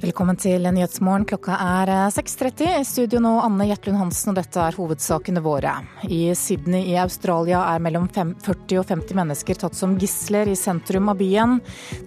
[0.00, 1.26] Velkommen til Nyhetsmorgen.
[1.28, 2.62] Klokka er 6.30.
[2.80, 5.74] I studio nå Anne Gjertlund Hansen, og dette er hovedsakene våre.
[6.08, 11.12] I Sydney i Australia er mellom 40 og 50 mennesker tatt som gisler i sentrum
[11.12, 11.58] av byen.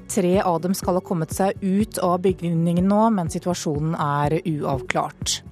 [0.10, 5.44] Tre av dem skal ha kommet seg ut av bygningen nå, men situasjonen er uavklart.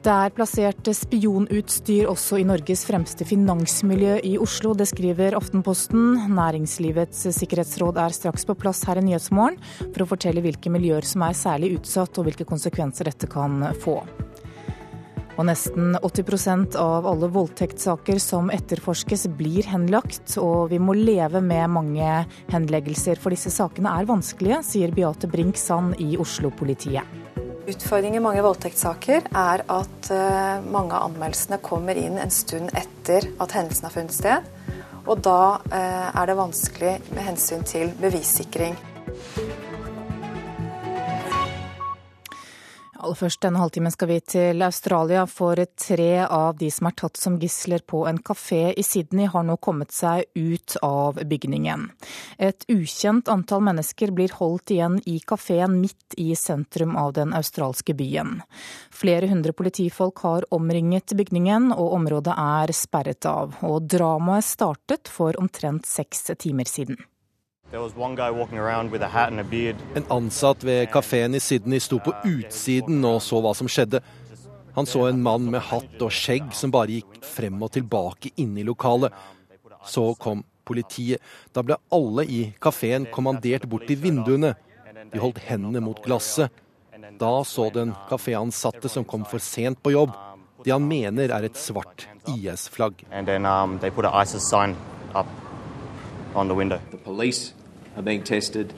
[0.00, 4.72] Det er plassert spionutstyr også i Norges fremste finansmiljø i Oslo.
[4.72, 6.32] Det skriver Aftenposten.
[6.32, 11.26] Næringslivets sikkerhetsråd er straks på plass her i Nyhetsmorgen for å fortelle hvilke miljøer som
[11.28, 13.98] er særlig utsatt og hvilke konsekvenser dette kan få.
[15.36, 20.38] Og nesten 80% av alle voldtektssaker som etterforskes blir henlagt.
[20.40, 25.60] Og vi må leve med mange henleggelser, for disse sakene er vanskelige, sier Beate Brink
[25.60, 27.19] Sand i Oslo-politiet.
[27.70, 33.28] Utfordringen i mange voldtektssaker er at uh, mange av anmeldelsene kommer inn en stund etter
[33.38, 34.48] at hendelsen har funnet sted.
[35.04, 38.74] Og da uh, er det vanskelig med hensyn til bevissikring.
[43.00, 47.16] Aller først denne halvtimen skal vi til Australia, for tre av de som er tatt
[47.16, 51.86] som gisler på en kafé i Sydney, har nå kommet seg ut av bygningen.
[52.36, 57.96] Et ukjent antall mennesker blir holdt igjen i kafeen midt i sentrum av den australske
[57.96, 58.42] byen.
[58.92, 63.56] Flere hundre politifolk har omringet bygningen, og området er sperret av.
[63.64, 67.00] Og dramaet startet for omtrent seks timer siden.
[69.94, 74.00] En ansatt ved kafeen i Sydney sto på utsiden og så hva som skjedde.
[74.74, 78.62] Han så en mann med hatt og skjegg som bare gikk frem og tilbake inne
[78.62, 79.14] i lokalet.
[79.86, 81.22] Så kom politiet.
[81.54, 84.56] Da ble alle i kafeen kommandert bort til vinduene.
[85.12, 86.50] De holdt hendene mot glasset.
[87.22, 90.10] Da så den kaféansatte som kom for sent på jobb,
[90.64, 93.06] det han mener er et svart IS-flagg.
[93.10, 93.78] Um,
[98.00, 98.22] on the window.
[98.22, 98.72] The police are being tested.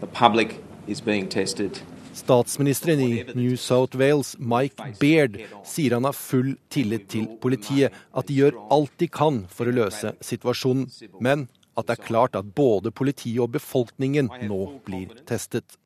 [0.00, 1.82] The public is being tested.
[2.14, 8.26] Statsministeren i New South Wales, Mike Baird, sier han har full tillit til politiet, at
[8.26, 10.88] de gjør alt de kan for å løse situasjonen,
[11.20, 15.78] men at det er klart at både politiet og befolkningen nå blir testet.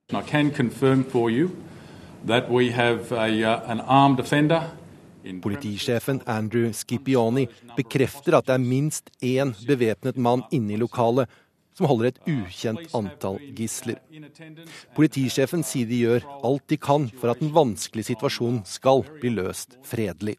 [5.42, 7.46] Politisjefen Andrew Scipioni
[7.76, 11.28] bekrefter at det er minst én bevæpnet mann inne i lokalet,
[11.78, 13.98] som holder et ukjent antall gisler.
[14.96, 19.78] Politisjefen sier de gjør alt de kan for at den vanskelige situasjonen skal bli løst
[19.88, 20.38] fredelig.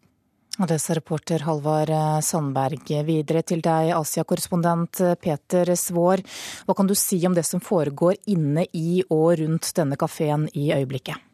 [0.62, 2.86] Og det sa reporter Halvard eh, Sandberg.
[3.08, 6.22] Videre til deg, Asia-korrespondent eh, Peter Svår.
[6.68, 10.70] Hva kan du si om det som foregår inne i og rundt denne kafeen i
[10.76, 11.33] øyeblikket?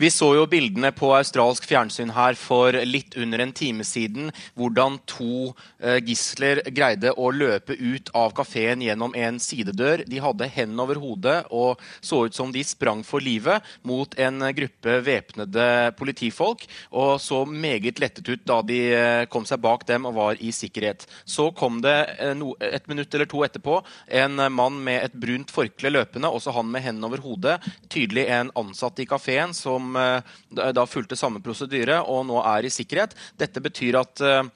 [0.00, 4.30] Vi så jo bildene på australsk fjernsyn her for litt under en time siden.
[4.58, 10.04] Hvordan to eh, gisler greide å løpe ut av kafeen gjennom en sidedør.
[10.08, 14.44] De hadde hendene over hodet og så ut som de sprang for livet mot en
[14.56, 16.66] gruppe væpnede politifolk.
[16.90, 20.52] Og så meget lettet ut da de eh, kom seg bak dem og var i
[20.54, 21.06] sikkerhet.
[21.24, 23.80] Så kom det eh, et minutt eller to etterpå
[24.20, 27.58] en mann med et brunt forkle løpende, også han med hendene over hodet.
[27.92, 32.72] Tydelig en ansatt i kafeen som eh, da fulgte samme prosedyre og nå er i
[32.72, 33.16] sikkerhet.
[33.40, 34.48] Dette betyr at eh,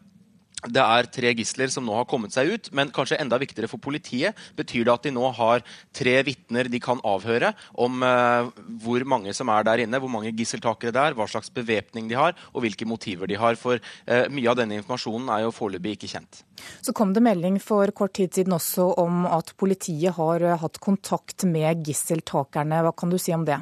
[0.70, 3.82] det er tre gisler som nå har kommet seg ut, men kanskje enda viktigere for
[3.82, 5.64] politiet betyr det at de nå har
[5.96, 8.48] tre vitner de kan avhøre om eh,
[8.84, 12.18] hvor mange som er der inne, hvor mange gisseltakere det er, hva slags bevæpning de
[12.18, 13.58] har, og hvilke motiver de har.
[13.60, 16.42] For eh, mye av denne informasjonen er jo foreløpig ikke kjent.
[16.84, 21.44] Så kom det melding for kort tid siden også om at politiet har hatt kontakt
[21.48, 22.84] med gisseltakerne.
[22.86, 23.60] Hva kan du si om det?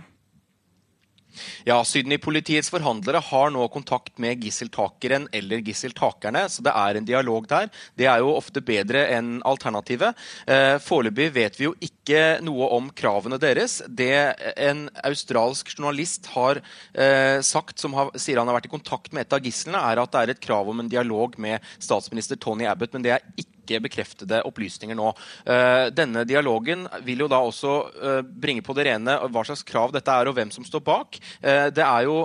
[1.69, 7.47] Ja, Sydney-politiets forhandlere har nå kontakt med gisseltakeren eller gisseltakerne, så det er en dialog
[7.51, 7.71] der.
[7.99, 10.19] Det er jo ofte bedre enn alternativet.
[10.47, 13.81] Eh, foreløpig vet vi jo ikke noe om kravene deres.
[13.89, 14.13] Det
[14.57, 16.63] en australsk journalist har
[16.95, 20.03] eh, sagt, som har, sier han har vært i kontakt med et av gislene, er
[20.03, 23.27] at det er et krav om en dialog med statsminister Tony Abbott, men det er
[23.37, 25.13] ikke ikke bekreftede opplysninger nå.
[25.47, 29.95] Eh, denne dialogen vil jo da også eh, bringe på det rene hva slags krav
[29.95, 31.21] dette er, og hvem som står bak.
[31.41, 32.25] Eh, det er jo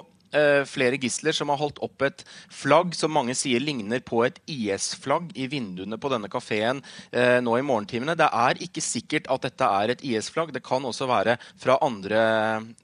[0.68, 5.32] flere gisler som har holdt opp et flagg som mange sier ligner på et IS-flagg
[5.38, 6.82] i vinduene på denne kafeen
[7.12, 8.16] eh, nå i morgentimene.
[8.18, 10.54] Det er ikke sikkert at dette er et IS-flagg.
[10.56, 12.22] Det kan også være fra andre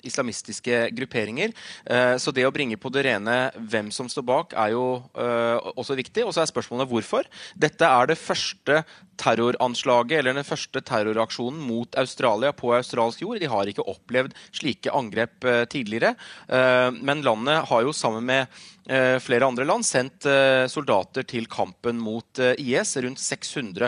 [0.06, 1.54] islamistiske grupperinger.
[1.86, 4.86] Eh, så det å bringe på det rene hvem som står bak, er jo
[5.16, 6.26] eh, også viktig.
[6.28, 7.30] Og så er spørsmålet hvorfor.
[7.60, 8.84] Dette er det første
[9.20, 13.42] terroranslaget eller den første terroraksjonen mot Australia på australsk jord.
[13.42, 16.16] De har ikke opplevd slike angrep eh, tidligere.
[16.48, 20.26] Eh, men landet har jo sammen med Eh, flere andre land sendt
[20.68, 22.90] soldater til kampen mot IS.
[23.00, 23.88] Rundt 600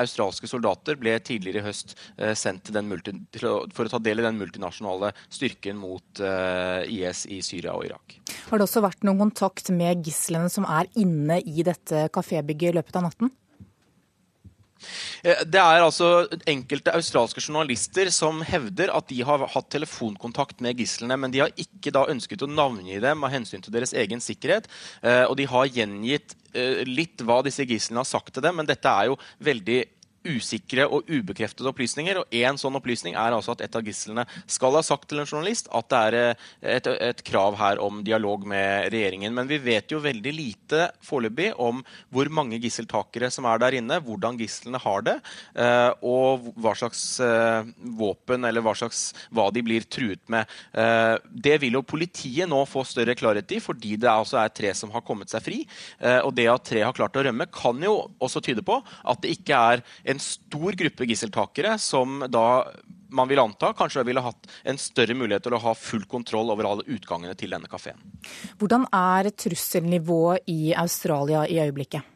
[0.00, 1.94] australske soldater ble tidligere i høst
[2.34, 6.24] sendt for å ta del i den multinasjonale styrken mot
[6.90, 8.16] IS i Syria og Irak.
[8.48, 12.76] Har det også vært noen kontakt med gislene som er inne i dette kafébygget i
[12.80, 13.30] løpet av natten?
[15.22, 20.80] Eh, det er altså enkelte australske journalister som hevder at de har hatt telefonkontakt med
[20.80, 24.22] gislene, men de har ikke da ønsket å navngi dem av hensyn til deres egen
[24.22, 24.68] sikkerhet.
[25.02, 28.68] Eh, og de har gjengitt eh, litt hva disse gislene har sagt til dem, men
[28.68, 29.82] dette er jo veldig
[30.28, 32.20] usikre og ubekreftede opplysninger.
[32.22, 35.28] og En sånn opplysning er altså at et av gislene skal ha sagt til en
[35.28, 39.34] journalist at det er eh, et, et krav her om dialog med regjeringen.
[39.34, 41.82] Men vi vet jo veldig lite foreløpig om
[42.12, 45.16] hvor mange gisseltakere som er der inne, hvordan gislene har det,
[45.56, 50.48] eh, og hva slags eh, våpen eller hva, slags, hva de blir truet med.
[50.72, 54.92] Det vil jo politiet nå få større klarhet i, fordi det altså er tre som
[54.94, 55.58] har kommet seg fri.
[56.24, 59.34] Og det at tre har klart å rømme, kan jo også tyde på at det
[59.36, 62.46] ikke er en stor gruppe gisseltakere som da
[63.12, 66.68] man vil anta kanskje ville hatt en større mulighet til å ha full kontroll over
[66.68, 68.00] alle utgangene til denne kafeen.
[68.60, 72.08] Hvordan er trusselnivået i Australia i øyeblikket?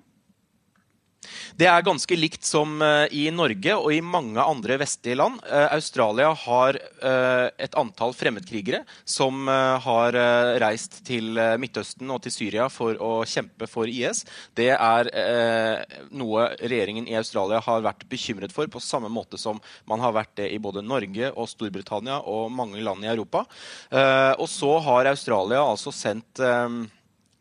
[1.57, 5.41] Det er ganske likt som eh, i Norge og i mange andre vestlige land.
[5.47, 10.17] Eh, Australia har eh, et antall fremmedkrigere som har
[10.61, 14.23] reist til Midtøsten og til Syria for å kjempe for IS.
[14.57, 15.09] Det er
[16.17, 20.35] noe regjeringen i Australia har vært bekymret for, på samme måte som man har vært
[20.41, 23.45] det i både Norge og Storbritannia og mange land i Europa.
[24.37, 26.43] Og så har Australia altså sendt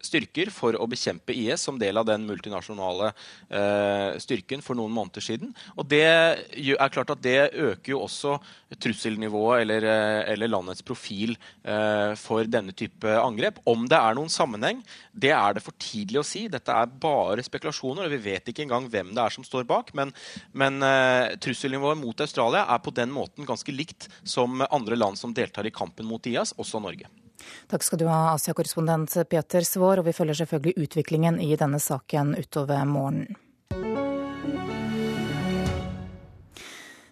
[0.03, 3.11] styrker for å bekjempe IS som del av den multinasjonale
[3.49, 5.53] eh, styrken for noen måneder siden.
[5.75, 8.37] Og det er klart at det øker jo også
[8.81, 13.61] trusselnivået eller, eh, eller landets profil eh, for denne type angrep.
[13.65, 14.83] Om det er noen sammenheng,
[15.13, 16.45] det er det for tidlig å si.
[16.51, 19.93] Dette er bare spekulasjoner, og vi vet ikke engang hvem det er som står bak.
[19.97, 20.13] Men,
[20.53, 25.33] men eh, trusselnivået mot Australia er på den måten ganske likt som andre land som
[25.35, 27.09] deltar i kampen mot IS, også Norge.
[27.71, 32.35] Takk skal du ha, Asia-korrespondent Peter Svaar, og vi følger selvfølgelig utviklingen i denne saken
[32.39, 33.35] utover morgenen.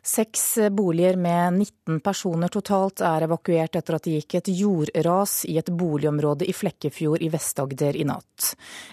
[0.06, 5.56] Seks boliger med 19 personer totalt er evakuert etter at det gikk et jordras i
[5.62, 8.50] et boligområde i Flekkefjord i Vest-Agder i natt.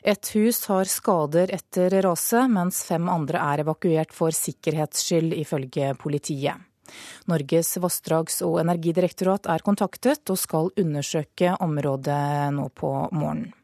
[0.07, 5.97] Et hus har skader etter raset, mens fem andre er evakuert for sikkerhets skyld, ifølge
[5.99, 6.70] politiet.
[7.31, 12.21] Norges vassdrags- og energidirektorat er kontaktet og skal undersøke området
[12.57, 13.55] nå på morgenen.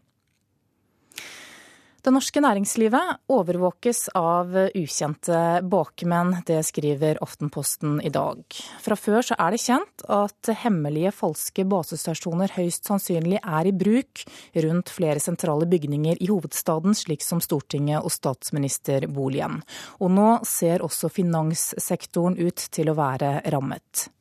[2.06, 8.44] Det norske næringslivet overvåkes av ukjente bakmenn, det skriver Aftenposten i dag.
[8.84, 14.22] Fra før så er det kjent at hemmelige falske basestasjoner høyst sannsynlig er i bruk
[14.68, 19.64] rundt flere sentrale bygninger i hovedstaden, slik som Stortinget og statsministerboligen.
[19.98, 24.12] Og nå ser også finanssektoren ut til å være rammet.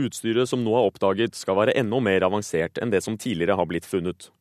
[0.00, 3.68] Utstyret som nå er oppdaget skal være enda mer avansert enn det som tidligere har
[3.68, 4.32] blitt funnet.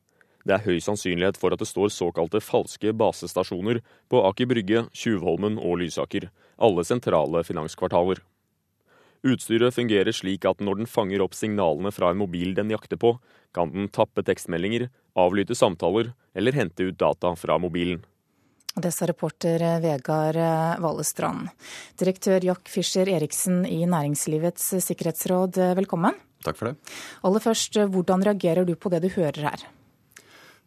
[0.49, 5.59] Det er høy sannsynlighet for at det står såkalte falske basestasjoner på Aker Brygge, Tjuvholmen
[5.61, 8.23] og Lysaker, alle sentrale finanskvartaler.
[9.29, 13.19] Utstyret fungerer slik at når den fanger opp signalene fra en mobil den jakter på,
[13.53, 18.01] kan den tappe tekstmeldinger, avlytte samtaler eller hente ut data fra mobilen.
[18.73, 20.37] Det sa reporter Vegard
[20.81, 21.49] Valestrand.
[21.99, 26.17] Direktør Jack Fischer Eriksen i Næringslivets sikkerhetsråd, velkommen.
[26.41, 26.95] Takk for det.
[27.27, 29.69] Aller først, hvordan reagerer du på det du hører her?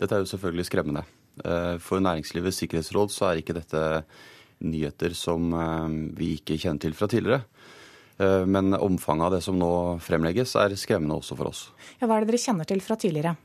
[0.02, 1.04] Dette er jo selvfølgelig skremmende.
[1.44, 3.82] Eh, for Næringslivets sikkerhetsråd så er ikke dette
[4.66, 7.44] nyheter som eh, vi ikke kjenner til fra tidligere.
[8.18, 9.70] Eh, men omfanget av det som nå
[10.02, 11.62] fremlegges, er skremmende også for oss.
[12.00, 13.36] Ja, hva er det dere kjenner til fra tidligere?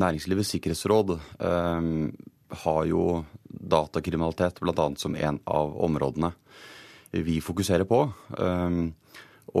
[0.00, 1.18] Næringslivets sikkerhetsråd
[2.64, 3.02] har jo
[3.44, 4.86] datakriminalitet bl.a.
[4.96, 6.30] som en av områdene
[7.12, 7.98] vi fokuserer på.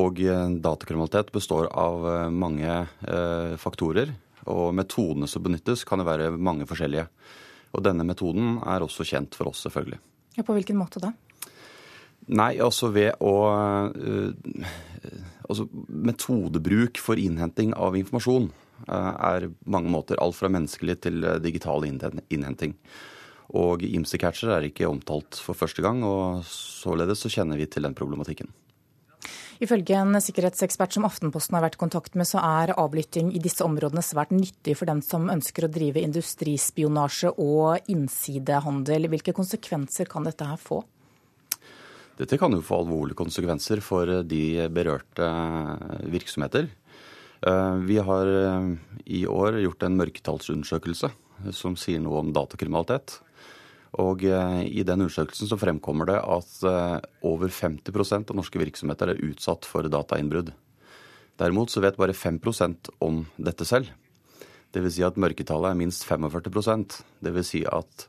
[0.00, 0.22] Og
[0.64, 2.78] datakriminalitet består av mange
[3.60, 4.14] faktorer.
[4.50, 7.06] Og metodene som benyttes, kan jo være mange forskjellige.
[7.74, 10.00] Og denne metoden er også kjent for oss, selvfølgelig.
[10.38, 11.12] Ja, På hvilken måte da?
[12.34, 14.68] Nei, altså ved å uh,
[15.44, 18.46] Altså metodebruk for innhenting av informasjon
[18.88, 22.72] uh, er mange måter alt fra menneskelig til uh, digital innhenting.
[23.52, 27.96] Og IMSI-catcher er ikke omtalt for første gang, og således så kjenner vi til den
[27.98, 28.48] problematikken.
[29.62, 33.62] Ifølge en sikkerhetsekspert som Aftenposten har vært i kontakt med, så er avlytting i disse
[33.62, 39.06] områdene svært nyttig for dem som ønsker å drive industrispionasje og innsidehandel.
[39.12, 40.82] Hvilke konsekvenser kan dette her få?
[42.18, 45.30] Dette kan jo få alvorlige konsekvenser for de berørte
[46.10, 46.68] virksomheter.
[47.84, 48.30] Vi har
[49.04, 51.10] i år gjort en mørketallsundersøkelse
[51.54, 53.18] som sier noe om datakriminalitet.
[54.02, 56.54] Og I den undersøkelsen så fremkommer det at
[57.22, 60.50] over 50 av norske virksomheter er utsatt for datainnbrudd.
[61.38, 63.92] Derimot så vet bare 5% om dette selv.
[64.74, 64.96] Dvs.
[64.96, 67.46] Si at mørketallet er minst 45% Dvs.
[67.46, 68.08] Si at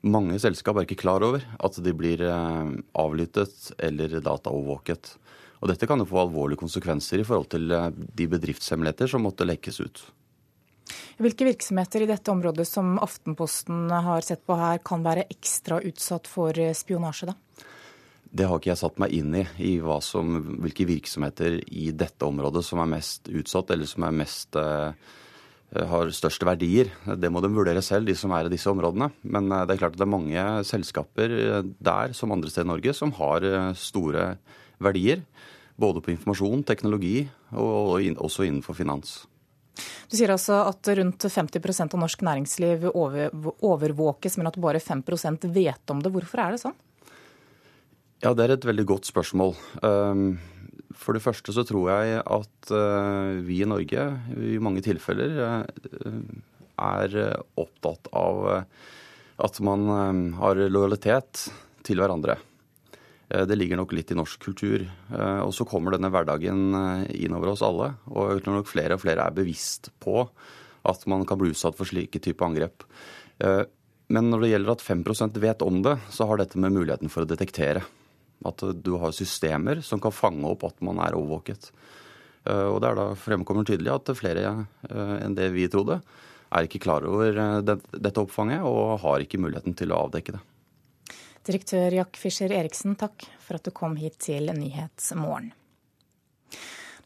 [0.00, 5.16] mange selskap er ikke klar over at de blir avlyttet eller dataovervåket.
[5.58, 9.80] Og dette kan jo få alvorlige konsekvenser i forhold til de bedriftshemmeligheter som måtte lekkes
[9.82, 10.04] ut.
[11.18, 16.30] Hvilke virksomheter i dette området som Aftenposten har sett på her, kan være ekstra utsatt
[16.30, 17.36] for spionasje, da?
[18.28, 19.72] Det har ikke jeg satt meg inn i, i
[20.04, 24.92] som, hvilke virksomheter i dette området som er mest utsatt, eller som mest, eh,
[25.68, 26.90] har størst verdier.
[27.04, 29.10] Det må de vurdere selv, de som er i disse områdene.
[29.22, 32.68] Men eh, det er klart at det er mange selskaper eh, der, som andre steder
[32.68, 34.30] i Norge, som har eh, store
[34.80, 35.24] verdier.
[35.78, 39.22] Både på informasjon, teknologi og, og også innenfor finans.
[40.10, 45.94] Du sier altså at rundt 50% av norsk næringsliv overvåkes, men at bare 5% vet
[45.94, 46.12] om det.
[46.14, 46.76] Hvorfor er det sånn?
[48.24, 49.52] Ja, det er et veldig godt spørsmål.
[49.86, 50.38] Ehm,
[50.98, 56.18] for det første så tror jeg at eh, vi i Norge i mange tilfeller eh,
[56.82, 57.18] er
[57.58, 58.66] opptatt av eh,
[59.38, 59.86] at man
[60.40, 61.44] har lojalitet
[61.86, 62.34] til hverandre.
[63.28, 64.86] Det ligger nok litt i norsk kultur.
[65.44, 66.72] Og så kommer denne hverdagen
[67.12, 67.90] innover oss alle.
[68.08, 70.22] Og jeg tror nok flere og flere er bevisst på
[70.88, 72.86] at man kan bli utsatt for slike type angrep.
[74.08, 77.26] Men når det gjelder at 5% vet om det, så har dette med muligheten for
[77.26, 77.84] å detektere.
[78.48, 81.68] At du har systemer som kan fange opp at man er overvåket.
[82.48, 84.52] Eh, og det er da fremkommer tydelig at flere
[84.88, 86.00] eh, enn det vi trodde,
[86.48, 90.42] er ikke klar over eh, dette oppfanget og har ikke muligheten til å avdekke det.
[91.48, 95.54] Direktør Jack Fischer Eriksen, takk for at du kom hit til Nyhetsmorgen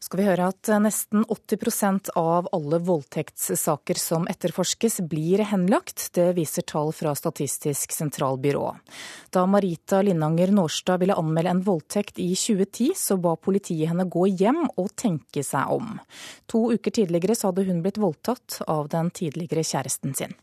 [0.03, 6.09] skal vi høre at nesten 80% av alle voldtektssaker som etterforskes, blir henlagt.
[6.13, 8.65] Det viser tall fra Statistisk sentralbyrå.
[9.33, 14.27] Da Marita Lindanger Nårstad ville anmelde en voldtekt i 2010, så ba politiet henne gå
[14.27, 15.95] hjem og tenke seg om.
[16.51, 20.35] To uker tidligere så hadde hun blitt voldtatt av den tidligere kjæresten sin.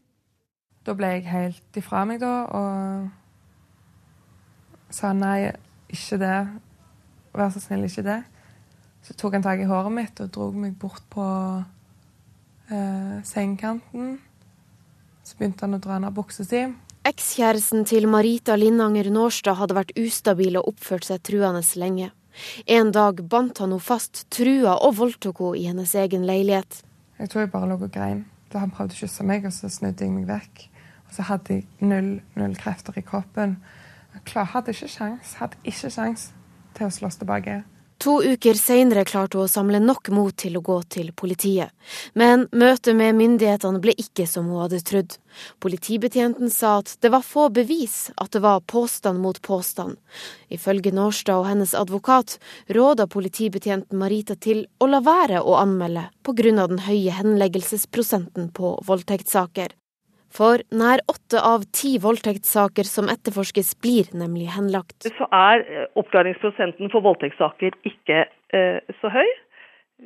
[0.83, 3.20] Da ble jeg helt ifra meg, da, og
[4.95, 5.51] sa nei,
[5.91, 6.37] ikke det.
[7.37, 8.21] Vær så snill, ikke det.
[9.07, 11.25] Så tok han tak i håret mitt og dro meg bort på
[12.69, 14.19] eh, sengekanten.
[15.25, 16.67] Så begynte han å dra ned buksa si.
[17.09, 22.11] Ekskjæresten til Marita Lindanger Nårstad hadde vært ustabil og oppført seg truende lenge.
[22.67, 26.83] En dag bandt han henne fast, trua og voldtok henne i hennes egen leilighet.
[27.19, 29.69] Jeg tror jeg bare lå og grein da han prøvde å kysse meg, og så
[29.71, 30.65] snudde jeg meg vekk.
[31.07, 33.57] Og så hadde jeg null, null krefter i kroppen.
[34.29, 36.31] Jeg hadde ikke sjans, hadde ikke sjans
[36.77, 37.63] til å slåss tilbake.
[38.01, 41.69] To uker seinere klarte hun å samle nok mot til å gå til politiet.
[42.17, 45.19] Men møtet med myndighetene ble ikke som hun hadde trodd.
[45.61, 49.99] Politibetjenten sa at det var få bevis at det var påstand mot påstand.
[50.49, 52.39] Ifølge Nårstad og hennes advokat
[52.73, 56.57] råda politibetjenten Marita til å la være å anmelde pga.
[56.57, 59.77] den høye henleggelsesprosenten på voldtektssaker.
[60.31, 65.09] For nær åtte av ti voldtektssaker som etterforskes, blir nemlig henlagt.
[65.19, 69.27] Så er eh, oppklaringsprosenten for voldtektssaker ikke eh, så høy.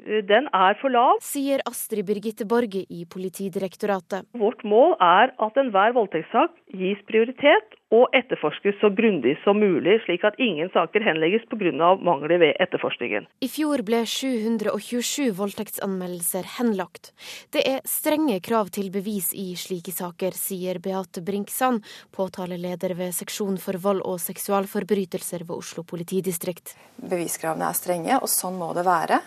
[0.05, 1.21] Den er for lav.
[1.23, 4.27] Sier Astrid Birgitte Borge i Politidirektoratet.
[4.35, 10.25] Vårt mål er at enhver voldtektssak gis prioritet og etterforskes så grundig som mulig, slik
[10.27, 11.95] at ingen saker henlegges pga.
[12.03, 13.29] mangler ved etterforskningen.
[13.41, 17.13] I fjor ble 727 voldtektsanmeldelser henlagt.
[17.55, 23.61] Det er strenge krav til bevis i slike saker, sier Beate Brinksand, påtaleleder ved seksjon
[23.63, 26.75] for vold og seksualforbrytelser ved Oslo politidistrikt.
[26.99, 29.23] Beviskravene er strenge, og sånn må det være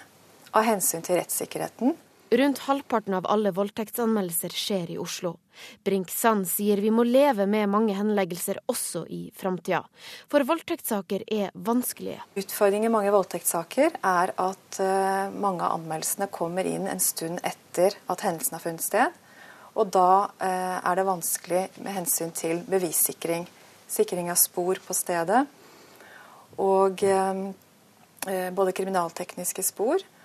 [0.57, 1.95] av hensyn til rettssikkerheten.
[2.29, 5.37] Rundt halvparten av alle voldtektsanmeldelser skjer i Oslo.
[5.87, 9.79] Brink Sand sier vi må leve med mange henleggelser også i framtida.
[10.27, 12.19] For voldtektssaker er vanskelige.
[12.35, 17.95] Utfordringen i mange voldtektssaker er at uh, mange av anmeldelsene kommer inn en stund etter
[18.11, 19.15] at hendelsen har funnet sted.
[19.79, 23.47] Og da uh, er det vanskelig med hensyn til bevissikring.
[23.87, 25.45] Sikring av spor på stedet.
[26.59, 30.16] Og uh, både kriminaltekniske spor Eh,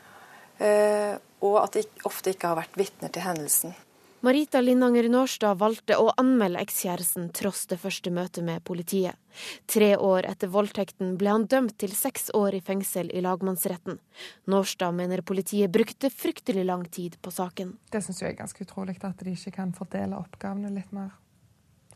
[0.63, 3.75] og at de ofte ikke har vært vitner til hendelsen.
[4.23, 9.19] Marita Lindanger Nårstad valgte å anmelde ekskjæresten tross det første møtet med politiet.
[9.67, 13.99] Tre år etter voldtekten ble han dømt til seks år i fengsel i lagmannsretten.
[14.47, 17.75] Nårstad mener politiet brukte fryktelig lang tid på saken.
[17.91, 21.11] Det syns jeg er ganske utrolig, at de ikke kan fordele oppgavene litt mer.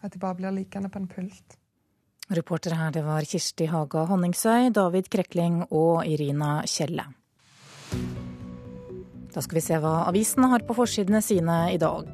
[0.02, 1.58] At de bare blir liggende på en pult.
[2.26, 7.06] Reportere her det var Kirsti Haga Honningsøy, David Krekling og Irina Kjelle.
[9.36, 12.08] Da skal vi se hva avisene har på forsidene sine i dag.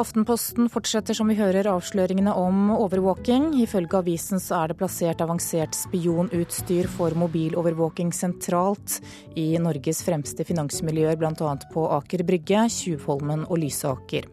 [0.00, 3.50] Aftenposten fortsetter som vi hører avsløringene om overvåking.
[3.60, 9.02] Ifølge avisen så er det plassert avansert spionutstyr for mobilovervåking sentralt
[9.36, 11.52] i Norges fremste finansmiljøer, bl.a.
[11.76, 14.32] på Aker Brygge, Tjuvholmen og Lysaker.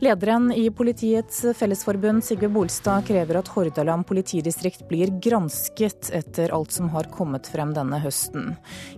[0.00, 6.92] Lederen i Politiets Fellesforbund, Sigve Bolstad, krever at Hordaland politidistrikt blir gransket etter alt som
[6.92, 8.52] har kommet frem denne høsten.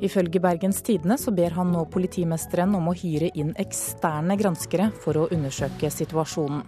[0.05, 5.23] Ifølge Bergens Tidende så ber han nå politimesteren om å hyre inn eksterne granskere for
[5.23, 6.67] å undersøke situasjonen.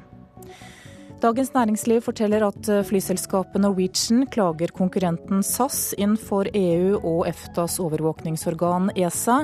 [1.22, 7.76] Dagens Næringsliv forteller at eh, flyselskapet Norwegian klager konkurrenten SAS inn for EU og EFTAs
[7.84, 9.36] overvåkningsorgan ESA.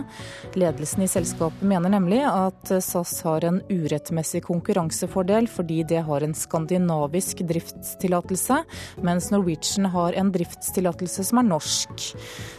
[0.59, 6.27] Ledelsen i selskapet mener nemlig at eh, SAS har en urettmessig konkurransefordel fordi det har
[6.27, 8.59] en skandinavisk driftstillatelse,
[9.07, 12.09] mens Norwegian har en driftstillatelse som er norsk.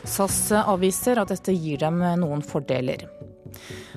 [0.08, 3.04] SAS avviser at dette gir dem noen fordeler.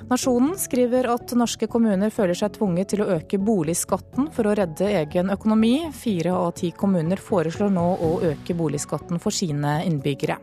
[0.09, 4.89] Nasjonen skriver at norske kommuner føler seg tvunget til å øke boligskatten for å redde
[5.01, 5.75] egen økonomi.
[5.95, 10.39] Fire av ti kommuner foreslår nå å øke boligskatten for sine innbyggere.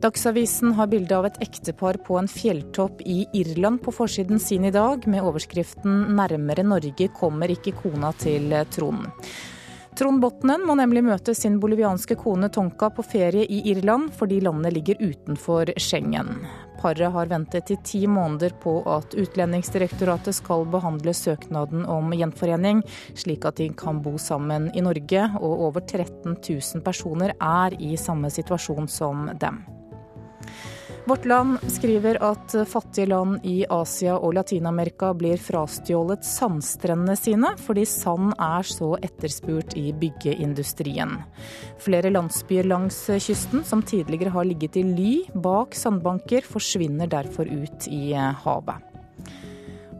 [0.00, 4.72] Dagsavisen har bilde av et ektepar på en fjelltopp i Irland på forsiden sin i
[4.72, 9.10] dag, med overskriften 'Nærmere Norge kommer ikke kona til Trond'.
[10.00, 14.72] Trond Botnen må nemlig møte sin bolivianske kone Tonka på ferie i Irland, fordi landet
[14.72, 16.30] ligger utenfor Schengen.
[16.80, 22.80] Paret har ventet i ti måneder på at Utlendingsdirektoratet skal behandle søknaden om gjenforening,
[23.12, 27.92] slik at de kan bo sammen i Norge, og over 13 000 personer er i
[28.00, 29.60] samme situasjon som dem.
[31.04, 37.86] Vårt Land skriver at fattige land i Asia og Latin-Amerika blir frastjålet sandstrendene sine, fordi
[37.88, 41.16] sand er så etterspurt i byggeindustrien.
[41.80, 47.88] Flere landsbyer langs kysten som tidligere har ligget i ly bak sandbanker, forsvinner derfor ut
[47.88, 48.89] i havet.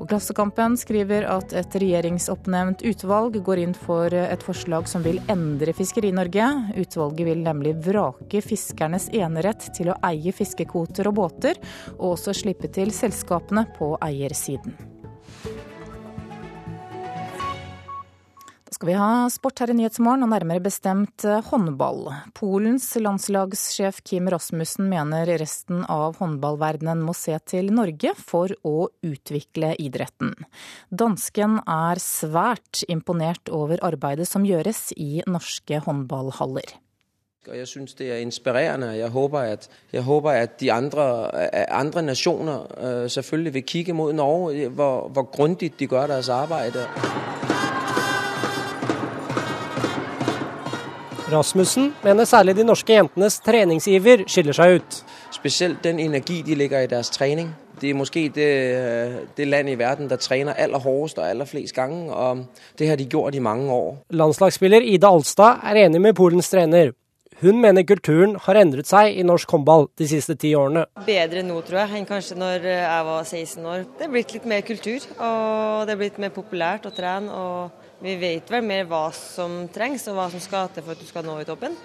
[0.00, 5.74] Og Klassekampen skriver at et regjeringsoppnevnt utvalg går inn for et forslag som vil endre
[5.76, 6.46] Fiskeri-Norge.
[6.80, 11.60] Utvalget vil nemlig vrake fiskernes enerett til å eie fiskekvoter og båter,
[11.98, 14.99] og også slippe til selskapene på eiersiden.
[18.80, 22.06] Skal vi ha sport her i Nyhetsmorgen, og nærmere bestemt eh, håndball.
[22.32, 29.74] Polens landslagssjef Kim Rasmussen mener resten av håndballverdenen må se til Norge for å utvikle
[29.76, 30.32] idretten.
[30.88, 36.72] Dansken er svært imponert over arbeidet som gjøres i norske håndballhaller.
[37.52, 38.94] Jeg syns det er inspirerende.
[38.96, 41.04] Jeg håper at, jeg håper at de andre,
[41.68, 46.80] andre, nasjoner uh, selvfølgelig vil kikke mot Norge, hvor, hvor grundig de gjør deres arbeid.
[51.32, 55.00] Rasmussen mener særlig de norske jentenes treningsiver skiller seg ut.
[55.34, 57.52] Spesielt den energi de legger i deres trening.
[57.80, 58.48] Det er måske det,
[59.36, 62.44] det land i verden der trener aller hardest og aller flest ganger, og
[62.78, 63.96] det har de gjort i mange år.
[64.10, 66.92] Landslagsspiller Ida Alstad er enig med Polens trener.
[67.40, 70.82] Hun mener kulturen har endret seg i norsk håndball de siste ti årene.
[71.06, 73.86] Bedre nå, tror jeg, enn kanskje når jeg var 16 år.
[73.96, 77.32] Det er blitt litt mer kultur, og det er blitt mer populært å trene.
[77.32, 81.00] og vi vet vel mer hva som trengs, og hva som skal til for at
[81.00, 81.76] du skal nå i toppen.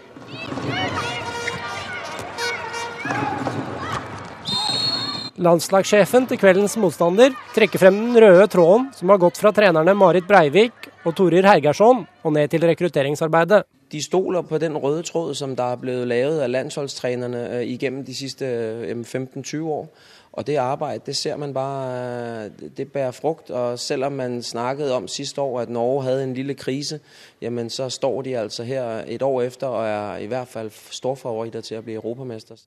[5.36, 10.24] Landslagssjefen til kveldens motstander trekker frem den røde tråden som har gått fra trenerne Marit
[10.30, 13.66] Breivik og Torir Hergersson og ned til rekrutteringsarbeidet.
[13.92, 18.06] De stoler på den røde tråd som der er blitt laget av landsholdstrenerne øh, gjennom
[18.08, 18.48] de siste
[18.96, 19.68] 15-20 årene.
[19.76, 19.90] år.
[20.36, 23.50] Og det arbeidet, det ser man bare, det bærer frukt.
[23.52, 27.00] Og selv om man snakket om sidste år, at Norge hadde en lille krise,
[27.42, 31.62] jamen så står de altså her et år efter og er i hvert fall storfavoritter
[31.62, 32.60] til å bli europamester.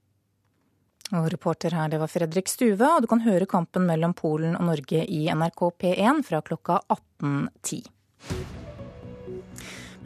[1.12, 4.68] Og reporter her, det var Fredrik Stuve, og du kan høre kampen mellom Polen og
[4.68, 6.80] Norge i NRK P1 fra klokka
[7.22, 8.57] 18.10.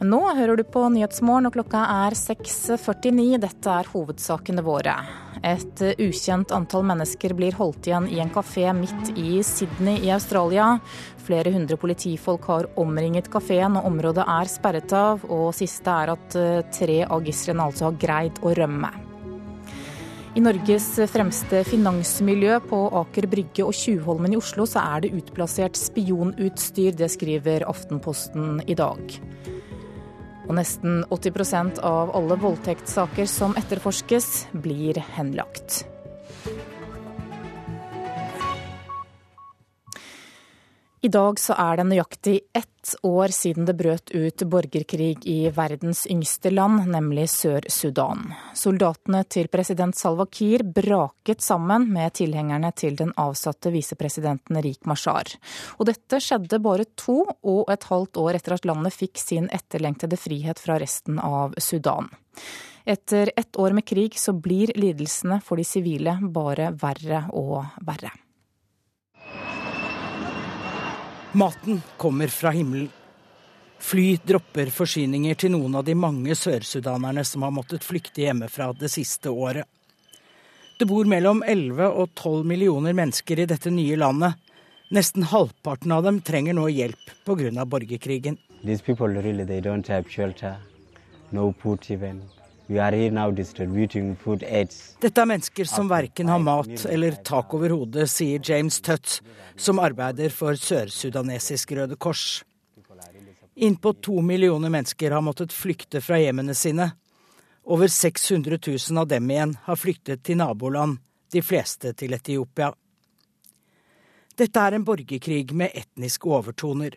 [0.03, 3.37] Nå hører du på Nyhetsmorgen, og klokka er 6.49.
[3.39, 4.97] Dette er hovedsakene våre.
[5.47, 10.73] Et ukjent antall mennesker blir holdt igjen i en kafé midt i Sydney i Australia.
[11.23, 15.23] Flere hundre politifolk har omringet kafeen, og området er sperret av.
[15.31, 18.91] Og siste er at eh, tre av gislene altså har greid å rømme.
[20.35, 25.79] I Norges fremste finansmiljø på Aker Brygge og Tjuvholmen i Oslo så er det utplassert
[25.79, 29.21] spionutstyr, det skriver Aftenposten i dag.
[30.47, 35.83] Og nesten 80% av alle voldtektssaker som etterforskes, blir henlagt.
[41.03, 46.05] I dag så er det nøyaktig ett år siden det brøt ut borgerkrig i verdens
[46.07, 48.29] yngste land, nemlig Sør-Sudan.
[48.55, 55.27] Soldatene til president Salwa Kiir braket sammen med tilhengerne til den avsatte visepresidenten Rik Mashar.
[55.75, 60.15] Og dette skjedde bare to og et halvt år etter at landet fikk sin etterlengtede
[60.15, 62.07] frihet fra resten av Sudan.
[62.87, 68.15] Etter ett år med krig så blir lidelsene for de sivile bare verre og verre.
[71.33, 72.89] Maten kommer fra himmelen.
[73.79, 78.91] Fly dropper forsyninger til noen av de mange sørsudanerne som har måttet flykte hjemmefra det
[78.93, 79.65] siste året.
[80.79, 84.37] Det bor mellom 11 og 12 millioner mennesker i dette nye landet.
[84.93, 87.65] Nesten halvparten av dem trenger nå hjelp pga.
[87.65, 88.37] borgerkrigen.
[88.63, 90.55] These people really, they don't have shelter,
[91.31, 92.21] no food even.
[92.67, 92.95] Dette
[95.21, 99.19] er mennesker som verken har mat eller tak over hodet, sier James Tutt,
[99.59, 102.43] som arbeider for sør-sudanesisk Røde Kors.
[103.55, 106.93] Innpå to millioner mennesker har måttet flykte fra hjemmene sine.
[107.63, 110.97] Over 600 000 av dem igjen har flyktet til naboland,
[111.31, 112.71] de fleste til Etiopia.
[114.39, 116.95] Dette er en borgerkrig med etniske overtoner.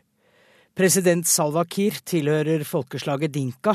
[0.77, 3.75] President Salwa Kiir tilhører folkeslaget dinka,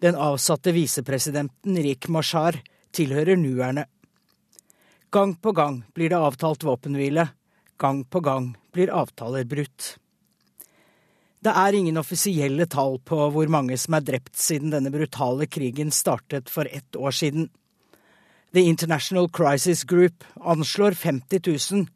[0.00, 2.56] den avsatte visepresidenten Rik Mashar
[2.96, 3.84] tilhører nuerne.
[5.10, 7.28] Gang på gang blir det avtalt våpenhvile.
[7.76, 9.96] Gang på gang blir avtaler brutt.
[11.40, 15.92] Det er ingen offisielle tall på hvor mange som er drept siden denne brutale krigen
[15.92, 17.48] startet for ett år siden.
[18.52, 21.40] The International Crisis Group anslår 50
[21.72, 21.86] 000,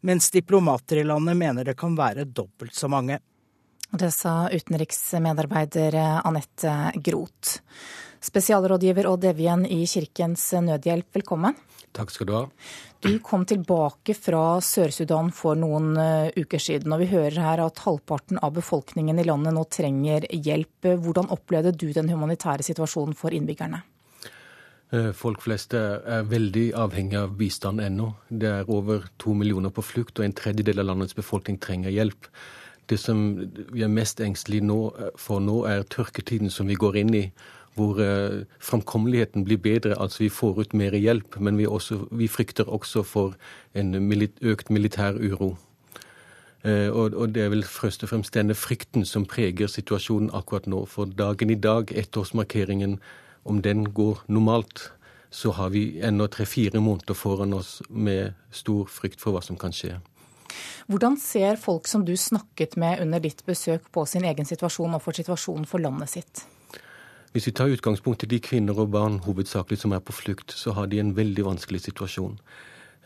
[0.00, 3.20] mens diplomater i landet mener det kan være dobbelt så mange.
[3.94, 5.94] Det sa utenriksmedarbeider
[6.26, 7.60] Anette Groth.
[8.20, 11.54] Spesialrådgiver Odd Evjen i Kirkens Nødhjelp, velkommen.
[11.94, 12.40] Takk skal du ha.
[13.04, 17.84] Du kom tilbake fra Sør-Sudan for noen eh, uker siden, og vi hører her at
[17.84, 20.90] halvparten av befolkningen i landet nå trenger hjelp.
[21.04, 23.84] Hvordan opplevde du den humanitære situasjonen for innbyggerne?
[24.90, 28.10] Eh, folk flest er veldig avhengig av bistand ennå.
[28.26, 32.32] Det er over to millioner på flukt, og en tredjedel av landets befolkning trenger hjelp.
[32.90, 33.20] Det som
[33.72, 37.26] vi er mest engstelige for nå, er tørketiden som vi går inn i.
[37.74, 41.40] Hvor eh, framkommeligheten blir bedre, altså vi får ut mer hjelp.
[41.40, 43.34] Men vi, også, vi frykter også for
[43.74, 43.94] en
[44.42, 45.56] økt militær uro.
[46.64, 50.66] Eh, og, og, det er vel først og fremst denne frykten som preger situasjonen akkurat
[50.66, 50.84] nå.
[50.88, 53.00] For dagen i dag, ettårsmarkeringen,
[53.44, 54.92] om den går normalt,
[55.30, 59.74] så har vi ennå tre-fire måneder foran oss med stor frykt for hva som kan
[59.74, 59.98] skje.
[60.90, 65.02] Hvordan ser folk som du snakket med under ditt besøk på sin egen situasjon og
[65.04, 66.44] for situasjonen for landet sitt?
[67.34, 70.76] Hvis vi tar utgangspunkt i de kvinner og barn hovedsakelig som er på flukt, så
[70.76, 72.36] har de en veldig vanskelig situasjon.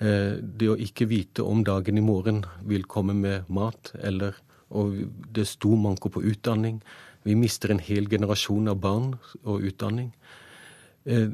[0.04, 4.36] Eh, det å ikke vite om dagen i morgen vil komme med mat, eller
[4.68, 4.98] og
[5.32, 6.82] det er stor manko på utdanning.
[7.24, 10.12] Vi mister en hel generasjon av barn og utdanning.
[11.08, 11.30] Eh,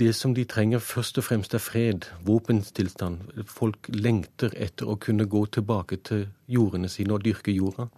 [0.00, 3.44] det som de trenger først og fremst er fred, våpenstillstand.
[3.50, 7.90] Folk lengter etter å kunne gå tilbake til jordene sine og dyrke jorda.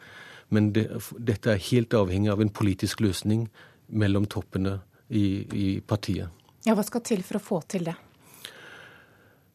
[0.52, 3.46] Men det, dette er helt avhengig av en politisk løsning
[3.88, 6.32] mellom toppene i, i partiet.
[6.66, 7.96] Ja, Hva skal til for å få til det?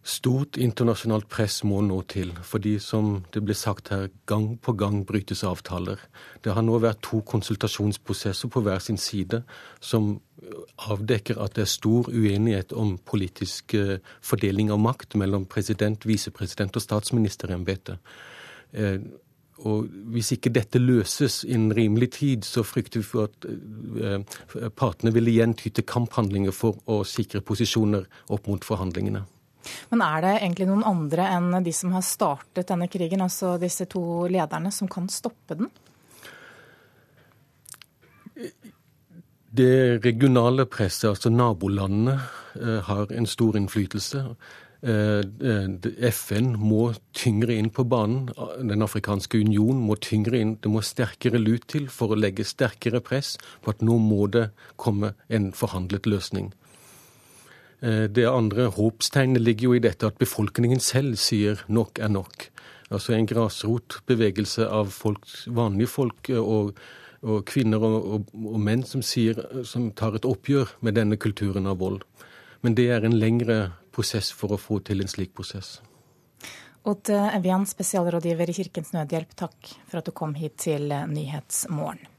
[0.08, 5.02] Stort internasjonalt press må nå til, fordi som det ble sagt her, gang på gang
[5.08, 6.00] brytes avtaler.
[6.46, 9.42] Det har nå vært to konsultasjonsprosesser på hver sin side
[9.84, 10.14] som
[10.88, 16.80] avdekker at det er stor uenighet om politisk eh, fordeling av makt mellom president, visepresident
[16.80, 18.00] og statsministerembetet.
[18.80, 19.00] Eh,
[19.68, 25.12] og hvis ikke dette løses innen rimelig tid, så frykter vi for at eh, partene
[25.12, 29.28] vil igjen ty til kamphandlinger for å sikre posisjoner opp mot forhandlingene.
[29.92, 33.88] Men er det egentlig noen andre enn de som har startet denne krigen, altså disse
[33.90, 35.72] to lederne, som kan stoppe den?
[39.58, 42.20] Det regionale presset, altså nabolandene,
[42.62, 44.24] eh, har en stor innflytelse.
[44.84, 48.30] Eh, eh, FN må tyngre inn på banen.
[48.62, 50.58] Den afrikanske union må tyngre inn.
[50.62, 54.52] Det må sterkere lut til for å legge sterkere press på at nå må det
[54.78, 56.54] komme en forhandlet løsning.
[57.82, 62.50] Eh, det andre håpstegnet ligger jo i dette at befolkningen selv sier nok er nok.
[62.90, 66.80] Altså en grasrotbevegelse av folk, vanlige folk eh, og,
[67.22, 71.70] og kvinner og, og, og, menn som, sier, som tar et oppgjør med denne kulturen
[71.70, 72.02] av vold.
[72.66, 73.60] Men det er en lengre
[73.94, 75.78] prosess for å få til en slik prosess.
[76.88, 82.17] Odd Evian, spesialrådgiver i Kirkens Nødhjelp, takk for at du kom hit til Nyhetsmorgen.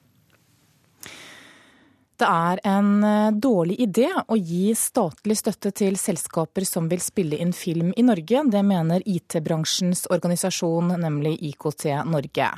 [2.18, 7.38] Det er en eh, dårlig idé å gi statlig støtte til selskaper som vil spille
[7.38, 8.40] inn film i Norge.
[8.50, 12.48] Det mener IT-bransjens organisasjon, nemlig IKT Norge.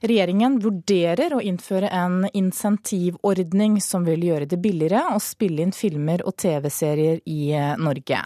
[0.00, 6.24] Regjeringen vurderer å innføre en insentivordning som vil gjøre det billigere å spille inn filmer
[6.24, 8.22] og TV-serier i eh, Norge.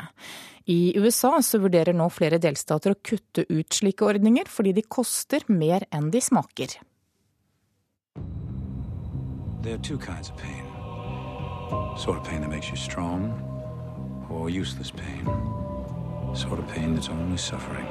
[0.71, 5.43] I USA så vurderer nå flere delstater å kutte ut slike ordninger, fordi de koster
[5.51, 6.79] mer enn de smaker.
[9.67, 10.66] There are two kinds of pain.
[11.97, 13.33] Sort of pain that makes you strong,
[14.31, 15.25] or useless pain.
[16.35, 17.87] Sort of pain that's only suffering.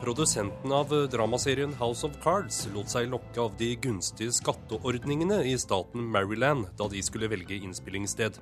[0.00, 6.04] Produsenten av dramaserien House of Cards lot seg lokke av de gunstige skatteordningene i staten
[6.12, 8.36] Maryland da de skulle velge innspillingssted.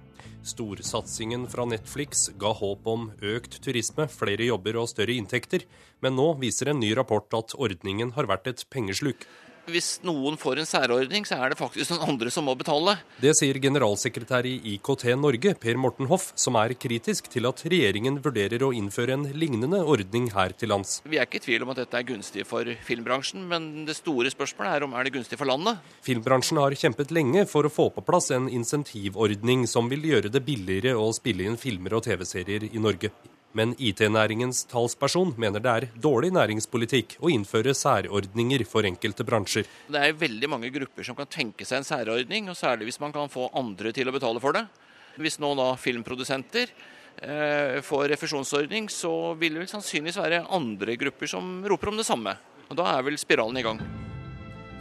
[0.45, 5.65] Storsatsingen fra Netflix ga håp om økt turisme, flere jobber og større inntekter,
[6.05, 9.25] men nå viser en ny rapport at ordningen har vært et pengesluk.
[9.71, 12.99] Hvis noen får en særordning, så er det faktisk noen andre som må betale.
[13.23, 18.19] Det sier generalsekretær i IKT Norge, Per Morten Hoff, som er kritisk til at regjeringen
[18.25, 20.99] vurderer å innføre en lignende ordning her til lands.
[21.09, 24.33] Vi er ikke i tvil om at dette er gunstig for filmbransjen, men det store
[24.35, 25.81] spørsmålet er om er det gunstig for landet.
[26.05, 30.45] Filmbransjen har kjempet lenge for å få på plass en insentivordning som vil gjøre det
[30.45, 33.15] billigere å spille inn filmer og TV-serier i Norge.
[33.55, 39.69] Men IT-næringens talsperson mener det er dårlig næringspolitikk å innføre særordninger for enkelte bransjer.
[39.87, 43.15] Det er veldig mange grupper som kan tenke seg en særordning, og særlig hvis man
[43.15, 44.65] kan få andre til å betale for det.
[45.23, 46.73] Hvis nå da filmprodusenter
[47.23, 52.09] eh, får refusjonsordning, så vil det vel sannsynligvis være andre grupper som roper om det
[52.11, 52.35] samme.
[52.67, 53.79] Og Da er vel spiralen i gang.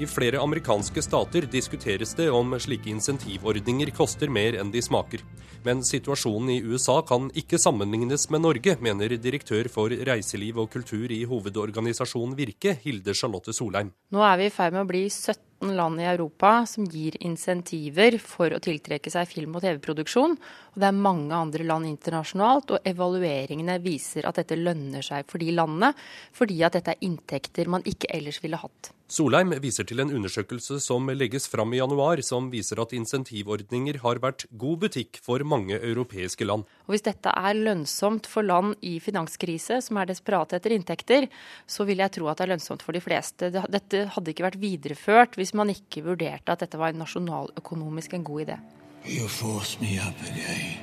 [0.02, 5.22] I flere amerikanske stater diskuteres det om slike insentivordninger koster mer enn de smaker.
[5.64, 11.14] Men situasjonen i USA kan ikke sammenlignes med Norge, mener direktør for reiseliv og kultur
[11.14, 13.94] i hovedorganisasjonen Virke, Hilde Charlotte Solheim.
[14.10, 18.18] Nå er vi i ferd med å bli 17 land i Europa som gir insentiver
[18.18, 20.36] for å tiltrekke seg film- og TV-produksjon.
[20.74, 25.38] Og det er mange andre land internasjonalt, og evalueringene viser at dette lønner seg for
[25.38, 25.94] de landene,
[26.34, 28.92] fordi at dette er inntekter man ikke ellers ville hatt.
[29.14, 34.18] Solheim viser til en undersøkelse som legges fram i januar, som viser at insentivordninger har
[34.24, 36.66] vært god butikk for mange europeiske land.
[36.88, 41.30] Og Hvis dette er lønnsomt for land i finanskrise, som er desperate etter inntekter,
[41.70, 43.52] så vil jeg tro at det er lønnsomt for de fleste.
[43.54, 48.26] Dette hadde ikke vært videreført hvis man ikke vurderte at dette var en nasjonaløkonomisk en
[48.26, 48.60] god idé.
[49.06, 50.80] You force me up again.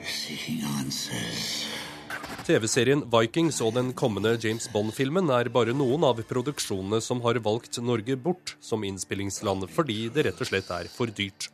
[0.00, 1.68] You're seeking answers.
[2.46, 7.78] TV-serien Vikings og den kommende James Bond-filmen er bare noen av produksjonene som har valgt
[7.82, 11.48] Norge bort som innspillingsland, fordi det rett og slett er for dyrt.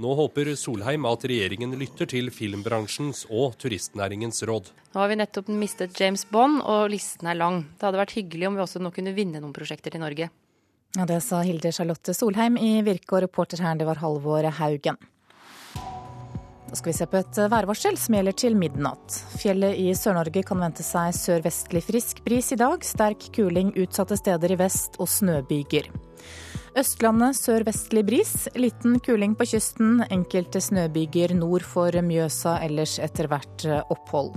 [0.00, 4.70] Nå håper Solheim at regjeringen lytter til filmbransjens og turistnæringens råd.
[4.94, 7.64] Nå har vi nettopp mistet James Bond, og listen er lang.
[7.76, 10.30] Det hadde vært hyggelig om vi også nå kunne vinne noen prosjekter til Norge.
[10.96, 14.96] Ja, Det sa Hilde Charlotte Solheim i Virke, og reporter her det var Halvor Haugen.
[16.70, 19.16] Nå skal vi se på et værvarsel som gjelder til midnatt.
[19.42, 22.84] Fjellet i Sør-Norge kan vente seg sørvestlig frisk bris i dag.
[22.86, 25.90] Sterk kuling utsatte steder i vest og snøbyger.
[26.78, 30.04] Østlandet sørvestlig bris, liten kuling på kysten.
[30.14, 34.36] Enkelte snøbyger nord for Mjøsa, ellers etter hvert opphold.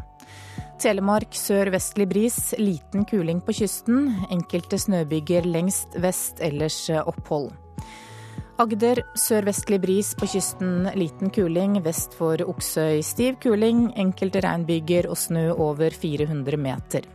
[0.82, 4.10] Telemark sørvestlig bris, liten kuling på kysten.
[4.34, 7.54] Enkelte snøbyger lengst vest, ellers opphold.
[8.62, 11.80] Agder sørvestlig bris på kysten, liten kuling.
[11.82, 13.88] Vest for Oksøy stiv kuling.
[13.98, 17.08] Enkelte regnbyger og snø over 400 meter.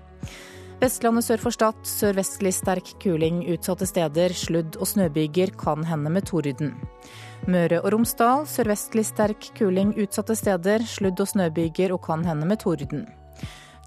[0.83, 4.35] Vestlandet sør for Stad sørvestlig sterk kuling utsatte steder.
[4.35, 6.75] Sludd- og snøbyger kan hende med torden.
[7.47, 10.83] Møre og Romsdal sørvestlig sterk kuling utsatte steder.
[10.91, 13.07] Sludd- og snøbyger og kan hende med torden.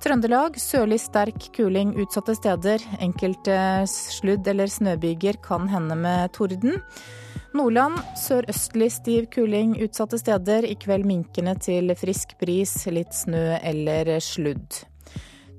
[0.01, 2.81] Trøndelag sørlig sterk kuling utsatte steder.
[3.05, 3.53] Enkelte
[3.85, 6.79] sludd- eller snøbyger kan hende med torden.
[7.53, 10.65] Nordland sørøstlig stiv kuling utsatte steder.
[10.65, 14.81] I kveld minkende til frisk bris, litt snø eller sludd.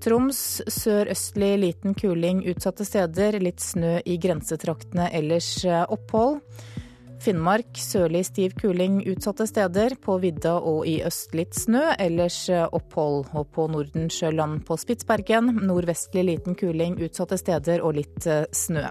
[0.02, 3.38] Troms sørøstlig liten kuling utsatte steder.
[3.38, 6.40] Litt snø i grensetraktene, ellers eh, opphold.
[7.22, 9.94] Finnmark sørlig stiv kuling utsatte steder.
[10.02, 13.28] På vidda og i øst litt snø, ellers eh, opphold.
[13.38, 18.88] Og på Nordensjøland på Spitsbergen nordvestlig liten kuling utsatte steder og litt eh, snø.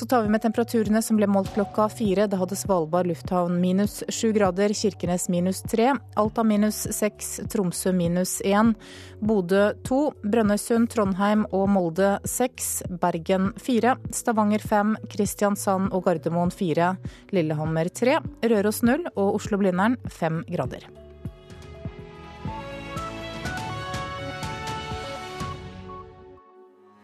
[0.00, 2.24] Så tar vi med temperaturene som ble målt klokka fire.
[2.24, 8.38] Da hadde Svalbard lufthavn minus sju grader, Kirkenes minus tre, Alta minus seks, Tromsø minus
[8.40, 8.72] én,
[9.20, 12.70] Bodø to, Brønnøysund, Trondheim og Molde seks,
[13.02, 16.94] Bergen fire, Stavanger fem, Kristiansand og Gardermoen fire,
[17.36, 20.88] Lillehammer tre, Røros null og Oslo-Blindern fem grader.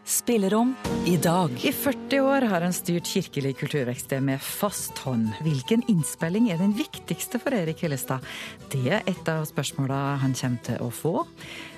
[0.07, 1.51] Spillerom i dag.
[1.65, 5.33] I 40 år har han styrt Kirkelig kulturverksted med fast hånd.
[5.43, 8.23] Hvilken innspilling er den viktigste for Erik Hillestad?
[8.71, 11.25] Det er et av spørsmåla han kommer til å få.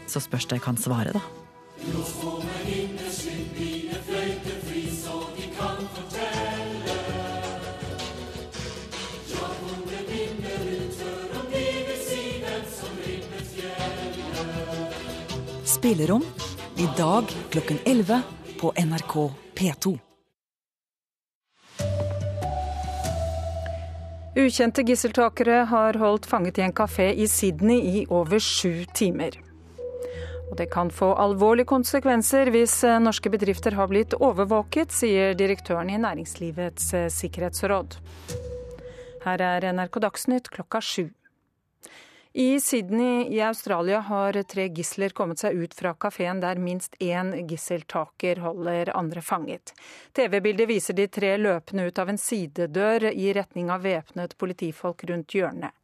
[0.05, 1.25] Så spørs det kan svare, da.
[15.65, 16.23] Spillerom
[16.79, 18.21] i dag klokken 11
[18.61, 19.97] på NRK P2.
[24.35, 29.35] Ukjente gisseltakere har holdt fanget i en kafé i Sydney i over sju timer.
[30.51, 35.91] Og det kan få alvorlige konsekvenser hvis eh, norske bedrifter har blitt overvåket, sier direktøren
[35.91, 37.99] i Næringslivets eh, sikkerhetsråd.
[39.27, 41.09] Her er NRK Dagsnytt klokka sju.
[42.39, 47.33] I Sydney i Australia har tre gisler kommet seg ut fra kafeen der minst én
[47.49, 49.73] gisseltaker holder andre fanget.
[50.15, 55.35] TV-bildet viser de tre løpende ut av en sidedør i retning av væpnet politifolk rundt
[55.35, 55.75] hjørnet.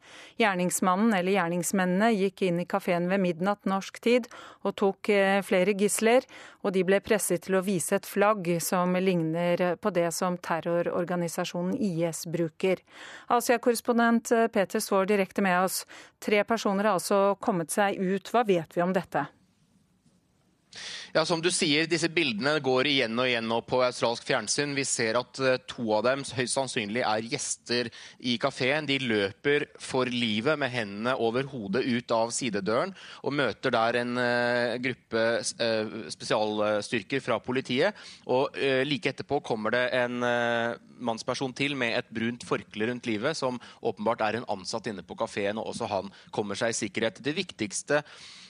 [0.42, 4.28] Gjerningsmannen eller gjerningsmennene gikk inn i kafeen ved midnatt norsk tid
[4.66, 6.26] og tok eh, flere gisler,
[6.64, 11.78] og de ble presset til å vise et flagg som ligner på det som terrororganisasjonen
[11.78, 12.82] IS bruker.
[13.32, 15.84] Asia-korrespondent eh, Peter Svaar direkte med oss.
[16.20, 18.32] Tre personer har altså kommet seg ut.
[18.34, 19.28] Hva vet vi om dette?
[21.16, 24.76] Ja, som du sier, disse bildene går igjen og igjen på australsk fjernsyn.
[24.78, 28.88] Vi ser at uh, to av dem høyst sannsynlig er gjester i kafeen.
[28.90, 34.16] De løper for livet med hendene over hodet ut av sidedøren og møter der en
[34.20, 37.96] uh, gruppe uh, spesialstyrker fra politiet.
[38.32, 38.56] Og
[38.88, 40.24] like etterpå kommer det en
[41.06, 45.18] mannsperson til med et brunt forkle rundt livet, som åpenbart er en ansatt inne på
[45.20, 47.22] kafeen, og også han kommer seg i sikkerhet.
[47.24, 48.45] Det viktigste Eh,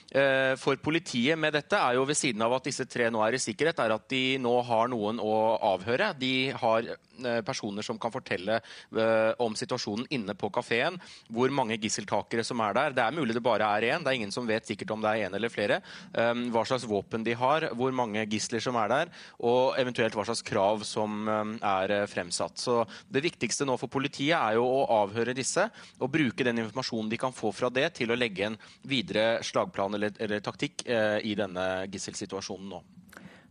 [0.62, 3.42] for politiet med dette er jo ved siden av at disse tre nå er i
[3.42, 5.34] sikkerhet, er at de nå har noen å
[5.74, 6.12] avhøre.
[6.20, 7.05] De har eh,
[7.46, 10.98] personer som kan fortelle eh, om situasjonen inne på kafeen.
[11.32, 12.96] Hvor mange gisseltakere som er der.
[12.96, 14.04] Det er mulig det bare er én.
[14.04, 15.80] Det er ingen som vet sikkert om det er én eller flere.
[16.12, 19.10] Hva slags våpen de har, hvor mange gisler som er der,
[19.44, 22.58] og eventuelt hva slags krav som er fremsatt.
[22.60, 25.66] Så Det viktigste nå for politiet er jo å avhøre disse
[26.00, 29.96] og bruke den informasjonen de kan få fra det, til å legge en videre slagplan
[29.98, 32.82] eller, eller taktikk eh, i denne gisselsituasjonen nå.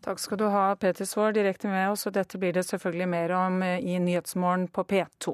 [0.06, 2.06] Takk skal du ha, Peter Svaar, direkte med oss.
[2.06, 5.34] og Dette blir det selvfølgelig mer om eh, i Nyhetsmorgen på P2.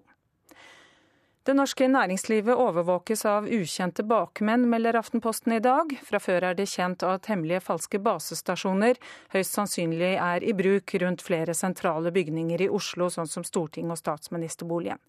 [1.44, 5.92] Det norske næringslivet overvåkes av ukjente bakmenn, melder Aftenposten i dag.
[6.08, 9.00] Fra før er det kjent at hemmelige falske basestasjoner
[9.36, 14.04] høyst sannsynlig er i bruk rundt flere sentrale bygninger i Oslo, sånn som Stortinget og
[14.06, 15.02] statsministerboligen.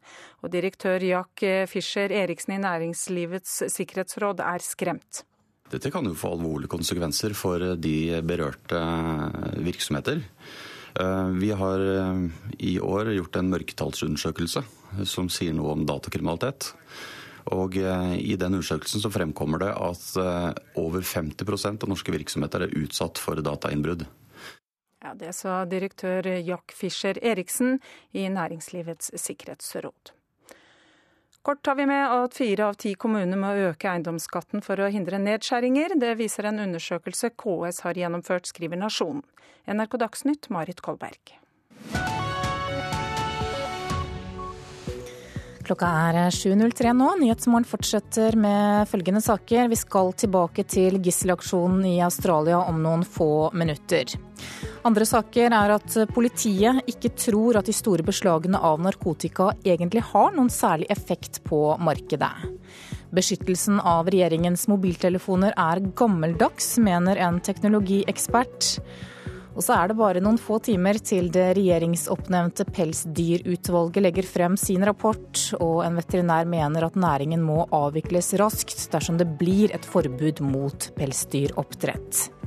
[0.43, 5.23] Og direktør Jack Fischer Eriksen i Næringslivets sikkerhetsråd er skremt.
[5.73, 7.97] Dette kan jo få alvorlige konsekvenser for de
[8.29, 8.81] berørte
[9.65, 10.21] virksomheter.
[11.01, 14.63] Eh, vi har eh, i år gjort en mørketallsundersøkelse
[15.09, 16.73] som sier noe om datakriminalitet.
[17.57, 20.05] Og eh, I den undersøkelsen så fremkommer det at
[20.79, 24.05] over 50% av norske virksomheter er utsatt for datainnbrudd.
[25.03, 27.81] Ja, Det sa direktør Jack Fischer Eriksen
[28.13, 30.13] i Næringslivets sikkerhetsråd.
[31.43, 35.19] Kort tar vi med at fire av ti kommuner må øke eiendomsskatten for å hindre
[35.19, 35.97] nedskjæringer.
[35.99, 39.25] Det viser en undersøkelse KS har gjennomført, skriver Nasjonen.
[39.67, 41.35] NRK Dagsnytt, Marit Kolberg.
[45.73, 47.07] Klokka er 7.03 nå.
[47.17, 49.71] Nyhetsmorgen fortsetter med følgende saker.
[49.73, 54.13] Vi skal tilbake til gisselaksjonen i Australia om noen få minutter.
[54.85, 60.37] Andre saker er at politiet ikke tror at de store beslagene av narkotika egentlig har
[60.37, 62.35] noen særlig effekt på markedet.
[63.17, 68.75] Beskyttelsen av regjeringens mobiltelefoner er gammeldags, mener en teknologiekspert.
[69.53, 74.85] Og så er det bare noen få timer til det regjeringsoppnevnte Pelsdyrutvalget legger frem sin
[74.89, 80.41] rapport, og en veterinær mener at næringen må avvikles raskt dersom det blir et forbud
[80.47, 82.42] mot pelsdyroppdrett.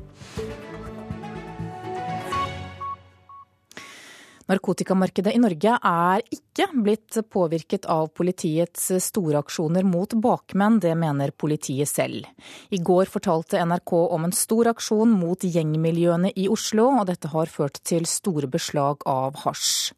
[4.46, 11.34] Narkotikamarkedet i Norge er ikke blitt påvirket av politiets store aksjoner mot bakmenn, det mener
[11.34, 12.28] politiet selv.
[12.70, 17.50] I går fortalte NRK om en stor aksjon mot gjengmiljøene i Oslo, og dette har
[17.50, 19.96] ført til store beslag av hasj.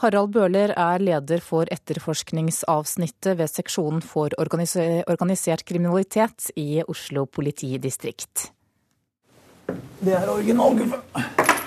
[0.00, 8.48] Harald Bøhler er leder for etterforskningsavsnittet ved seksjonen for organisert kriminalitet i Oslo politidistrikt.
[10.00, 11.58] Det er originalgulvet.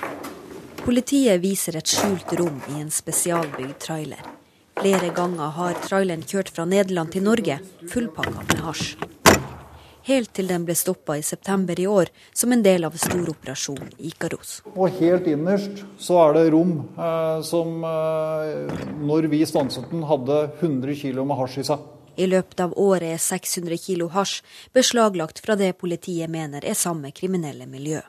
[0.83, 4.19] Politiet viser et skjult rom i en spesialbygd trailer.
[4.75, 7.55] Flere ganger har traileren kjørt fra Nederland til Norge,
[7.87, 8.97] fullpakka med hasj.
[10.03, 14.57] helt til den ble stoppa i september i år som en del av storoperasjonen Ikaros.
[14.75, 20.49] Og helt innerst så er det rom eh, som eh, når vi stanset den, hadde
[20.59, 21.91] 100 kg med hasj i seg.
[22.19, 24.41] I løpet av året er 600 kg hasj
[24.75, 28.03] beslaglagt fra det politiet mener er samme kriminelle miljø.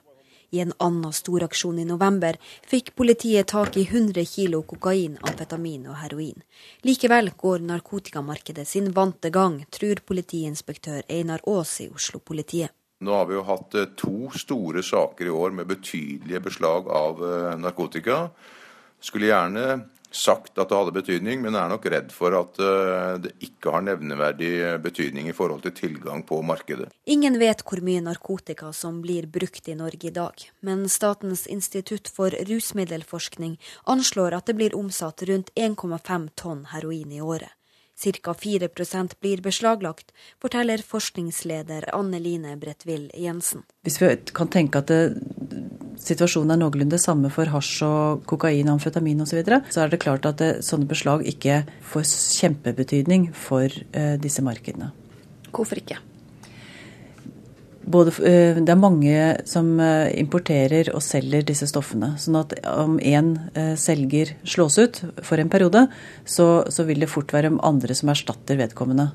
[0.54, 2.36] I en annen storaksjon i november
[2.70, 6.44] fikk politiet tak i 100 kilo kokain, amfetamin og heroin.
[6.86, 12.70] Likevel går narkotikamarkedet sin vante gang, tror politiinspektør Einar Aas i Oslo-politiet.
[13.04, 17.24] Nå har vi jo hatt eh, to store saker i år med betydelige beslag av
[17.26, 18.28] eh, narkotika.
[19.02, 19.66] Skulle gjerne
[20.14, 23.84] sagt at det hadde betydning, men er nok redd for at eh, det ikke har
[23.86, 24.52] nevneverdig
[24.84, 26.90] betydning i forhold til tilgang på markedet.
[27.10, 32.08] Ingen vet hvor mye narkotika som blir brukt i Norge i dag, men Statens institutt
[32.08, 33.58] for rusmiddelforskning
[33.90, 37.52] anslår at det blir omsatt rundt 1,5 tonn heroin i året.
[37.96, 38.34] Ca.
[38.34, 40.10] 4% blir beslaglagt,
[40.42, 43.62] forteller forskningsleder Anne Line Bredtvill Jensen.
[43.86, 45.14] Hvis vi kan tenke at det,
[46.00, 50.02] situasjonen er noenlunde samme for hasj og kokain, amfetamin osv., så, videre, så er det
[50.04, 54.92] klart at det, sånne beslag ikke får kjempebetydning for eh, disse markedene.
[55.54, 56.00] Hvorfor ikke?
[57.84, 59.16] Både, eh, det er mange
[59.48, 62.14] som eh, importerer og selger disse stoffene.
[62.18, 65.86] sånn at om én eh, selger slås ut for en periode,
[66.24, 69.10] så, så vil det fort være andre som erstatter vedkommende.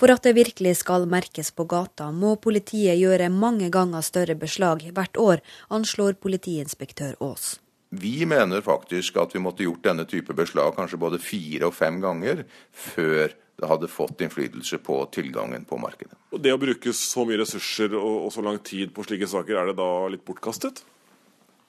[0.00, 4.82] For at det virkelig skal merkes på gata, må politiet gjøre mange ganger større beslag
[4.90, 7.60] hvert år, anslår politiinspektør Aas.
[7.94, 12.00] Vi mener faktisk at vi måtte gjort denne type beslag kanskje både fire og fem
[12.02, 12.42] ganger
[12.74, 16.16] før det hadde fått innflytelse på tilgangen på markedet.
[16.34, 19.70] Og Det å bruke så mye ressurser og, så lang tid på slike saker, er
[19.70, 20.82] det da litt bortkastet?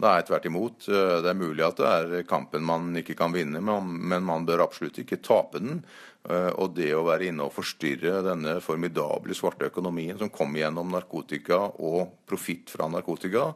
[0.02, 0.90] Nei, tvert imot.
[0.90, 4.98] Det er mulig at det er kampen man ikke kan vinne, men man bør absolutt
[5.00, 5.84] ikke tape den.
[6.26, 11.60] Og det å være inne og forstyrre denne formidable svarte økonomien som kommer gjennom narkotika
[11.78, 13.52] og profitt fra narkotika,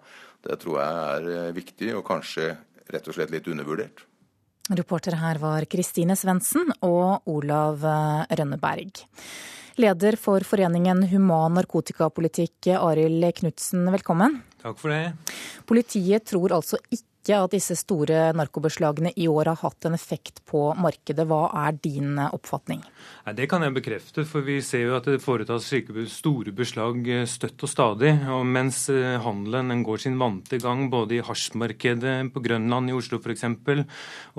[0.45, 2.51] det tror jeg er viktig og kanskje
[2.93, 4.05] rett og slett litt undervurdert.
[4.69, 7.81] Reportere her var Kristine Svendsen og Olav
[8.29, 9.01] Rønneberg.
[9.79, 14.41] Leder for foreningen Human narkotikapolitikk, Arild Knutsen, velkommen.
[14.59, 15.13] Takk for det.
[15.69, 20.61] Politiet tror altså ikke at disse store narkobeslagene i år har hatt en effekt på
[20.79, 21.25] markedet.
[21.29, 22.81] Hva er din oppfatning?
[23.35, 25.67] Det kan jeg bekrefte, for vi ser jo at det foretas
[26.09, 28.15] store beslag eh, støtt og stadig.
[28.33, 33.21] Og mens eh, handelen går sin vante gang både i hasjmarkedet på Grønland, i Oslo
[33.21, 33.45] f.eks.,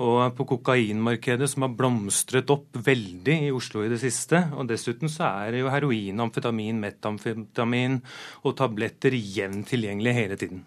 [0.01, 4.43] og på kokainmarkedet, som har blomstret opp veldig i Oslo i det siste.
[4.57, 8.01] Og dessuten så er jo heroin, amfetamin, metamfetamin
[8.43, 10.63] og tabletter jevnt tilgjengelig hele tiden.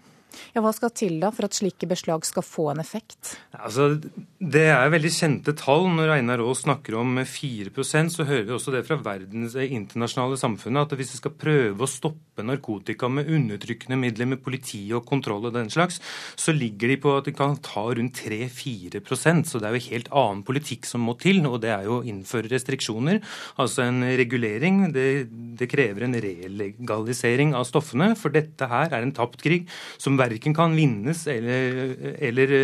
[0.55, 3.37] Ja, Hva skal til da for at slike beslag skal få en effekt?
[3.57, 4.01] Altså,
[4.39, 5.89] Det er veldig kjente tall.
[5.95, 10.85] Når Einar Aas snakker om 4% så hører vi også det fra verdens internasjonale samfunnet,
[10.85, 15.49] at hvis vi skal prøve å stoppe narkotika med undertrykkende midler, med politi og kontroll
[15.49, 16.01] og den slags,
[16.37, 20.11] så ligger de på at de kan ta rundt 3-4% Så det er jo helt
[20.13, 23.21] annen politikk som må til, og det er jo å innføre restriksjoner.
[23.61, 24.93] Altså en regulering.
[24.95, 25.27] Det,
[25.59, 29.69] det krever en relegalisering av stoffene, for dette her er en tapt krig
[30.01, 32.55] som verken kan vinnes eller, eller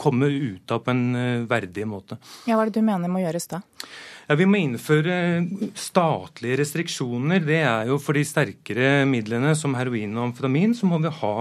[0.00, 2.20] komme ut av på en eh, verdig måte.
[2.46, 3.62] Ja, Hva er det du mener må gjøres da?
[4.26, 5.46] Ja, Vi må innføre
[5.78, 7.44] statlige restriksjoner.
[7.46, 11.34] Det er jo for de sterkere midlene som heroin og amfetamin, så må vi ha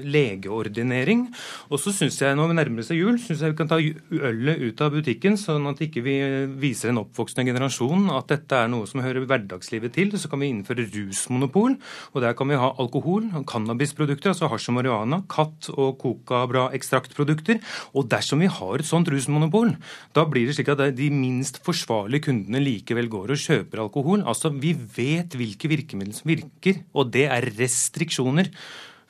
[0.00, 1.26] legeordinering.
[1.68, 4.62] Og så syns jeg, når vi nærmer seg jul, syns jeg vi kan ta ølet
[4.64, 6.14] ut av butikken, sånn at ikke vi
[6.62, 10.16] viser en oppvoksende generasjon at dette er noe som hører hverdagslivet til.
[10.16, 11.76] Så kan vi innføre rusmonopol,
[12.14, 17.60] og der kan vi ha alkohol, cannabisprodukter, altså hasj og marihuana, katt- og kokabra-ekstraktprodukter.
[17.92, 19.76] Og dersom vi har et sånt rusmonopol,
[20.16, 24.22] da blir det slik at de minst forsvarlige kundene likevel går og kjøper alkohol.
[24.22, 28.50] Altså, Vi vet hvilke virkemidler som virker, og det er restriksjoner.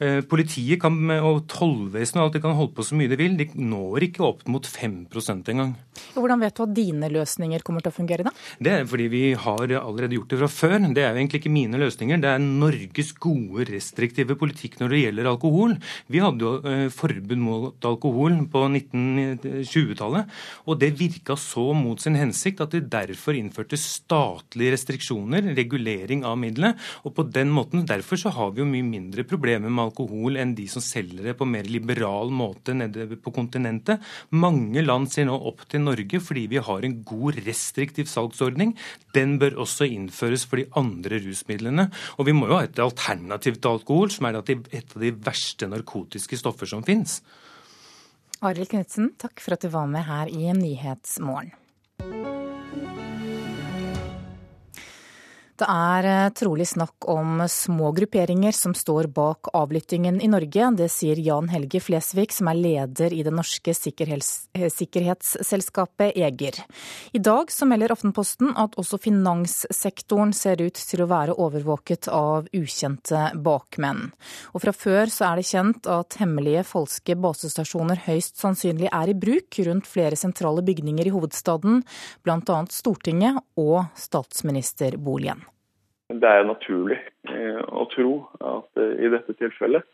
[0.00, 3.34] Eh, politiet kan, og tollvesenet og alt de kan holde på så mye de vil.
[3.36, 5.74] De når ikke opp mot 5% engang.
[6.14, 8.32] Hvordan vet du at dine løsninger kommer til å fungere, da?
[8.56, 10.76] Det er fordi vi har allerede gjort det fra før.
[10.96, 12.22] Det er jo egentlig ikke mine løsninger.
[12.22, 15.76] Det er Norges gode restriktive politikk når det gjelder alkohol.
[16.08, 20.32] Vi hadde jo eh, forbud mot alkohol på 1920-tallet,
[20.64, 26.40] og det virka så mot sin hensikt at de derfor innførte statlige restriksjoner, regulering av
[26.40, 26.80] middelet.
[27.04, 29.89] Og på den måten, derfor så har vi jo mye mindre problemer med alkohol
[30.40, 34.00] enn de som selger det på mer liberal måte nede på kontinentet.
[34.30, 38.76] Mange land ser nå opp til Norge fordi vi har en god restriktiv salgsordning.
[39.14, 41.90] Den bør også innføres for de andre rusmidlene.
[42.18, 45.68] Og vi må jo ha et alternativ til alkohol, som er et av de verste
[45.70, 47.20] narkotiske stoffer som fins.
[48.40, 52.39] Arild Knutsen, takk for at du var med her i Nyhetsmorgen.
[55.60, 60.70] Det er eh, trolig snakk om små grupperinger som står bak avlyttingen i Norge.
[60.78, 66.62] Det sier Jan Helge Flesvig, som er leder i det norske eh, sikkerhetsselskapet Eger.
[67.12, 72.48] I dag så melder Aftenposten at også finanssektoren ser ut til å være overvåket av
[72.56, 74.08] ukjente bakmenn.
[74.56, 79.18] Og fra før så er det kjent at hemmelige falske basestasjoner høyst sannsynlig er i
[79.28, 81.84] bruk rundt flere sentrale bygninger i hovedstaden,
[82.24, 82.60] bl.a.
[82.72, 85.49] Stortinget og statsministerboligen.
[86.20, 86.98] Det er naturlig
[87.30, 88.12] eh, å tro
[88.44, 89.86] at eh, i dette tilfellet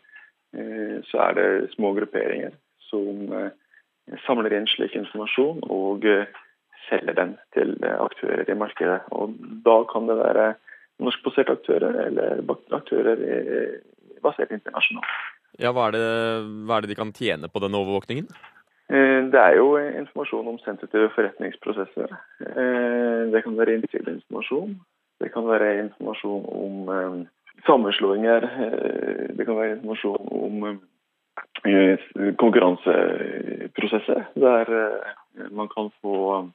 [0.57, 2.55] eh, så er det små grupperinger
[2.87, 3.31] som
[4.23, 6.05] samler inn slik informasjon og
[6.87, 9.01] selger den til aktører i markedet.
[9.11, 9.33] Og
[9.65, 10.45] Da kan det være
[11.03, 12.39] norskbaserte aktører eller
[12.71, 13.19] aktører
[14.23, 15.11] basert internasjonalt.
[15.59, 16.05] Ja, hva er, det,
[16.63, 18.31] hva er det de kan tjene på den overvåkningen?
[18.87, 22.15] Det er jo informasjon om sensitive forretningsprosesser.
[23.35, 24.77] Det kan være innsideinformasjon.
[25.17, 27.15] Det kan være informasjon om eh,
[27.65, 28.45] sammenslåinger.
[28.65, 30.67] Eh, det kan være informasjon om
[31.65, 32.05] eh,
[32.41, 34.71] konkurranseprosesser der
[35.53, 36.47] man kan få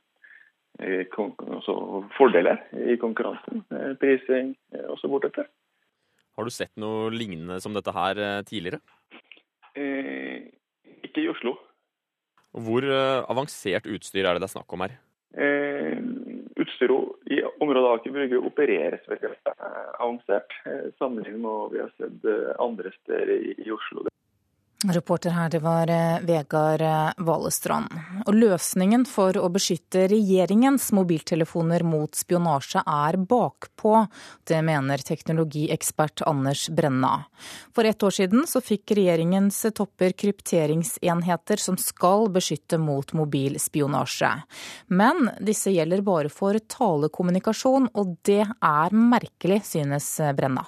[0.83, 1.75] altså
[2.17, 3.61] fordeler i konkurransen.
[4.01, 4.57] Prising
[4.89, 5.19] osv.
[6.33, 8.81] Har du sett noe lignende som dette her tidligere?
[9.77, 10.49] Eh,
[11.05, 11.59] ikke i Oslo.
[12.53, 14.97] Hvor avansert utstyr er det det er snakk om her?
[15.33, 15.97] Eh,
[16.63, 19.35] utstyret i området Aker Brygge opereres veldig
[19.99, 24.12] avansert, eh, sammenlignet med hva vi har sett eh, andre steder i Oslo.
[24.89, 26.83] Reporter her, det var eh, Vegard
[27.23, 27.93] Valestrand.
[28.27, 33.95] Og løsningen for å beskytte regjeringens mobiltelefoner mot spionasje er bakpå.
[34.49, 37.13] Det mener teknologiekspert Anders Brenna.
[37.71, 44.35] For ett år siden så fikk regjeringens topper krypteringsenheter som skal beskytte mot mobilspionasje.
[44.91, 50.67] Men disse gjelder bare for talekommunikasjon, og det er merkelig, synes Brenna.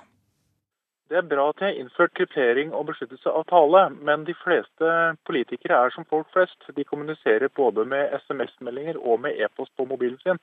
[1.14, 4.94] Det er bra at de har innført kryptering og beskyttelse av tale, men de fleste
[5.28, 6.66] politikere er som folk flest.
[6.74, 10.40] De kommuniserer både med SMS-meldinger og med e-post på mobilen sin.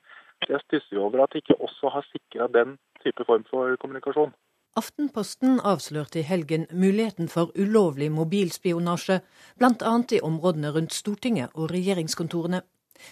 [0.48, 4.32] Jeg stusser over at de ikke også har sikra den type form for kommunikasjon.
[4.80, 9.20] Aftenposten avslørte i helgen muligheten for ulovlig mobilspionasje,
[9.60, 9.94] bl.a.
[10.08, 12.64] i områdene rundt Stortinget og regjeringskontorene.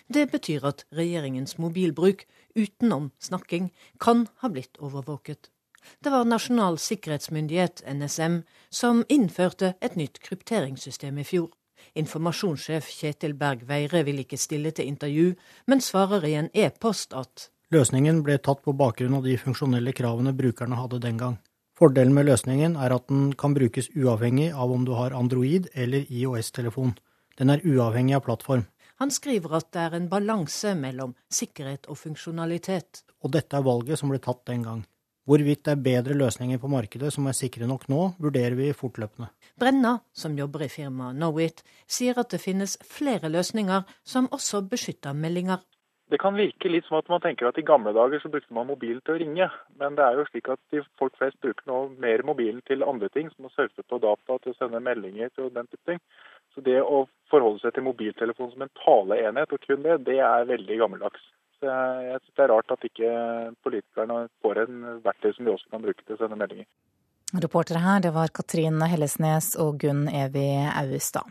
[0.08, 2.24] Det betyr at regjeringens mobilbruk,
[2.56, 3.68] utenom snakking,
[4.00, 5.52] kan ha blitt overvåket.
[6.00, 11.50] Det var Nasjonal sikkerhetsmyndighet, NSM, som innførte et nytt krypteringssystem i fjor.
[11.96, 15.34] Informasjonssjef Kjetil Berg Veire vil ikke stille til intervju,
[15.66, 20.32] men svarer i en e-post at Løsningen ble tatt på bakgrunn av de funksjonelle kravene
[20.34, 21.36] brukerne hadde den gang.
[21.78, 26.02] Fordelen med løsningen er at den kan brukes uavhengig av om du har Android eller
[26.10, 26.96] IOS-telefon.
[27.38, 28.66] Den er uavhengig av plattform.
[29.00, 33.04] Han skriver at det er en balanse mellom sikkerhet og funksjonalitet.
[33.22, 34.82] Og dette er valget som ble tatt den gang.
[35.28, 39.28] Hvorvidt det er bedre løsninger på markedet som er sikre nok nå, vurderer vi fortløpende.
[39.60, 45.12] Brenna, som jobber i firmaet Knowit, sier at det finnes flere løsninger som også beskytter
[45.12, 45.60] meldinger.
[46.10, 48.66] Det kan virke litt som at man tenker at i gamle dager så brukte man
[48.66, 49.46] mobilen til å ringe.
[49.78, 53.28] Men det er jo slik at folk flest bruker nå mer mobilen til andre ting,
[53.30, 56.00] som å surfe på data, til å sende meldinger til den type ting.
[56.54, 60.50] Så det å forholde seg til mobiltelefon som en taleenhet, og kun det, det er
[60.50, 61.30] veldig gammeldags.
[61.60, 63.10] Jeg, jeg syns det er rart at ikke
[63.64, 66.68] politikerne får en verktøy som de også kan bruke til å sende meldinger.
[67.30, 71.28] Reportere her, det var Katrin Hellesnes og Gunn Evy Austad.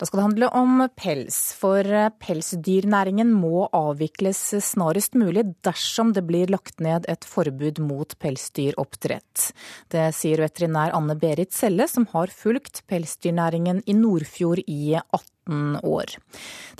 [0.00, 1.84] Da skal det handle om pels, for
[2.24, 9.50] pelsdyrnæringen må avvikles snarest mulig dersom det blir lagt ned et forbud mot pelsdyroppdrett.
[9.92, 16.16] Det sier veterinær Anne Berit Selle, som har fulgt pelsdyrnæringen i Nordfjord i 18 år.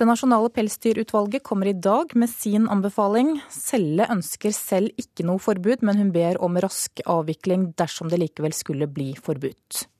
[0.01, 3.37] Det nasjonale pelsdyrutvalget kommer i dag med sin anbefaling.
[3.53, 8.57] Selle ønsker selv ikke noe forbud, men hun ber om rask avvikling dersom det likevel
[8.57, 9.91] skulle bli forbudt.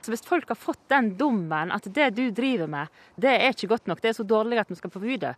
[0.00, 2.88] Så Hvis folk har fått den dommen at det du driver med,
[3.20, 5.34] det er ikke godt nok, det er så dårlig at vi skal forby det,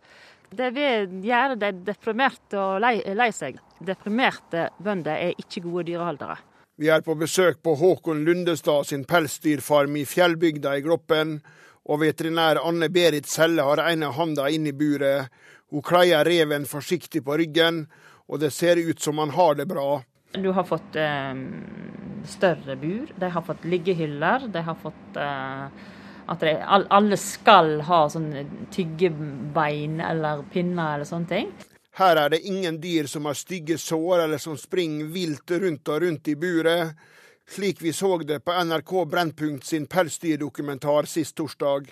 [0.53, 3.57] det vil gjøre de deprimerte og lei, lei seg.
[3.83, 6.37] Deprimerte bønder er ikke gode dyreholdere.
[6.77, 11.35] Vi er på besøk på Håkon Lundestad sin pelsdyrfarm i fjellbygda i Gloppen.
[11.83, 15.29] Og veterinær Anne Berit Selle har ene handa inn i buret.
[15.73, 17.83] Hun kleier reven forsiktig på ryggen,
[18.29, 20.01] og det ser ut som han har det bra.
[20.33, 21.33] Du har fått eh,
[22.25, 25.67] større bur, de har fått liggehyller, de har fått eh,
[26.25, 26.53] at de,
[26.89, 31.51] alle skal ha sånne tyggebein eller pinner eller sånne ting.
[31.93, 36.01] Her er det ingen dyr som har stygge sår eller som springer vilt rundt og
[36.01, 36.95] rundt i buret,
[37.49, 41.91] slik vi så det på NRK Brennpunkt sin pelsdyrdokumentar sist torsdag.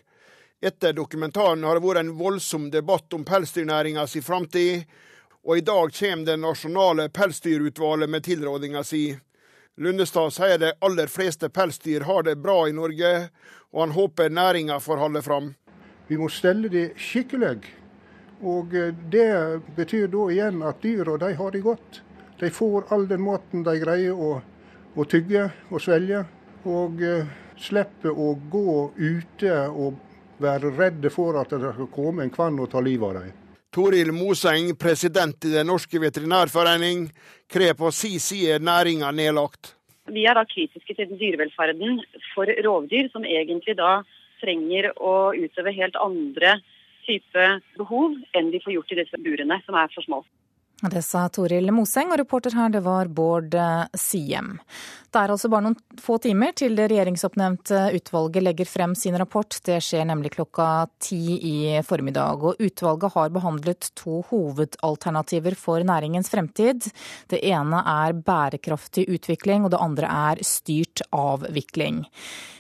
[0.62, 4.88] Etter dokumentaren har det vært en voldsom debatt om pelsdyrnæringa si framtid,
[5.44, 9.18] og i dag kommer det nasjonale pelsdyrutvalget med tilrådinga si.
[9.78, 13.30] Lundestad sier de aller fleste pelsdyr har det bra i Norge,
[13.72, 15.54] og han håper næringa får holde fram.
[16.08, 17.62] Vi må stelle det skikkelig.
[18.42, 22.02] Og eh, Det betyr da igjen at dyra de har det godt.
[22.39, 24.42] De får all den maten de greier å,
[24.94, 26.26] å tygge og svelge.
[26.66, 29.98] Og uh, slipper å gå ute og
[30.42, 33.41] være redde for at det skal komme en kvann og ta livet av dem.
[33.72, 37.06] Toril Moseng, president i Den norske veterinærforening,
[37.48, 39.78] krever på si side næringa nedlagt.
[40.12, 42.02] Vi er da kritiske til dyrevelferden
[42.34, 44.02] for rovdyr, som egentlig da
[44.42, 46.58] trenger å utøve helt andre
[47.06, 47.48] type
[47.78, 50.20] behov enn de får gjort i disse burene, som er for små.
[50.82, 54.56] Det sa Toril Moseng, og reporter her det var Bård eh, Siem.
[55.12, 59.60] Det er altså bare noen få timer til det regjeringsoppnevnte utvalget legger frem sin rapport.
[59.62, 61.56] Det skjer nemlig klokka ti i
[61.86, 62.42] formiddag.
[62.48, 66.90] Og utvalget har behandlet to hovedalternativer for næringens fremtid.
[67.30, 72.08] Det ene er bærekraftig utvikling, og det andre er styrt avvikling.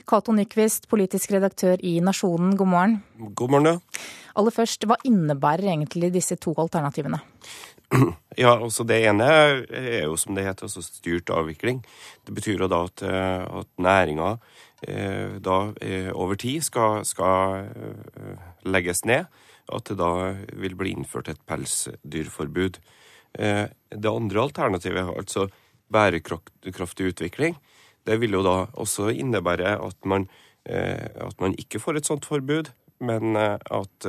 [0.05, 2.99] Cato Nyquist, politisk redaktør i Nasjonen, god morgen.
[3.33, 4.01] God morgen, ja.
[4.39, 7.19] Aller først, hva innebærer egentlig disse to alternativene?
[8.39, 11.81] Ja, altså Det ene er jo som det heter, altså styrt avvikling.
[12.25, 14.29] Det betyr jo da at, eh, at næringa
[14.87, 17.67] eh, da eh, over tid skal, skal
[18.63, 19.27] legges ned.
[19.71, 22.79] At det da vil bli innført et pelsdyrforbud.
[23.31, 25.45] Det andre alternativet, altså
[25.87, 27.55] bærekraftig utvikling,
[28.03, 30.25] det vil jo da også innebære at man,
[30.65, 34.07] at man ikke får et sånt forbud, men at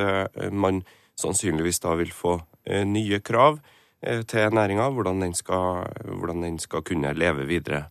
[0.53, 0.83] man
[1.19, 2.37] sannsynligvis da vil få
[2.89, 3.59] nye krav
[4.03, 5.23] Eh, til næringa, hvordan,
[6.19, 7.85] hvordan, den skal kunne leve videre.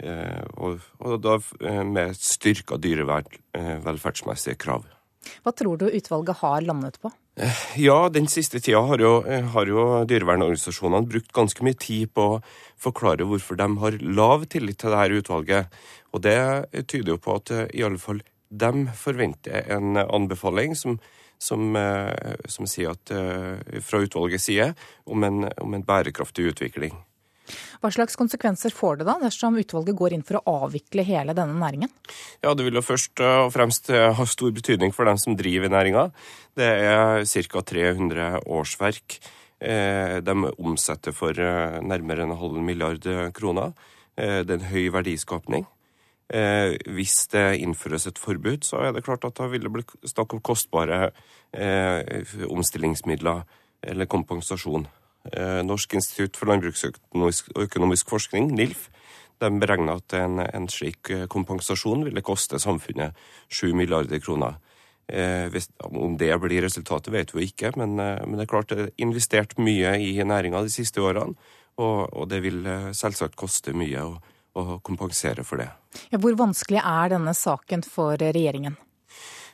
[0.00, 4.86] Eh, og, og da eh, med styrka dyrevelferdsmessige krav.
[5.44, 7.10] Hva tror du utvalget har landet på?
[7.76, 9.20] Ja, den siste tida har jo,
[9.52, 12.40] har jo dyrevernorganisasjonene brukt ganske mye tid på å
[12.80, 15.78] forklare hvorfor de har lav tillit til dette utvalget.
[16.16, 16.40] Og det
[16.88, 20.98] tyder jo på at i alle fall de forventer en anbefaling som
[21.42, 24.74] som, eh, som sier at, eh, fra utvalgets side
[25.06, 26.92] om en, om en bærekraftig utvikling.
[27.80, 31.56] Hva slags konsekvenser får det da, dersom utvalget går inn for å avvikle hele denne
[31.58, 31.90] næringen?
[32.44, 35.72] Ja, Det vil jo først og fremst eh, ha stor betydning for dem som driver
[35.72, 36.12] næringa.
[36.54, 37.62] Det er ca.
[37.62, 39.20] 300 årsverk.
[39.60, 43.04] De omsetter for nærmere en halv milliard
[43.36, 43.74] kroner.
[44.16, 45.66] Det er en høy verdiskapning.
[46.30, 49.82] Eh, hvis det innføres et forbud, så er det klart at da vil det bli
[50.06, 51.10] snakk om kostbare
[51.50, 53.42] eh, omstillingsmidler
[53.82, 54.86] eller kompensasjon.
[55.32, 58.88] Eh, Norsk institutt for landbruksøkonomisk økonomisk forskning, NILF,
[59.40, 59.50] de
[59.92, 63.16] at en, en, slik eh, kompensasjon ville koste samfunnet
[63.48, 64.58] 7 milliarder kroner.
[65.08, 68.70] Eh, hvis, om det blir resultatet, vet vi ikke, men, eh, men, det er klart
[68.70, 71.34] det er investert mye i næringa de siste årene,
[71.80, 74.04] og, og det vil selvsagt koste mye.
[74.04, 74.20] og
[74.58, 75.68] å kompensere for det.
[76.10, 78.78] Ja, hvor vanskelig er denne saken for regjeringen?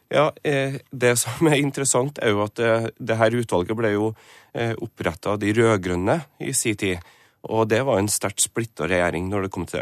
[0.09, 3.93] Ja, eh, Det som er interessant, er jo at det, eh, det her utvalget ble
[3.93, 4.15] jo
[4.55, 6.99] eh, oppretta av de rød-grønne i sin tid.
[7.43, 9.81] Og det var en sterkt splitta regjering når det kom til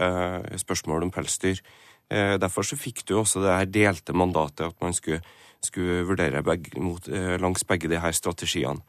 [0.59, 1.61] spørsmål om pelsdyr.
[2.11, 5.23] Derfor så fikk du også det her delte mandatet, at man skulle,
[5.63, 7.09] skulle vurdere begge, mot,
[7.41, 8.83] langs begge de her strategiene.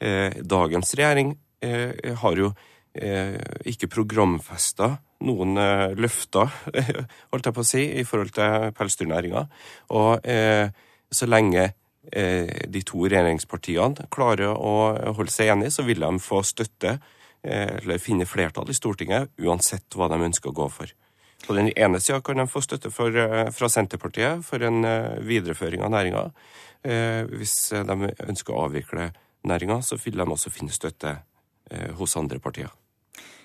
[0.00, 2.54] Dagens regjering har jo
[3.68, 4.96] ikke programfesta
[5.26, 6.50] noen eh, løfter,
[7.32, 9.44] holdt jeg på å si, i forhold til pelsdyrnæringa.
[9.98, 10.68] Og eh,
[11.12, 14.74] så lenge eh, de to regjeringspartiene klarer å
[15.16, 16.98] holde seg enige, så vil de få støtte
[17.42, 20.92] eller finne flertall i Stortinget, uansett hva de ønsker å gå for.
[21.42, 23.18] På den ene sida kan de få støtte for,
[23.50, 24.86] fra Senterpartiet for en
[25.26, 26.22] videreføring av næringa.
[27.34, 29.08] Hvis de ønsker å avvikle
[29.50, 31.16] næringa, så vil de også finne støtte
[31.98, 32.70] hos andre partier.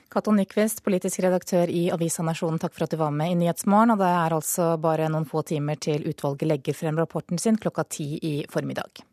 [0.10, 3.92] Cato Nyquist, politisk redaktør i Avisa Nasjonen, takk for at du var med i Nyhetsmorgen.
[3.92, 7.84] Og det er altså bare noen få timer til utvalget legger frem rapporten sin klokka
[7.92, 9.04] ti i formiddag.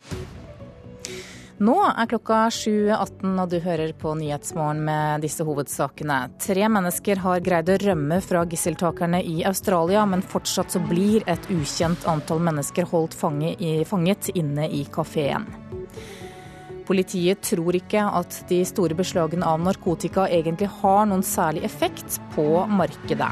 [1.65, 6.17] Nå er klokka 7.18 og du hører på Nyhetsmorgen med disse hovedsakene.
[6.43, 11.51] Tre mennesker har greid å rømme fra gisseltakerne i Australia, men fortsatt så blir et
[11.55, 15.47] ukjent antall mennesker holdt fanget inne i kafeen.
[16.85, 22.47] Politiet tror ikke at de store beslagene av narkotika egentlig har noen særlig effekt på
[22.69, 23.31] markedet.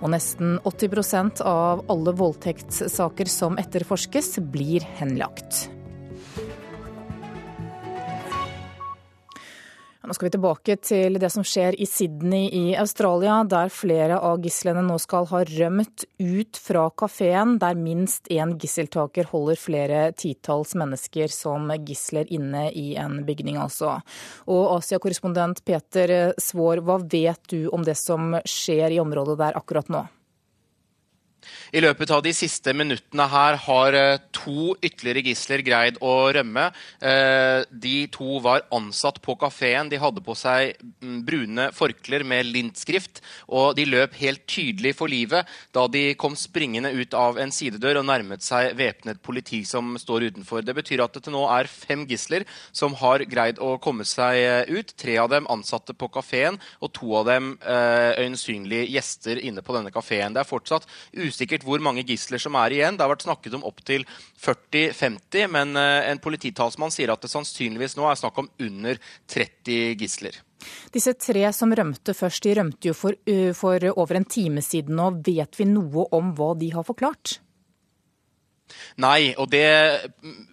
[0.00, 5.68] Og nesten 80% av alle voldtektssaker som etterforskes, blir henlagt.
[10.00, 14.38] Nå skal vi tilbake til det som skjer i Sydney i Australia, der flere av
[14.40, 20.72] gislene nå skal ha rømt ut fra kafeen, der minst én gisseltaker holder flere titalls
[20.72, 23.98] mennesker som gisler inne i en bygning, altså.
[24.48, 29.92] Og Asia-korrespondent Peter Svaar, hva vet du om det som skjer i området der akkurat
[29.92, 30.06] nå?
[31.72, 36.66] I løpet av de siste minuttene her har eh, to ytterligere gisler greid å rømme.
[36.98, 39.90] Eh, de to var ansatt på kafeen.
[39.90, 45.10] De hadde på seg mm, brune forklær med lintskrift, og de løp helt tydelig for
[45.10, 49.94] livet da de kom springende ut av en sidedør og nærmet seg væpnet politi som
[50.00, 50.64] står utenfor.
[50.66, 54.40] Det betyr at det til nå er fem gisler som har greid å komme seg
[54.42, 54.94] eh, ut.
[55.00, 59.92] Tre av dem ansatte på kafeen, og to av dem øyensynlig gjester inne på denne
[59.94, 60.34] kafeen.
[60.34, 60.86] Det er fortsatt
[61.30, 62.98] usikkert hvor mange gisler som er igjen.
[62.98, 64.06] Det har vært snakket om opptil
[64.42, 69.00] 40-50, men eh, en polititalsmann sier at det sannsynligvis nå er snakk om under
[69.30, 70.40] 30 gisler.
[70.92, 73.16] Disse tre som rømte først, de rømte jo for,
[73.56, 75.12] for over en time siden nå.
[75.24, 77.38] Vet vi noe om hva de har forklart?
[79.00, 79.66] Nei, og det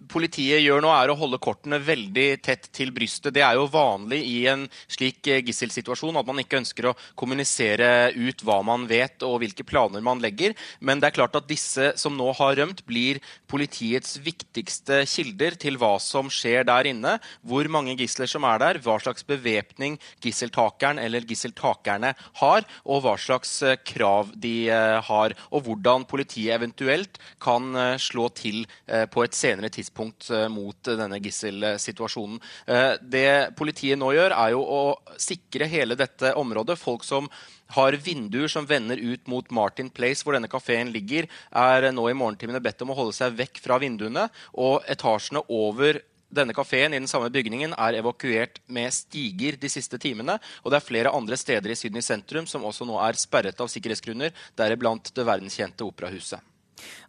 [0.08, 3.34] politiet gjør nå, er å holde kortene veldig tett til brystet.
[3.36, 8.10] Det er jo vanlig i en slik eh, gisselsituasjon at man ikke ønsker å kommunisere
[8.16, 10.56] ut hva man vet og hvilke planer man legger.
[10.80, 15.78] Men det er klart at disse som nå har rømt, blir politiets viktigste kilder til
[15.80, 17.18] hva som skjer der inne.
[17.46, 23.16] Hvor mange gisler som er der, hva slags bevæpning gisseltakeren eller gisseltakerne har, og hva
[23.20, 25.36] slags eh, krav de eh, har.
[25.52, 27.74] Og hvordan politiet eventuelt kan
[28.08, 28.64] slå til
[29.12, 32.40] på et senere tidspunkt eh, mot denne gisselsituasjonen.
[32.66, 33.28] Eh, det
[33.58, 34.82] politiet nå gjør, er jo å
[35.20, 36.78] sikre hele dette området.
[36.80, 37.28] Folk som
[37.76, 42.16] har vinduer som vender ut mot Martin Place, hvor denne kafeen ligger, er nå i
[42.16, 44.28] morgentimene bedt om å holde seg vekk fra vinduene.
[44.56, 50.00] Og etasjene over denne kafeen i den samme bygningen er evakuert med stiger de siste
[50.00, 50.36] timene.
[50.62, 53.72] Og det er flere andre steder i Sydney sentrum som også nå er sperret av
[53.72, 56.40] sikkerhetsgrunner, deriblant det verdenskjente operahuset.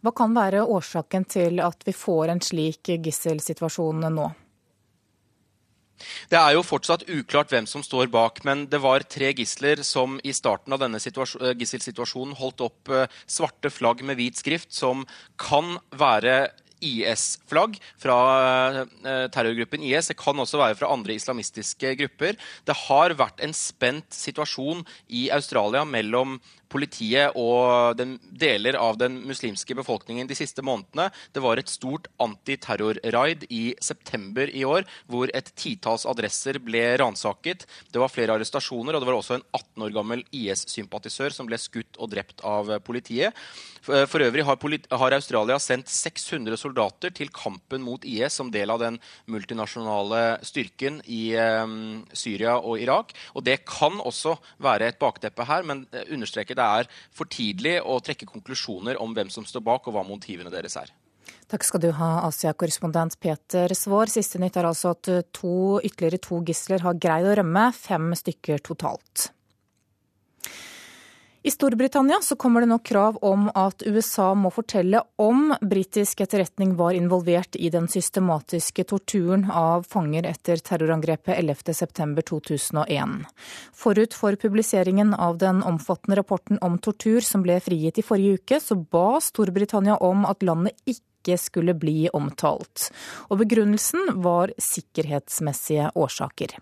[0.04, 4.30] Hva kan være årsaken til at vi får en slik gisselsituasjon nå?
[6.32, 10.18] Det er jo fortsatt uklart hvem som står bak, men det var tre gisler som
[10.24, 15.04] i starten av denne eh, gisselsituasjonen holdt opp eh, svarte flagg med hvit skrift, som
[15.40, 16.48] kan være
[16.80, 18.18] IS-flagg fra
[18.84, 20.10] eh, terrorgruppen IS.
[20.12, 22.38] Det kan også være fra andre islamistiske grupper.
[22.68, 26.38] Det har vært en spent situasjon i Australia mellom
[26.70, 31.08] politiet og den, deler av den muslimske befolkningen de siste månedene.
[31.34, 37.66] Det var et stort antiterrorraid i september i år hvor et titalls adresser ble ransaket.
[37.90, 41.58] Det var flere arrestasjoner, og det var også en 18 år gammel IS-sympatisør som ble
[41.60, 43.34] skutt og drept av politiet.
[43.82, 44.58] For øvrig har,
[45.00, 46.69] har, Australia sendt 600 soldater
[47.14, 53.12] til kampen mot IS som del av den multinasjonale styrken i um, Syria og Irak.
[53.34, 58.00] Og det kan også være et bakteppe her, men understreker det er for tidlig å
[58.00, 60.92] trekke konklusjoner om hvem som står bak og hva motivene deres er.
[61.50, 64.10] Takk skal du ha, Asia-korrespondent Peter Svaar.
[64.10, 68.62] Siste nytt er altså at to, ytterligere to gisler har greid å rømme, fem stykker
[68.62, 69.30] totalt.
[71.42, 76.74] I Storbritannia så kommer det nå krav om at USA må fortelle om britisk etterretning
[76.76, 83.16] var involvert i den systematiske torturen av fanger etter terrorangrepet 11.9.2001.
[83.72, 88.60] Forut for publiseringen av den omfattende rapporten om tortur som ble frigitt i forrige uke,
[88.60, 92.90] så ba Storbritannia om at landet ikke skulle bli omtalt.
[93.32, 96.60] Og begrunnelsen var sikkerhetsmessige årsaker.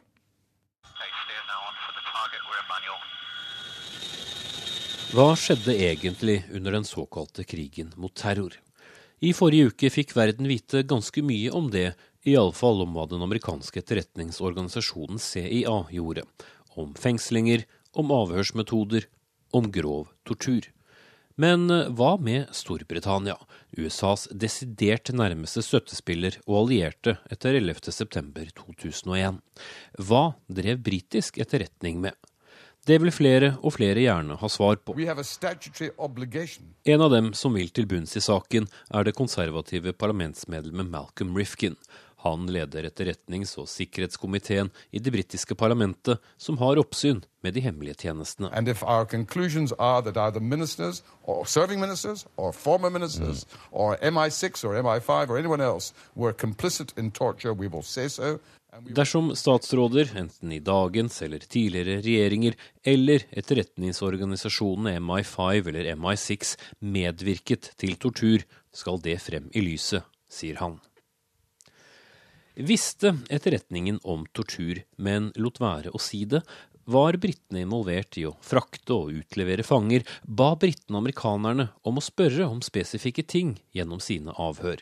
[5.08, 8.52] Hva skjedde egentlig under den såkalte krigen mot terror?
[9.24, 11.94] I forrige uke fikk verden vite ganske mye om det,
[12.28, 16.26] iallfall om hva den amerikanske etterretningsorganisasjonen CIA gjorde.
[16.76, 17.64] Om fengslinger,
[17.96, 19.08] om avhørsmetoder,
[19.56, 20.68] om grov tortur.
[21.40, 23.38] Men eh, hva med Storbritannia,
[23.80, 29.40] USAs desidert nærmeste støttespiller og allierte etter 11.9.2001?
[30.04, 32.12] Hva drev britisk etterretning med?
[32.88, 34.94] Det vil flere og flere gjerne ha svar på.
[36.88, 41.76] En av dem som vil til bunns i saken, er det konservative parlamentsmedlemmet Malcolm Rifkin.
[42.24, 47.94] Han leder etterretnings- og sikkerhetskomiteen i det britiske parlamentet, som har oppsyn med de hemmelige
[48.08, 48.48] tjenestene.
[50.40, 52.26] Ministers ministers
[52.90, 53.76] ministers mm.
[54.16, 55.92] MI6 or MI5 or else
[57.12, 58.38] torture, so.
[58.86, 67.96] Dersom statsråder, enten i dagens eller tidligere regjeringer, eller etterretningsorganisasjonene MI5 eller MI6 medvirket til
[67.98, 70.78] tortur, skal det frem i lyset, sier han.
[72.58, 76.42] Visste etterretningen om tortur, men lot være å si det,
[76.88, 82.48] var britene involvert i å frakte og utlevere fanger, ba britene amerikanerne om å spørre
[82.48, 84.80] om spesifikke ting gjennom sine avhør.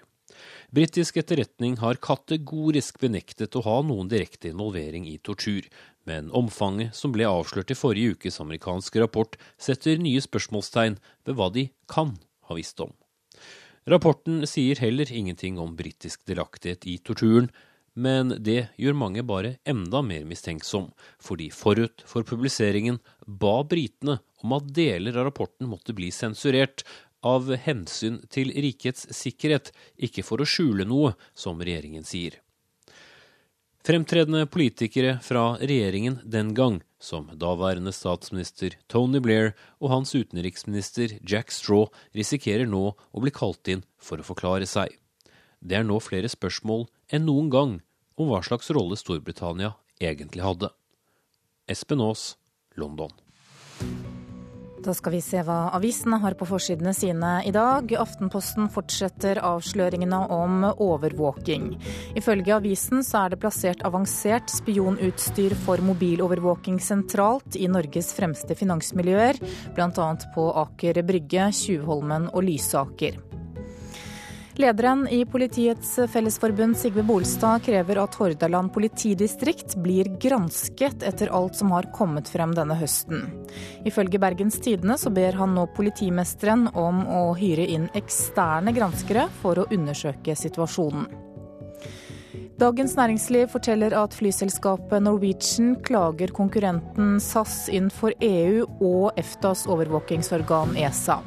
[0.74, 5.68] Britisk etterretning har kategorisk benektet å ha noen direkte involvering i tortur,
[6.06, 11.50] men omfanget som ble avslørt i forrige ukes amerikanske rapport, setter nye spørsmålstegn ved hva
[11.54, 12.16] de kan
[12.50, 12.92] ha visst om.
[13.86, 17.52] Rapporten sier heller ingenting om britisk delaktighet i torturen,
[17.96, 20.90] men det gjør mange bare enda mer mistenksom,
[21.22, 26.84] fordi forut for publiseringen ba britene om at deler av rapporten måtte bli sensurert,
[27.26, 32.38] av hensyn til rikets sikkerhet, ikke for å skjule noe, som regjeringen sier.
[33.86, 41.54] Fremtredende politikere fra regjeringen den gang, som daværende statsminister Tony Blair og hans utenriksminister Jack
[41.54, 44.90] Straw, risikerer nå å bli kalt inn for å forklare seg.
[45.62, 47.78] Det er nå flere spørsmål enn noen gang
[48.18, 50.72] om hva slags rolle Storbritannia egentlig hadde.
[51.70, 52.34] Espen Aas,
[52.74, 53.14] London.
[54.86, 57.90] Da skal vi se hva avisene har på forsidene sine i dag.
[57.98, 61.72] Aftenposten fortsetter avsløringene om overvåking.
[62.14, 69.42] Ifølge avisen så er det plassert avansert spionutstyr for mobilovervåking sentralt i Norges fremste finansmiljøer,
[69.74, 70.10] bl.a.
[70.36, 73.18] på Aker Brygge, Tjuvholmen og Lysaker.
[74.56, 81.74] Lederen i Politiets Fellesforbund, Sigve Bolstad, krever at Hordaland politidistrikt blir gransket etter alt som
[81.76, 83.26] har kommet frem denne høsten.
[83.84, 89.60] Ifølge Bergens Tidende så ber han nå politimesteren om å hyre inn eksterne granskere for
[89.60, 91.04] å undersøke situasjonen.
[92.56, 100.78] Dagens Næringsliv forteller at flyselskapet Norwegian klager konkurrenten SAS inn for EU og EFTAs overvåkingsorgan
[100.80, 101.20] ESA.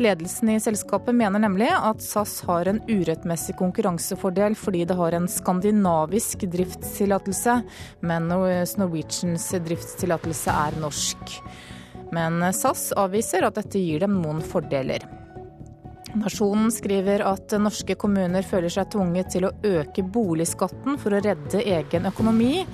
[0.00, 5.26] Ledelsen i selskapet mener nemlig at SAS har en urettmessig konkurransefordel fordi det har en
[5.28, 7.58] skandinavisk driftstillatelse,
[8.08, 11.34] men Norwegians driftstillatelse er norsk.
[12.16, 15.04] Men SAS avviser at dette gir dem noen fordeler.
[16.16, 21.60] Nasjonen skriver at norske kommuner føler seg tvunget til å øke boligskatten for å redde
[21.60, 22.64] egen økonomi.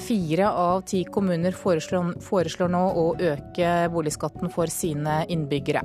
[0.00, 5.84] Fire av ti kommuner foreslår, foreslår nå å øke boligskatten for sine innbyggere.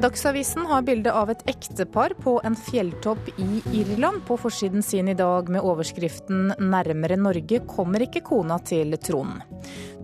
[0.00, 5.14] Dagsavisen har bilde av et ektepar på en fjelltopp i Irland på forsiden sin i
[5.16, 9.40] dag med overskriften 'Nærmere Norge kommer ikke kona til Trond'.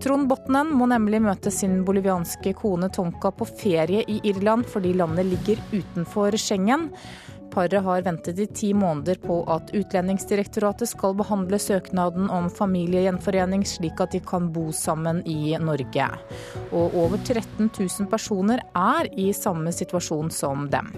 [0.01, 5.29] Trond Botnen må nemlig møte sin bolivianske kone Tonka på ferie i Irland fordi landet
[5.29, 6.89] ligger utenfor Schengen.
[7.53, 14.01] Paret har ventet i ti måneder på at Utlendingsdirektoratet skal behandle søknaden om familiegjenforening, slik
[14.01, 16.07] at de kan bo sammen i Norge.
[16.71, 20.89] Og over 13 000 personer er i samme situasjon som dem.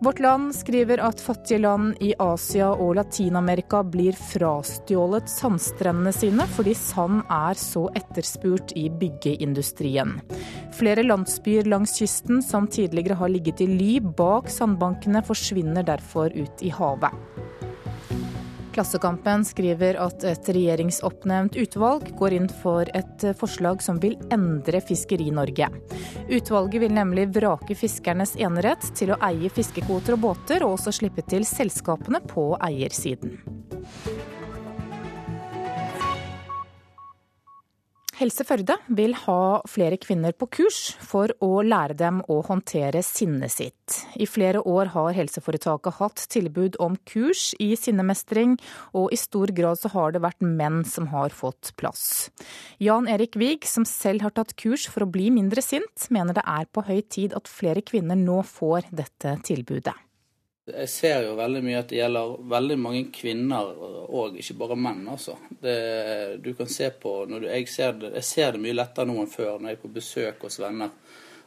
[0.00, 6.74] Vårt Land skriver at fattige land i Asia og Latin-Amerika blir frastjålet sandstrendene sine fordi
[6.78, 10.20] sand er så etterspurt i byggeindustrien.
[10.78, 16.62] Flere landsbyer langs kysten som tidligere har ligget i ly bak sandbankene, forsvinner derfor ut
[16.62, 17.10] i havet.
[18.78, 25.66] Klassekampen skriver at et regjeringsoppnevnt utvalg går inn for et forslag som vil endre Fiskeri-Norge.
[26.30, 31.26] Utvalget vil nemlig vrake fiskernes enerett til å eie fiskekvoter og båter, og også slippe
[31.26, 33.34] til selskapene på eiersiden.
[38.18, 43.52] Helse Førde vil ha flere kvinner på kurs for å lære dem å håndtere sinnet
[43.54, 43.98] sitt.
[44.18, 48.56] I flere år har helseforetaket hatt tilbud om kurs i sinnemestring,
[48.90, 52.32] og i stor grad så har det vært menn som har fått plass.
[52.82, 56.42] Jan Erik Wiig, som selv har tatt kurs for å bli mindre sint, mener det
[56.42, 59.94] er på høy tid at flere kvinner nå får dette tilbudet.
[60.68, 63.70] Jeg ser jo veldig mye at det gjelder veldig mange kvinner
[64.08, 65.06] og ikke bare menn.
[65.08, 65.36] altså.
[65.62, 65.76] Det,
[66.44, 69.32] du kan se på, du, jeg, ser det, jeg, ser det, mye lettere nå enn
[69.32, 70.92] før når jeg er på besøk hos venner.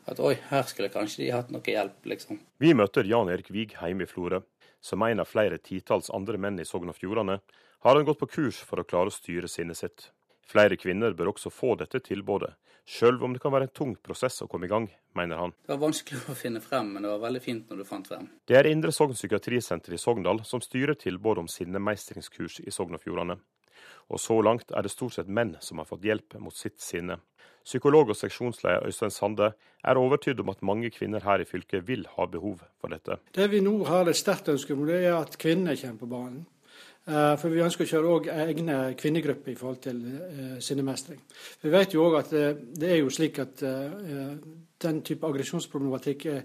[0.09, 2.39] At oi, her skulle kanskje de hatt noe hjelp, liksom.
[2.61, 4.41] Vi møter Jan Erik Wiig hjemme i Florø.
[4.82, 7.38] Som en av flere titalls andre menn i Sogn og Fjordane
[7.86, 10.07] har han gått på kurs for å klare å styre sinnet sitt.
[10.51, 12.49] Flere kvinner bør også få dette tilbudet,
[12.83, 15.53] sjøl om det kan være en tung prosess å komme i gang, mener han.
[15.63, 18.27] Det var vanskelig å finne frem, men det var veldig fint når du fant frem.
[18.49, 23.03] Det er Indre Sogn psykiatrisenter i Sogndal som styrer tilbudet om sinnemeistringskurs i Sogn og
[23.05, 23.39] Fjordane.
[24.11, 27.21] Og så langt er det stort sett menn som har fått hjelp mot sitt sinne.
[27.63, 29.53] Psykolog og seksjonsleder Øystein Sande
[29.87, 33.21] er overtydd om at mange kvinner her i fylket vil ha behov for dette.
[33.31, 36.41] Det vi nå har et sterkt ønske om, det er at kvinnene kommer på banen.
[37.01, 41.17] Eh, for vi ønsker å kjøre òg egne kvinnegrupper i forhold til uh, sinnemestring.
[41.63, 43.63] Vi vet jo òg at uh, det er jo slik at
[44.81, 46.39] den type aggresjonsproblematikk er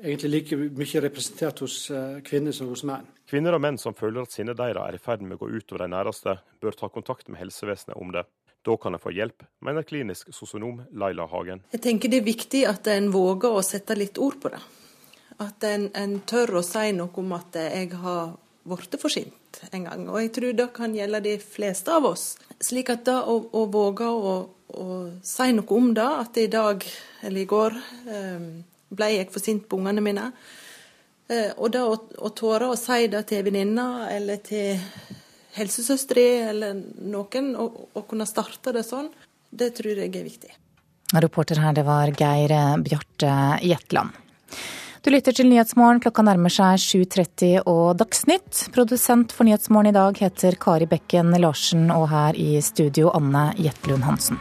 [0.00, 1.76] egentlig like mye representert hos
[2.24, 3.06] kvinner som hos menn.
[3.28, 5.84] Kvinner og menn som føler at sinnet deres er i ferd med å gå utover
[5.84, 8.26] de næreste, bør ta kontakt med helsevesenet om det.
[8.64, 11.62] Da kan en få hjelp, mener klinisk sosionom Laila Hagen.
[11.72, 14.60] Jeg tenker det er viktig at en våger å sette litt ord på det.
[15.40, 19.84] At en, en tør å si noe om at jeg har blitt for sint en
[19.86, 20.06] gang.
[20.08, 22.34] Og jeg tror det kan gjelde de fleste av oss.
[22.60, 24.34] Slik at det å, å våge å,
[24.68, 26.84] å, si noe om det, at i dag
[27.22, 27.78] eller i går
[28.10, 28.44] eh,
[28.90, 30.28] ble jeg for sint på ungene mine.
[31.30, 34.78] Eh, og da å, å tåre å si det til venninna eller til
[35.56, 36.78] helsesøstera eller
[37.10, 39.08] noen, å kunne starte det sånn,
[39.50, 40.52] det tror jeg er viktig.
[41.10, 42.54] Reporter her, det var Geir
[42.86, 43.32] Bjarte
[43.66, 44.14] Jetland.
[45.00, 45.96] Du lytter til Nyhetsmorgen.
[46.04, 48.66] Klokka nærmer seg 7.30 og Dagsnytt.
[48.74, 54.04] Produsent for Nyhetsmorgen i dag heter Kari Bekken Larsen, og her i studio Anne Jetlund
[54.04, 54.36] Hansen.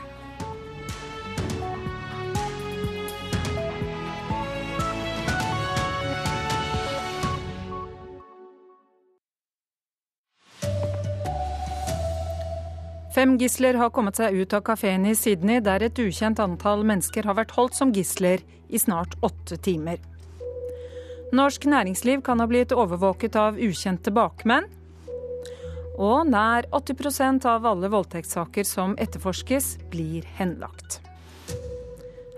[13.16, 17.32] Fem gisler har kommet seg ut av kafeen i Sydney, der et ukjent antall mennesker
[17.32, 20.03] har vært holdt som gisler i snart åtte timer.
[21.30, 24.66] Norsk næringsliv kan ha blitt overvåket av ukjente bakmenn.
[26.00, 31.02] Og nær 80% av alle voldtektssaker som etterforskes, blir henlagt.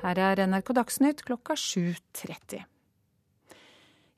[0.02, 2.66] Her er NRK Dagsnytt klokka 7.30.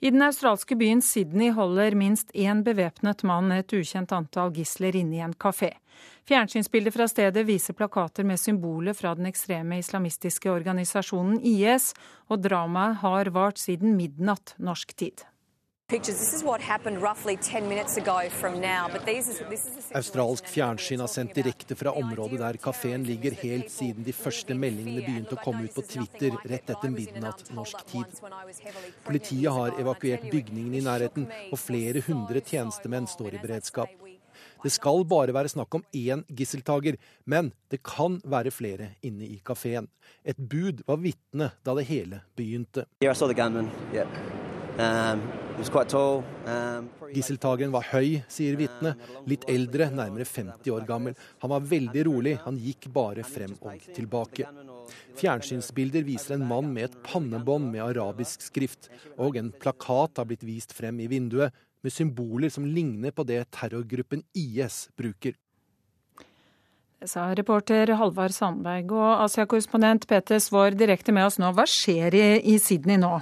[0.04, 5.20] I den australske byen Sydney holder minst én bevæpnet mann et ukjent antall gisler inne
[5.20, 5.76] i en kafé.
[6.24, 11.92] Fjernsynsbilder fra stedet viser plakater med symboler fra den ekstreme islamistiske organisasjonen IS,
[12.32, 15.26] og dramaet har vart siden midnatt norsk tid.
[20.00, 25.04] Australsk fjernsyn har sendt direkte fra området der kafeen ligger, helt siden de første meldingene
[25.04, 28.24] begynte å komme ut på Twitter rett etter midnatt norsk tid.
[29.04, 34.03] Politiet har evakuert bygningen i nærheten, og flere hundre tjenestemenn står i beredskap.
[34.64, 39.42] Det skal bare være snakk om én gisseltaker, men det kan være flere inne i
[39.46, 39.90] kafeen.
[40.24, 42.88] Et bud var vitne da det hele begynte.
[44.74, 45.20] Um,
[46.50, 49.02] um, Gisseltakeren var høy, sier vitnet.
[49.30, 51.18] Litt eldre, nærmere 50 år gammel.
[51.44, 54.48] Han var veldig rolig, han gikk bare frem og tilbake.
[55.20, 60.46] Fjernsynsbilder viser en mann med et pannebånd med arabisk skrift, og en plakat har blitt
[60.48, 61.54] vist frem i vinduet
[61.84, 65.36] med symboler som ligner på det terrorgruppen IS bruker.
[67.04, 68.94] Det sa reporter Halvard Sandberg.
[68.96, 71.52] Og Asia-korrespondent Peter Svaar direkte med oss nå.
[71.52, 73.18] Hva skjer i Sydney nå?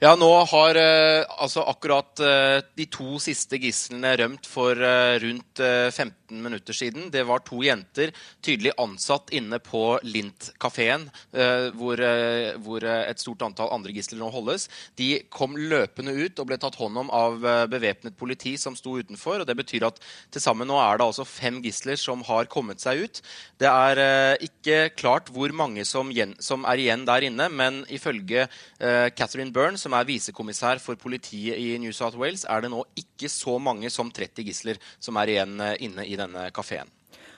[0.00, 5.62] Ja, nå har eh, altså akkurat eh, de to siste gislene rømt for eh, rundt
[5.62, 7.10] 15 15 minutter siden.
[7.10, 8.12] Det var to jenter
[8.42, 14.30] tydelig ansatt inne på Lint-kafeen, eh, hvor, eh, hvor, et stort antall andre gisler nå
[14.30, 14.68] holdes.
[14.96, 18.98] De kom løpende ut og ble tatt hånd om av eh, bevæpnet politi som sto
[18.98, 19.40] utenfor.
[19.40, 20.00] og Det betyr at
[20.30, 23.22] til sammen nå er det altså fem gisler som har kommet seg ut.
[23.58, 28.48] Det er ikke klart hvor mange som er igjen der inne, men ifølge
[28.78, 33.28] Catherine Byrne, som er visekommissær for politiet i New South Wales, er det nå ikke
[33.28, 36.92] så mange som 30 gisler som er igjen inne i denne kafeen.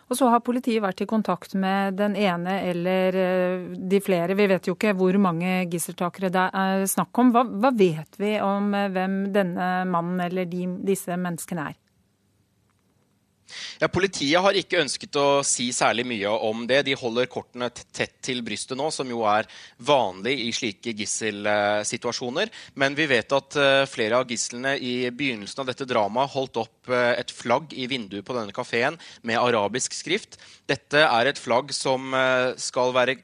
[0.09, 4.37] Og så har politiet vært i kontakt med den ene eller eh, de flere.
[4.39, 7.35] Vi vet jo ikke hvor mange gisseltakere det er snakk om.
[7.35, 11.77] Hva, hva vet vi om eh, hvem denne mannen eller de, disse menneskene er?
[13.81, 16.83] Ja, Politiet har ikke ønsket å si særlig mye om det.
[16.89, 19.49] De holder kortene tett til brystet nå, som jo er
[19.89, 22.53] vanlig i slike gisselsituasjoner.
[22.81, 26.78] Men vi vet at eh, flere av gislene i begynnelsen av dette dramaet holdt opp
[26.93, 30.39] eh, et flagg i vinduet på denne kafeen med arabisk skrift.
[30.69, 33.17] Dette er et flagg som eh, skal være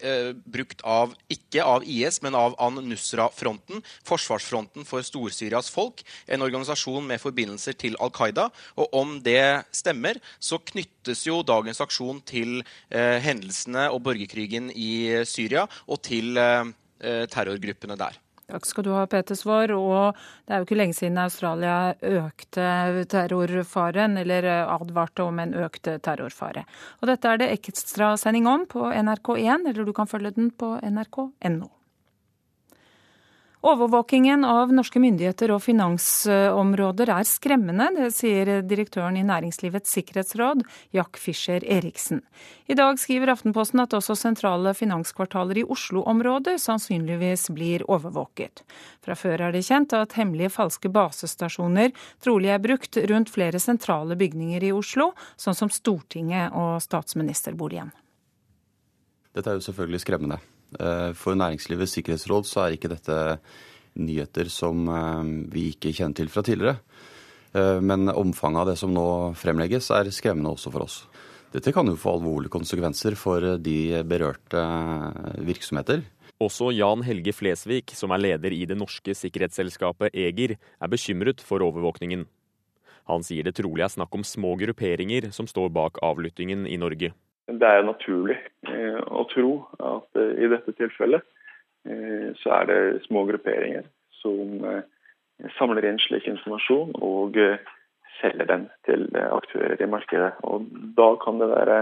[0.49, 7.23] brukt av, ikke av IS, men av An-Nusra-fronten, forsvarsfronten for Stor-Syrias folk, en organisasjon med
[7.23, 8.49] forbindelser til Al Qaida.
[8.81, 12.61] Og om det stemmer, så knyttes jo dagens aksjon til
[12.91, 18.24] eh, hendelsene og borgerkrigen i Syria og til eh, eh, terrorgruppene der.
[18.51, 19.73] Takk skal du ha, Peter Svaar.
[19.77, 22.67] Og det er jo ikke lenge siden Australia økte
[23.11, 26.67] terrorfaren, eller advarte om en økt terrorfare.
[27.01, 31.71] Og dette er det ekstrasending om på NRK1, eller du kan følge den på nrk.no.
[33.65, 40.61] Overvåkingen av norske myndigheter og finansområder er skremmende, det sier direktøren i Næringslivets sikkerhetsråd,
[40.93, 42.21] Jack Fischer Eriksen.
[42.69, 48.67] I dag skriver Aftenposten at også sentrale finanskvartaler i Oslo-området sannsynligvis blir overvåket.
[49.01, 54.21] Fra før er det kjent at hemmelige falske basestasjoner trolig er brukt rundt flere sentrale
[54.21, 57.97] bygninger i Oslo, sånn som Stortinget og statsministerboligen.
[59.33, 60.45] Dette er jo selvfølgelig skremmende.
[60.81, 63.19] Eh, for Næringslivets sikkerhetsråd så er ikke dette
[64.01, 65.23] nyheter som eh,
[65.53, 66.79] vi ikke kjenner til fra tidligere.
[67.55, 69.07] Eh, men omfanget av det som nå
[69.39, 70.99] fremlegges, er skremmende også for oss.
[71.55, 74.63] Dette kan jo få alvorlige konsekvenser for de berørte
[75.47, 76.03] virksomheter.
[76.43, 81.63] Også Jan Helge Flesvig, som er leder i det norske sikkerhetsselskapet Eger, er bekymret for
[81.63, 82.27] overvåkningen.
[83.07, 87.13] Han sier det trolig er snakk om små grupperinger som står bak avlyttingen i Norge.
[87.45, 88.39] Det er naturlig
[88.71, 91.25] eh, å tro at eh, i dette tilfellet
[91.85, 93.85] eh, så er det små grupperinger
[94.23, 94.63] som
[95.59, 97.37] samler inn slik informasjon og
[98.23, 100.31] selger den til aktører i markedet.
[100.49, 100.65] Og
[100.97, 101.79] Da kan det være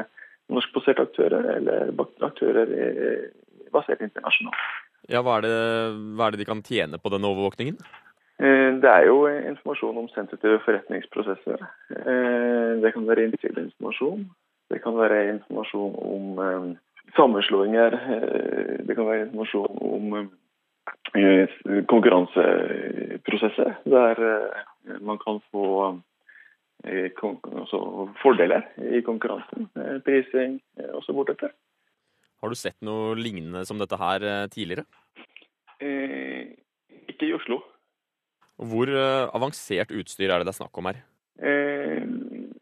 [0.50, 1.92] norskbaserte aktører eller
[2.26, 2.72] aktører
[3.70, 4.64] basert internasjonalt.
[5.12, 5.54] Ja, hva er, det,
[6.16, 7.78] hva er det de kan tjene på denne overvåkningen?
[8.82, 11.62] Det er jo informasjon om sensitive forretningsprosesser.
[12.82, 14.26] Det kan være innsideinformasjon.
[14.72, 16.70] Det kan være informasjon om eh,
[17.16, 17.92] sammenslåinger.
[18.16, 21.48] Eh, det kan være informasjon om eh,
[21.90, 25.66] konkurranseprosesser der eh, man kan få
[26.84, 29.68] eh, altså fordeler i konkurransen.
[29.76, 30.60] Eh, prising
[30.94, 31.50] og så bortetter.
[32.42, 34.84] Har du sett noe lignende som dette her tidligere?
[35.82, 37.56] ikke i Oslo.
[38.70, 38.86] Hvor
[39.34, 41.00] avansert utstyr er det det er snakk om her?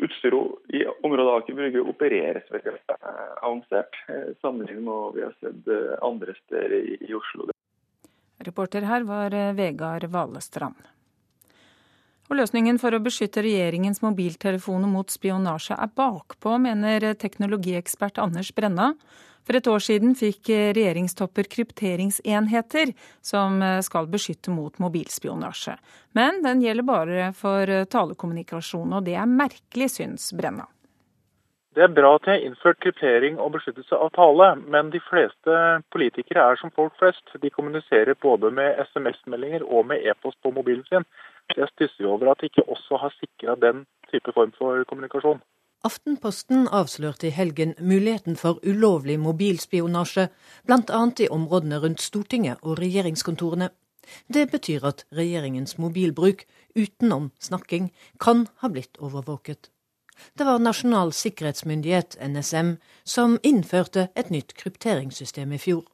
[0.04, 2.76] Utstyret i området Aker Brygge opereres veldig
[3.42, 7.50] avansert, eh, sammenlignet med hva vi har sett eh, andre steder i Oslo.
[8.46, 10.88] Reporter her var eh, Vegard Valestrand.
[12.30, 18.92] Og Løsningen for å beskytte regjeringens mobiltelefoner mot spionasje er bakpå, mener teknologiekspert Anders Brenna.
[19.50, 20.46] For et år siden fikk
[20.78, 25.74] regjeringstopper krypteringsenheter som skal beskytte mot mobilspionasje.
[26.14, 30.68] Men den gjelder bare for talekommunikasjon, og det er merkelig, syns Brenna.
[31.74, 35.58] Det er bra at de har innført kryptering og beskyttelse av tale, men de fleste
[35.90, 37.34] politikere er som folk flest.
[37.42, 41.10] De kommuniserer både med SMS-meldinger og med e-post på mobilen sin.
[41.56, 43.82] Jeg stusser over at de ikke også har sikra den
[44.14, 45.42] type form for kommunikasjon.
[45.82, 50.26] Aftenposten avslørte i helgen muligheten for ulovlig mobilspionasje,
[50.68, 51.00] bl.a.
[51.18, 53.70] i områdene rundt Stortinget og regjeringskontorene.
[54.28, 56.44] Det betyr at regjeringens mobilbruk,
[56.76, 57.88] utenom snakking,
[58.20, 59.70] kan ha blitt overvåket.
[60.36, 65.86] Det var Nasjonal sikkerhetsmyndighet, NSM, som innførte et nytt krypteringssystem i fjor.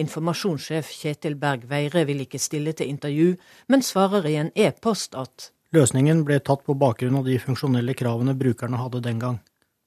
[0.00, 3.36] Informasjonssjef Kjetil Berg Veire vil ikke stille til intervju,
[3.68, 8.32] men svarer i en e-post at Løsningen ble tatt på bakgrunn av de funksjonelle kravene
[8.40, 9.34] brukerne hadde den gang.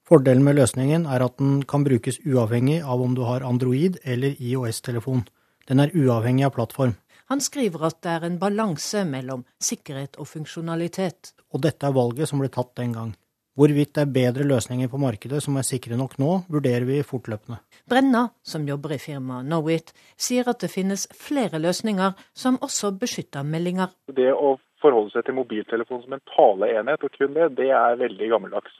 [0.06, 4.36] Fordelen med løsningen er at den kan brukes uavhengig av om du har Android eller
[4.38, 5.24] IOS-telefon.
[5.66, 6.94] Den er uavhengig av plattform.
[7.34, 11.32] Han skriver at det er en balanse mellom sikkerhet og funksjonalitet.
[11.50, 13.12] Og dette er valget som ble tatt den gang.
[13.58, 17.58] Hvorvidt det er bedre løsninger på markedet som er sikre nok nå, vurderer vi fortløpende.
[17.90, 23.44] Brenna, som jobber i firmaet Knowit, sier at det finnes flere løsninger som også beskytter
[23.44, 23.90] meldinger.
[24.06, 28.32] Det å forholde seg til mobiltelefon som en taleenhet, og kun det, det er veldig
[28.34, 28.74] gammeldags.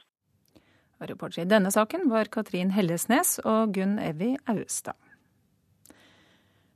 [1.03, 4.95] Reporter i denne saken var Katrin Hellesnes og Gunn Evy Austad.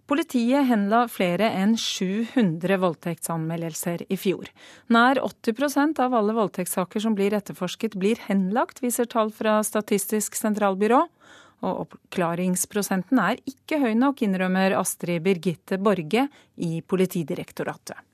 [0.07, 4.47] Politiet henla flere enn 700 voldtektsanmeldelser i fjor.
[4.87, 11.01] Nær 80% av alle voldtektssaker som blir etterforsket, blir henlagt, viser tall fra Statistisk sentralbyrå.
[11.67, 18.06] Og oppklaringsprosenten er ikke høy nok, innrømmer Astrid Birgitte Borge i Politidirektoratet.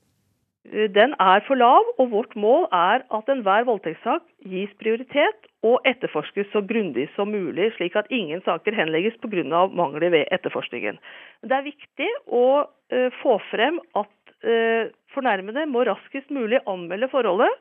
[0.72, 6.48] Den er for lav, og vårt mål er at enhver voldtektssak gis prioritet og etterforskes
[6.52, 9.66] så grundig som mulig, slik at ingen saker henlegges pga.
[9.68, 10.98] mangler ved etterforskningen.
[11.44, 14.12] Det er viktig å uh, få frem at
[14.48, 17.52] uh, fornærmede må raskest mulig anmelde forholdet,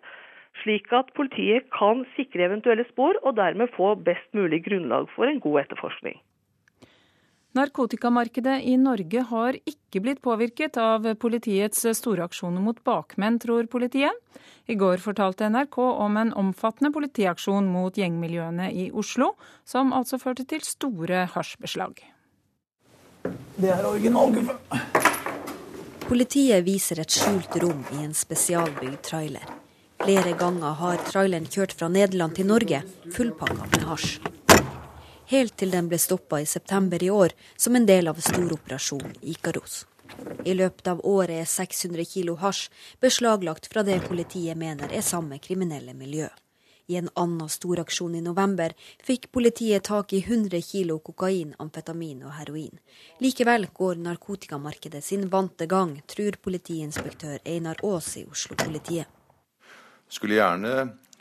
[0.64, 5.44] slik at politiet kan sikre eventuelle spor og dermed få best mulig grunnlag for en
[5.44, 6.22] god etterforskning.
[7.54, 14.18] Narkotikamarkedet i Norge har ikke blitt påvirket av politiets store aksjoner mot bakmenn, tror politiet.
[14.66, 19.36] I går fortalte NRK om en omfattende politiaksjon mot gjengmiljøene i Oslo,
[19.70, 22.02] som altså førte til store hasjbeslag.
[23.62, 24.58] Det er originalguffe.
[26.10, 29.46] Politiet viser et skjult rom i en spesialbygd trailer.
[30.02, 32.82] Flere ganger har traileren kjørt fra Nederland til Norge,
[33.14, 34.34] fullpakka med hasj
[35.32, 39.84] helt til den ble stoppa i september i år som en del av storoperasjonen Ikaros.
[40.46, 42.70] I løpet av året er 600 kilo hasj
[43.02, 46.30] beslaglagt fra det politiet mener er samme kriminelle miljø.
[46.88, 48.74] I en annen storaksjon i november
[49.08, 52.76] fikk politiet tak i 100 kilo kokain, amfetamin og heroin.
[53.24, 59.08] Likevel går narkotikamarkedet sin vante gang, tror politiinspektør Einar Aas i Oslo-politiet.
[60.12, 60.74] Skulle gjerne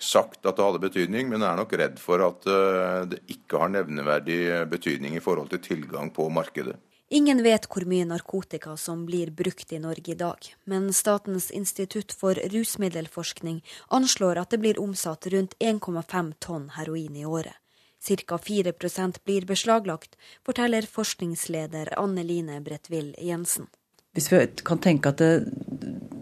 [0.03, 3.73] sagt at det hadde betydning, men er nok redd for at eh, det ikke har
[3.75, 4.41] nevneverdig
[4.73, 6.79] betydning i forhold til tilgang på markedet.
[7.13, 12.15] Ingen vet hvor mye narkotika som blir brukt i Norge i dag, men Statens institutt
[12.17, 13.59] for rusmiddelforskning
[13.93, 17.59] anslår at det blir omsatt rundt 1,5 tonn heroin i året.
[18.03, 18.39] Ca.
[18.39, 23.69] 4% blir beslaglagt, forteller forskningsleder Anne Line Bredtvill Jensen.
[24.17, 25.45] Hvis vi kan tenke at det,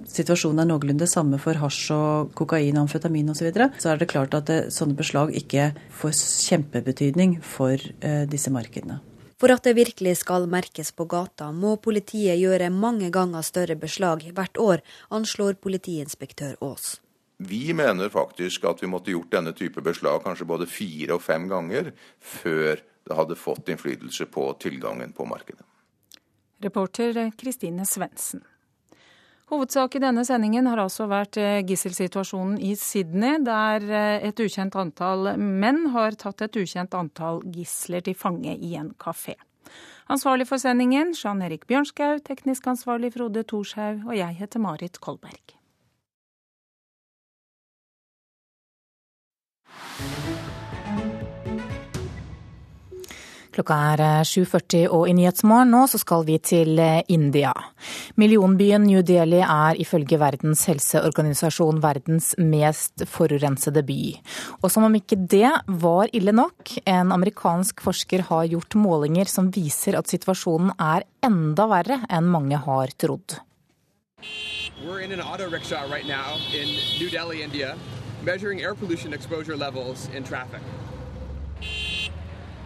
[0.09, 4.11] situasjonen er noenlunde samme for hasj og kokain, amfetamin osv., så, videre, så er det
[4.13, 5.71] klart at det, sånne beslag ikke
[6.01, 6.17] får
[6.47, 9.01] kjempebetydning for eh, disse markedene.
[9.41, 14.27] For at det virkelig skal merkes på gata, må politiet gjøre mange ganger større beslag
[14.37, 16.99] hvert år, anslår politiinspektør Aas.
[17.41, 21.49] Vi mener faktisk at vi måtte gjort denne type beslag kanskje både fire og fem
[21.49, 25.65] ganger før det hadde fått innflytelse på tilgangen på markedet.
[26.61, 28.45] Reporter Kristine Svendsen.
[29.51, 34.77] Hovedsak i denne sendingen har altså vært eh, gisselsituasjonen i Sydney, der eh, et ukjent
[34.79, 39.35] antall menn har tatt et ukjent antall gisler til fange i en kafé.
[40.11, 45.59] Ansvarlig for sendingen Jean Erik Bjørnskau, teknisk ansvarlig Frode Thorshaug, og jeg heter Marit Kolberg.
[53.51, 57.51] Klokka er 7.40 eh, og i Nyhetsmorgen nå så skal vi til eh, India.
[58.21, 64.01] Millionbyen New Delhi er ifølge Verdens helseorganisasjon verdens mest forurensede by.
[64.63, 65.51] Og som om ikke det
[65.83, 71.67] var ille nok, en amerikansk forsker har gjort målinger som viser at situasjonen er enda
[71.71, 73.41] verre enn mange har trodd.
[74.85, 76.69] We're in an auto rickshaw right in
[76.99, 77.77] New Delhi, India,
[78.23, 80.63] measuring air pollution exposure levels in traffic.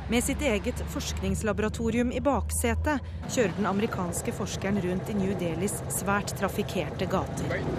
[0.09, 3.01] Med sitt eget forskningslaboratorium i baksetet
[3.33, 7.47] kjører den amerikanske forskeren rundt i New Delhis svært trafikkerte gater.
[7.49, 7.71] Right,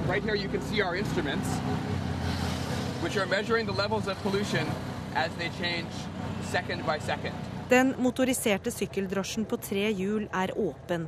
[7.69, 11.07] den motoriserte sykkeldrosjen på tre hjul er åpen.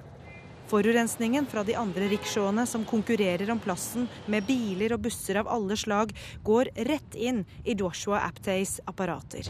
[0.68, 5.77] Forurensningen fra de andre riksjåene som konkurrerer om plassen med biler og busser av alle
[5.80, 6.11] slag,
[6.44, 9.48] går rett inn i Joshua Aptays apparater.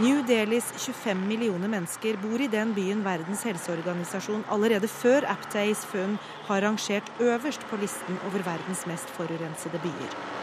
[0.00, 6.18] New Delis 25 millioner mennesker bor i den byen Verdens helseorganisasjon allerede før Aptays funn
[6.50, 10.35] har rangert øverst på listen over verdens mest forurensede byer.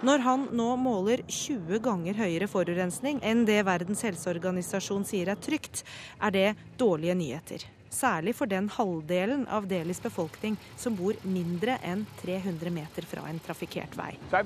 [0.00, 5.82] Når han nå måler 20 ganger høyere forurensning enn det Verdens helseorganisasjon sier er trygt,
[6.24, 6.44] er det
[6.80, 7.66] dårlige nyheter.
[7.92, 13.42] Særlig for den halvdelen av Delis befolkning som bor mindre enn 300 meter fra en
[13.44, 14.14] trafikkert vei.
[14.30, 14.38] So.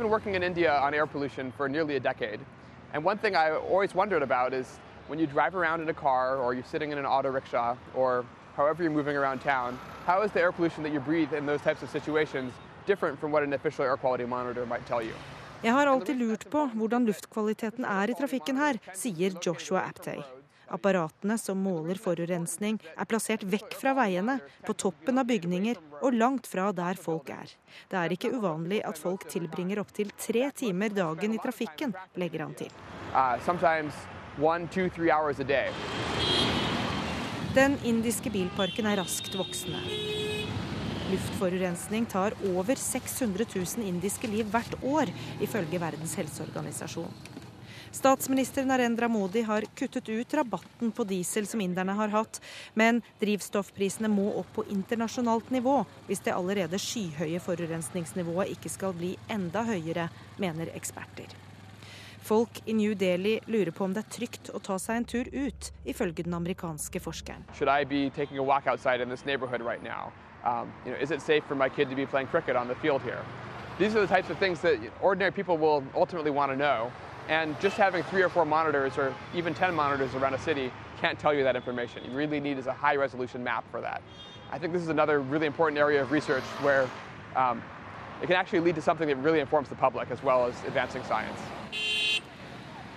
[2.94, 6.36] And one thing I always wondered about is when you drive around in a car
[6.36, 8.24] or you're sitting in an auto rickshaw or
[8.56, 11.60] however you're moving around town, how is the air pollution that you breathe in those
[11.60, 12.52] types of situations
[12.86, 15.14] different from what an official air quality monitor might tell you?
[15.62, 20.22] Jeg har alltid lurt på hvordan luftkvaliteten er i trafikken her, sier Joshua Aptay.
[20.74, 26.48] Apparatene som måler forurensning, er plassert vekk fra veiene, på toppen av bygninger og langt
[26.51, 27.52] fra der folk er.
[27.90, 32.56] Det er ikke uvanlig at folk tilbringer opptil tre timer dagen i trafikken, legger han
[32.59, 32.72] til.
[33.14, 33.39] Uh,
[37.55, 40.23] Den indiske bilparken er raskt voksende.
[41.15, 45.07] Luftforurensning tar over 600 000 indiske liv hvert år,
[45.41, 47.12] ifølge Verdens helseorganisasjon.
[47.95, 52.41] Statsminister Narendra Modi har kuttet ut rabatten på diesel som inderne har hatt,
[52.74, 55.77] men drivstoffprisene må opp på internasjonalt nivå
[56.09, 60.09] hvis det allerede skyhøye forurensningsnivået ikke skal bli enda høyere,
[60.43, 61.31] mener eksperter.
[62.24, 65.31] Folk i New Delhi lurer på om det er trygt å ta seg en tur
[65.31, 67.47] ut, ifølge den amerikanske forskeren.
[67.62, 70.23] Right?
[70.45, 72.75] Um, you know, is it safe for my kid to be playing cricket on the
[72.77, 73.25] field here?
[73.79, 76.93] These are the types of things that ordinary people will ultimately want to know.
[77.29, 81.19] And just having three or four monitors or even 10 monitors around a city can't
[81.19, 82.03] tell you that information.
[82.05, 84.03] You really need is a high resolution map for that.
[84.53, 86.89] I think this is another really important area of research where
[87.35, 87.62] um,
[88.23, 91.03] it can actually lead to something that really informs the public as well as advancing
[91.05, 91.41] science.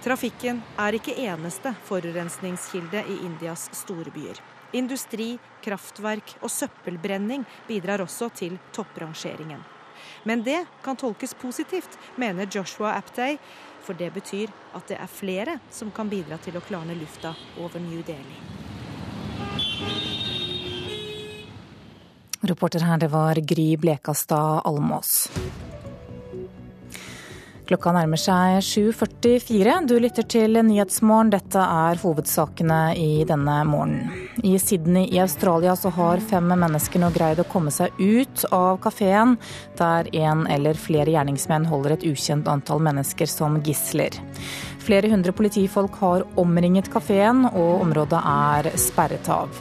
[0.04, 4.57] Trafikken er ikke eneste forurensningskilde i Indias store byer.
[4.76, 9.64] Industri, kraftverk og søppelbrenning bidrar også til topprangeringen.
[10.24, 13.38] Men det kan tolkes positivt, mener Joshua Apday,
[13.82, 17.80] for det betyr at det er flere som kan bidra til å klarne lufta over
[17.80, 18.42] New Delhi.
[22.48, 25.28] Reporter her, det var Gry Blekastad Almås.
[27.68, 29.72] Klokka nærmer seg 7.44.
[29.90, 31.34] Du lytter til Nyhetsmorgen.
[31.34, 34.14] Dette er hovedsakene i denne morgenen.
[34.48, 38.80] I Sydney i Australia så har fem mennesker nå greid å komme seg ut av
[38.86, 39.36] kafeen,
[39.76, 44.16] der en eller flere gjerningsmenn holder et ukjent antall mennesker som gisler.
[44.88, 49.60] Flere hundre politifolk har omringet kafeen, og området er sperret av.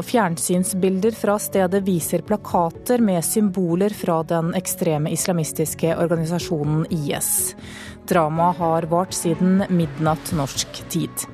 [0.00, 7.52] Og fjernsynsbilder fra stedet viser plakater med symboler fra den ekstreme islamistiske organisasjonen IS.
[8.08, 11.26] Dramaet har vart siden midnatt norsk tid.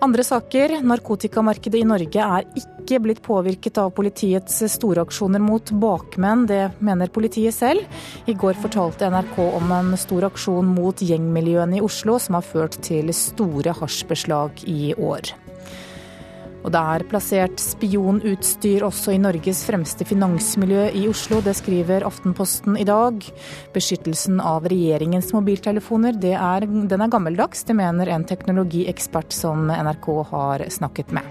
[0.00, 0.78] Andre saker.
[0.88, 6.46] Narkotikamarkedet i Norge er ikke blitt påvirket av politiets storaksjoner mot bakmenn.
[6.48, 7.84] Det mener politiet selv.
[8.24, 12.80] I går fortalte NRK om en stor aksjon mot gjengmiljøene i Oslo, som har ført
[12.88, 15.34] til store hasjbeslag i år.
[16.60, 21.40] Og det er plassert spionutstyr også i Norges fremste finansmiljø i Oslo.
[21.44, 23.24] Det skriver Aftenposten i dag.
[23.74, 27.64] Beskyttelsen av regjeringens mobiltelefoner er, den er gammeldags.
[27.64, 31.24] Det mener en teknologiekspert som NRK har snakket med.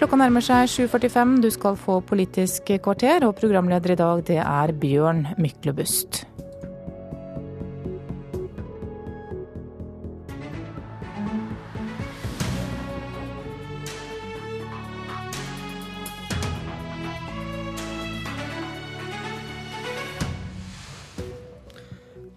[0.00, 1.38] Klokka nærmer seg 7.45.
[1.44, 6.24] Du skal få Politisk kvarter, og programleder i dag det er Bjørn Myklebust.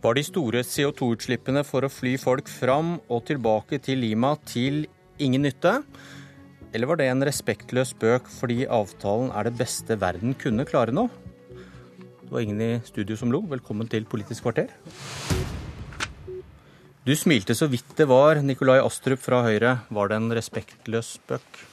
[0.04, 4.82] Var de store CO2-utslippene for å fly folk fram og tilbake til Lima til
[5.16, 5.78] ingen nytte?
[6.76, 11.08] Eller var det en respektløs spøk fordi avtalen er det beste verden kunne klare nå?
[11.56, 13.46] Det var ingen i studio som lo.
[13.48, 14.76] Velkommen til Politisk kvarter.
[17.08, 19.78] Du smilte så vidt det var, Nikolai Astrup fra Høyre.
[19.88, 21.64] Var det en respektløs spøk?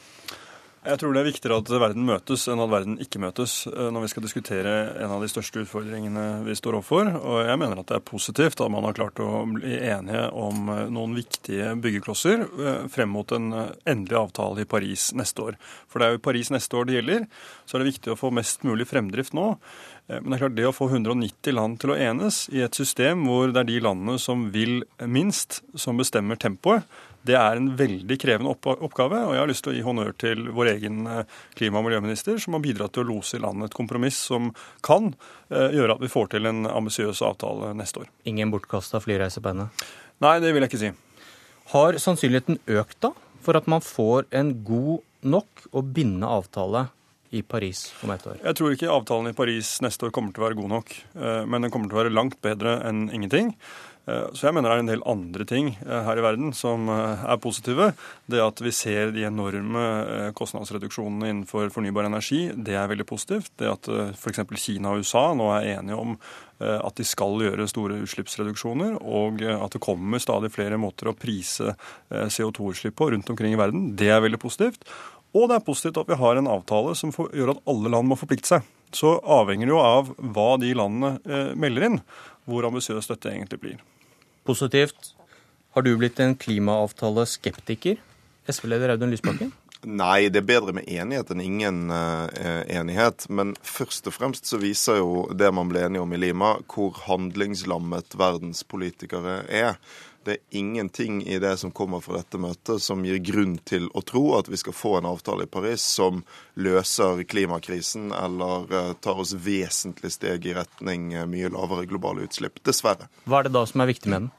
[0.81, 4.07] Jeg tror det er viktigere at verden møtes enn at verden ikke møtes eh, når
[4.07, 4.71] vi skal diskutere
[5.05, 7.11] en av de største utfordringene vi står overfor.
[7.21, 10.71] Og jeg mener at det er positivt at man har klart å bli enige om
[10.73, 13.53] eh, noen viktige byggeklosser eh, frem mot en
[13.85, 15.61] endelig avtale i Paris neste år.
[15.85, 17.29] For det er jo Paris neste år det gjelder.
[17.69, 19.51] Så er det viktig å få mest mulig fremdrift nå.
[20.11, 23.23] Men det er klart det å få 190 land til å enes i et system
[23.29, 26.83] hvor det er de landene som vil minst, som bestemmer tempoet,
[27.27, 30.47] det er en veldig krevende oppgave, og jeg har lyst til å gi honnør til
[30.57, 33.77] vår egen eh, klima- og miljøminister, som har bidratt til å lose i landet et
[33.77, 34.51] kompromiss som
[34.87, 35.13] kan
[35.53, 38.09] eh, gjøre at vi får til en ambisiøs avtale neste år.
[38.31, 39.69] Ingen bortkasta flyreise på henne?
[40.25, 40.95] Nei, det vil jeg ikke si.
[41.75, 43.13] Har sannsynligheten økt da,
[43.45, 46.89] for at man får en god nok og bindende avtale
[47.31, 48.41] i Paris om et år?
[48.43, 50.97] Jeg tror ikke avtalen i Paris neste år kommer til å være god nok.
[51.15, 53.53] Eh, men den kommer til å være langt bedre enn ingenting.
[54.11, 56.91] Eh, så jeg mener det er en del andre ting eh, her i verden som
[56.91, 57.93] er positive.
[58.31, 59.87] Det at vi ser de enorme
[60.39, 63.53] kostnadsreduksjonene innenfor fornybar energi, det er veldig positivt.
[63.61, 64.47] Det at f.eks.
[64.61, 66.17] Kina og USA nå er enige om
[66.61, 71.73] at de skal gjøre store utslippsreduksjoner, og at det kommer stadig flere måter å prise
[72.13, 74.85] CO2-utslipp på rundt omkring i verden, det er veldig positivt.
[75.37, 78.19] Og det er positivt at vi har en avtale som gjør at alle land må
[78.19, 78.69] forplikte seg.
[78.91, 82.01] Så avhenger det jo av hva de landene melder inn,
[82.51, 83.83] hvor ambisiøst dette egentlig blir
[84.49, 85.13] positivt.
[85.77, 88.01] Har du blitt en klimaavtaleskeptiker?
[88.51, 89.53] SV-leder Audun Lysbakken?
[89.87, 92.29] Nei, det er bedre med enighet enn ingen uh,
[92.69, 93.25] enighet.
[93.33, 96.99] Men først og fremst så viser jo det man ble enige om i Lima, hvor
[97.07, 99.79] handlingslammet verdens politikere er.
[100.31, 104.03] Det er ingenting i det som kommer fra dette møtet som gir grunn til å
[104.07, 106.21] tro at vi skal få en avtale i Paris som
[106.55, 112.63] løser klimakrisen eller uh, tar oss vesentlig steg i retning uh, mye lavere globale utslipp.
[112.63, 113.11] Dessverre.
[113.27, 114.31] Hva er det da som er viktig med den?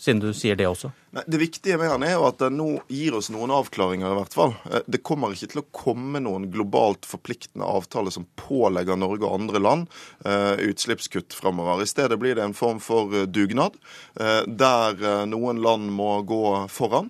[0.00, 0.90] siden du sier det også?
[1.26, 4.34] Det viktige med den er jo at den nå gir oss noen avklaringer, i hvert
[4.34, 4.54] fall.
[4.66, 9.36] Eh, det kommer ikke til å komme noen globalt forpliktende avtale som pålegger Norge og
[9.36, 9.86] andre land
[10.26, 11.84] uh, utslippskutt framover.
[11.84, 13.78] I stedet blir det en form for uh, dugnad,
[14.46, 17.08] der noen land må gå foran.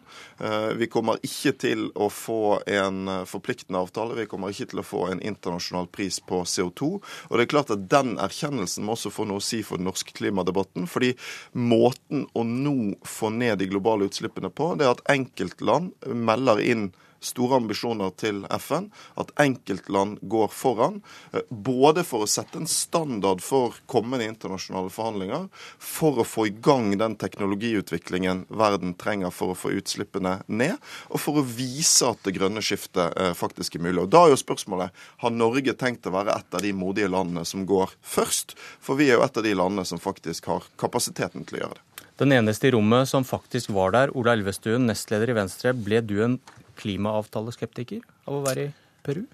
[0.79, 4.17] Vi kommer ikke til å få en forpliktende avtale.
[4.19, 6.89] Vi kommer ikke til å få en internasjonal pris på CO2.
[7.29, 9.89] Og det er klart at den erkjennelsen må også få noe å si for den
[9.91, 10.89] norske klimadebatten.
[10.91, 11.13] fordi
[11.53, 16.91] måten å nå få ned de globale utslippene på, det er at enkeltland melder inn
[17.25, 18.91] store ambisjoner til FN,
[19.21, 21.01] at enkeltland går foran.
[21.33, 25.49] Eh, både for å sette en standard for kommende internasjonale forhandlinger,
[25.79, 30.77] for å få i gang den teknologiutviklingen verden trenger for å få utslippene ned,
[31.11, 34.05] og for å vise at det grønne skiftet eh, faktisk er mulig.
[34.05, 37.47] Og Da er jo spørsmålet har Norge tenkt å være et av de modige landene
[37.49, 41.47] som går først, for vi er jo et av de landene som faktisk har kapasiteten
[41.49, 41.94] til å gjøre det.
[42.21, 45.73] Den eneste i rommet som faktisk var der, Ola Elvestuen, nestleder i Venstre.
[45.75, 46.37] Ble du en
[46.79, 48.75] klimaavtaleskeptiker av å være i
[49.07, 49.25] Peru?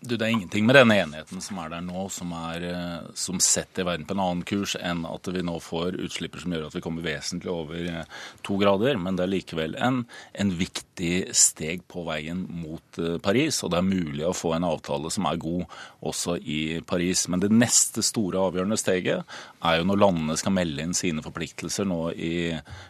[0.00, 3.40] Du, Det er ingenting med denne enigheten som er der nå, som, er, eh, som,
[3.42, 6.76] setter verden på en annen kurs enn at vi nå får utslipper som gjør at
[6.76, 8.94] vi kommer vesentlig over eh, to grader.
[8.94, 10.04] Men det er likevel en,
[10.38, 13.58] en viktig steg på veien mot eh, Paris.
[13.66, 15.66] Og det er mulig å få en avtale som er god
[16.12, 17.24] også i Paris.
[17.26, 19.26] Men det neste store avgjørende steget
[19.66, 22.32] er jo når landene skal melde inn sine forpliktelser nå i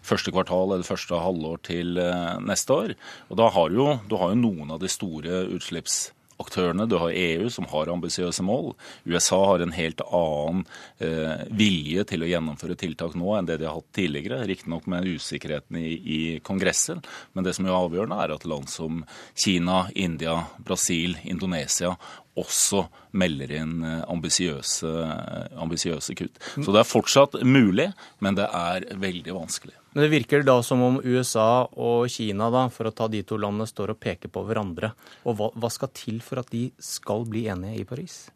[0.05, 1.97] første kvartal eller første halvår til
[2.45, 2.95] neste år.
[3.33, 6.11] Og da har jo, du har jo noen av de store utslipps
[6.43, 6.86] aktørene.
[6.89, 8.73] Du har EU, som har ambisiøse mål.
[9.05, 10.65] USA har en helt annen
[11.02, 14.44] eh, vilje til å gjennomføre tiltak nå enn det de har hatt tidligere.
[14.48, 17.02] Riktignok med usikkerheten i, i Kongressen,
[17.32, 19.02] men det som er avgjørende, er at land som
[19.35, 21.97] Kina, India, Brasil, Indonesia
[22.39, 22.85] også
[23.19, 26.40] melder inn eh, ambisiøse, kutt.
[26.55, 27.90] Så det er fortsatt mulig,
[28.24, 29.77] men det er veldig vanskelig.
[29.93, 33.39] Men det virker da som om USA og Kina, da, for å ta de to
[33.40, 34.93] landene, står og peker på hverandre.
[35.24, 38.27] Og hva, hva skal til for at de skal bli enige i Paris?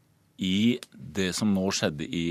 [0.43, 2.25] I det som nå skjedde i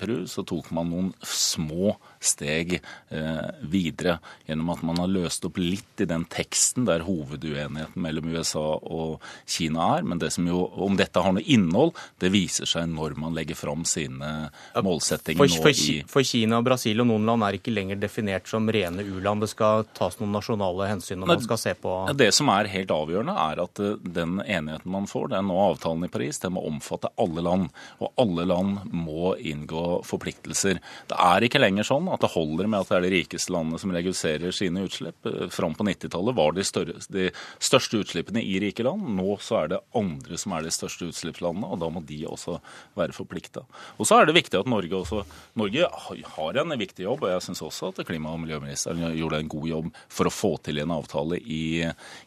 [0.00, 1.92] Peru, så tok man noen små
[2.24, 8.02] steg eh, videre gjennom at man har løst opp litt i den teksten der hoveduenigheten
[8.02, 10.06] mellom USA og Kina er.
[10.06, 13.58] Men det som jo, om dette har noe innhold, det viser seg når man legger
[13.58, 14.32] fram sine
[14.76, 18.68] målsettinger for, for, i For Kina, Brasil og noen land er ikke lenger definert som
[18.72, 19.44] rene u-land.
[19.44, 22.92] Det skal tas noen nasjonale hensyn når man skal se på Det som er helt
[22.94, 26.64] avgjørende, er at eh, den enigheten man får, den nå avtalen i Paris, den må
[26.68, 27.70] omfatte alle land.
[28.02, 30.80] Og alle land må inngå forpliktelser.
[31.10, 33.80] Det er ikke lenger sånn at det holder med at det er de rikeste landene
[33.80, 35.28] som reduserer sine utslipp.
[35.28, 37.28] Eh, fram på 90-tallet var de, større, de,
[37.62, 39.06] største utslippene i rike land.
[39.16, 42.58] Nå så er det andre som er de største utslippslandene, og da må de også
[42.98, 43.64] være forplikta.
[43.96, 45.22] Og så er det viktig at Norge også
[45.58, 45.88] Norge
[46.36, 49.68] har en viktig jobb, og jeg syns også at klima- og miljøministeren gjorde en god
[49.70, 51.64] jobb for å få til en avtale i,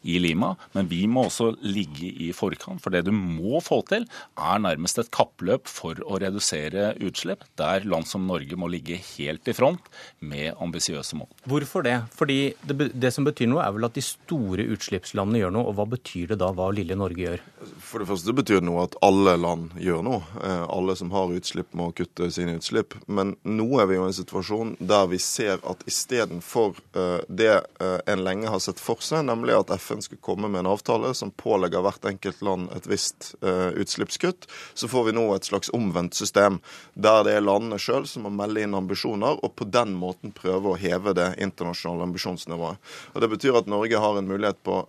[0.03, 0.53] i Lima.
[0.75, 4.99] Men vi må også ligge i forkant, for det du må få til, er nærmest
[5.01, 9.74] et kappløp for å redusere utslipp, der land som Norge må ligge helt i front
[9.75, 9.89] front
[10.19, 11.27] med ambisiøse mål.
[11.45, 12.01] Hvorfor det?
[12.15, 15.69] Fordi det, det, som betyr noe, er vel at de store utslippslandene gjør noe.
[15.69, 17.43] Og hva betyr det da hva lille Norge gjør?
[17.79, 20.21] For det første betyr det noe at alle land gjør noe.
[20.43, 22.95] Eh, alle som har utslipp, må kutte sine utslipp.
[23.07, 27.53] Men nå er vi jo i en situasjon der vi ser at istedenfor eh, det
[27.53, 31.13] eh, en lenge har sett for seg, nemlig at FN skulle komme med en avtale
[31.17, 34.45] som pålegger hvert enkelt land et visst utslippskutt,
[34.77, 36.57] så får vi nå et slags omvendt system,
[36.93, 40.71] der det er landene sjøl som må melde inn ambisjoner, og på den måten prøve
[40.71, 42.93] å heve det internasjonale ambisjonsnivået.
[43.13, 44.83] Og Det betyr at Norge har en mulighet på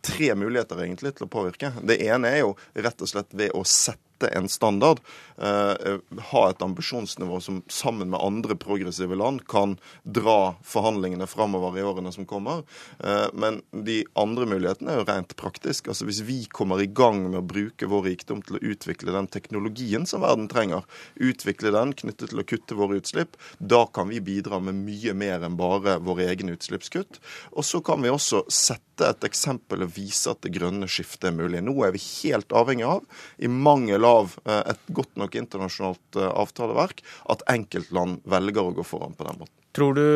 [0.00, 1.72] tre muligheter egentlig til å påvirke.
[1.82, 5.02] Det ene er jo rett og slett ved å sette en standard,
[5.35, 11.84] eh, ha et ambisjonsnivå som sammen med andre progressive land kan dra forhandlingene framover i
[11.84, 12.62] årene som kommer.
[12.98, 15.90] Eh, men de andre mulighetene er jo rent praktisk.
[15.92, 19.28] Altså Hvis vi kommer i gang med å bruke vår rikdom til å utvikle den
[19.32, 20.86] teknologien som verden trenger,
[21.16, 25.44] utvikle den knyttet til å kutte våre utslipp, da kan vi bidra med mye mer
[25.46, 27.20] enn bare våre egne utslippskutt.
[27.56, 31.36] Og så kan vi også sette et eksempel og vise at det grønne skiftet er
[31.36, 31.60] mulig.
[31.64, 33.04] Nå er vi helt avhengig av,
[33.36, 38.84] i mangel av eh, et godt nok internasjonalt eh, avtaleverk at enkeltland velger å gå
[38.86, 39.54] foran på den måten.
[39.76, 40.06] Tror du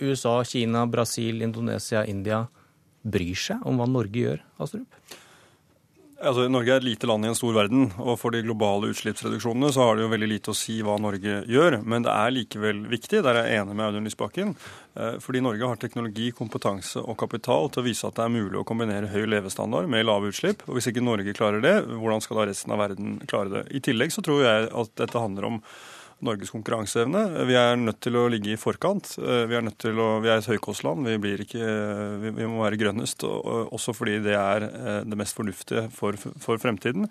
[0.00, 2.46] USA, Kina, Brasil, Indonesia, India
[3.04, 4.88] bryr seg om hva Norge gjør, Astrup?
[6.24, 9.68] Altså, Norge er et lite land i en stor verden, og for de globale utslippsreduksjonene
[9.74, 11.76] så har det jo veldig lite å si hva Norge gjør.
[11.84, 14.54] Men det er likevel viktig, der er jeg enig med Audun Lysbakken,
[14.96, 18.62] eh, fordi Norge har teknologi, kompetanse og kapital til å vise at det er mulig
[18.62, 20.64] å kombinere høy levestandard med lave utslipp.
[20.64, 23.64] Og Hvis ikke Norge klarer det, hvordan skal da resten av verden klare det?
[23.76, 25.60] I tillegg så tror jeg at dette handler om
[26.24, 27.22] Norges konkurranseevne.
[27.48, 29.14] Vi er nødt til å ligge i forkant.
[29.20, 31.06] Eh, vi er, nødt til å, vi er et høykostland.
[31.06, 31.68] Vi, ikke,
[32.22, 36.60] vi, vi må være grønnest, også fordi det er eh, det mest fornuftige for, for,
[36.62, 37.08] fremtiden.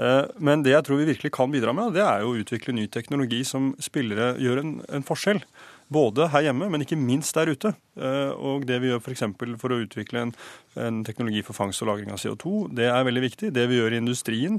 [0.00, 2.76] Eh, men det jeg tror vi virkelig kan bidra med, det er jo å utvikle
[2.76, 5.42] ny teknologi som spillere gjør en, en forskjell.
[5.92, 7.70] Både her hjemme, men ikke minst der ute.
[8.42, 9.22] Og det vi gjør f.eks.
[9.38, 10.32] For, for å utvikle en,
[10.82, 13.52] en teknologi for fangst og lagring av CO2, det er veldig viktig.
[13.54, 14.58] Det vi gjør i industrien,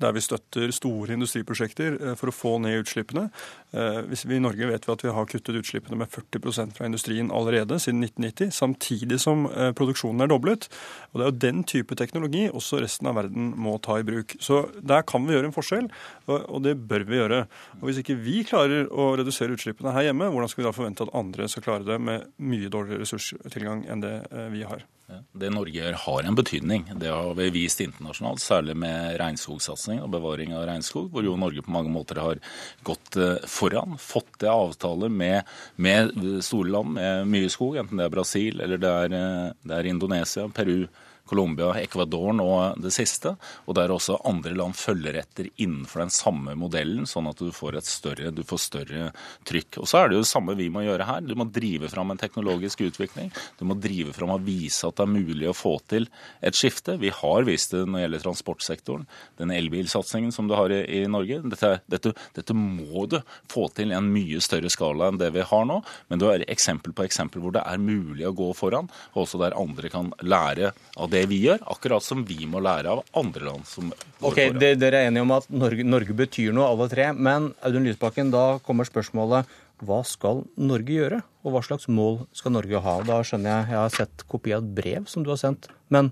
[0.00, 3.28] der vi støtter store industriprosjekter eh, for å få ned utslippene.
[3.72, 6.88] Eh, hvis vi I Norge vet vi at vi har kuttet utslippene med 40% fra
[6.88, 10.68] industrien allerede siden 1990, samtidig som eh, produksjonen er doblet.
[11.12, 14.38] Og Det er jo den type teknologi også resten av verden må ta i bruk.
[14.40, 15.88] Så Der kan vi gjøre en forskjell,
[16.28, 17.44] og det bør vi gjøre.
[17.80, 21.04] Og Hvis ikke vi klarer å redusere utslippene her hjemme, hvordan skal vi da forvente
[21.04, 24.14] at andre skal klare det med mye dårligere ressurstilgang enn det
[24.52, 24.86] vi har?
[25.08, 26.82] Det Norge gjør har en betydning.
[27.00, 31.64] Det har vi vist internasjonalt, særlig med regnskogsatsing og bevaring av regnskog, hvor jo Norge
[31.64, 32.40] på mange måter har
[32.84, 33.98] gått eh, foran.
[34.00, 36.14] Fått til avtaler med, med,
[36.44, 39.90] store land med mye skog, enten det er Brasil eller det er, eh, det er
[39.90, 40.86] Indonesia, Peru.
[41.28, 42.48] Colombia, Ecuador nå
[42.82, 43.34] det siste,
[43.66, 47.80] og der også andre land følger etter innenfor den samme modellen, sånn at du får
[47.86, 49.10] større, du får større
[49.48, 49.80] trykk.
[49.82, 51.24] Og Så er det jo det samme vi må gjøre her.
[51.24, 53.30] Du må drive fram en teknologisk utvikling.
[53.58, 56.08] Du må drive fram og vise at det er mulig å få til
[56.44, 56.98] et skifte.
[57.00, 59.06] Vi har vist det når det gjelder transportsektoren.
[59.40, 61.40] Den elbilsatsingen som du har i, i Norge.
[61.52, 63.18] Dette, dette, dette, må du
[63.50, 65.80] få til i en mye større skala enn det vi har nå.
[66.08, 69.40] Men du har eksempel på eksempel hvor det er mulig å gå foran, og også
[69.42, 73.04] der andre kan lære av det det vi gjør, akkurat som vi må lære av
[73.18, 73.90] andre land som
[74.24, 77.10] Ok, det, Dere er enige om at Norge, Norge betyr noe, alle tre.
[77.14, 79.50] Men Audun Lysbakken, da kommer spørsmålet
[79.86, 82.94] hva skal Norge gjøre, og hva slags mål skal Norge ha?
[83.06, 86.10] Da skjønner jeg, jeg har sett kopi av et brev som du har sendt, men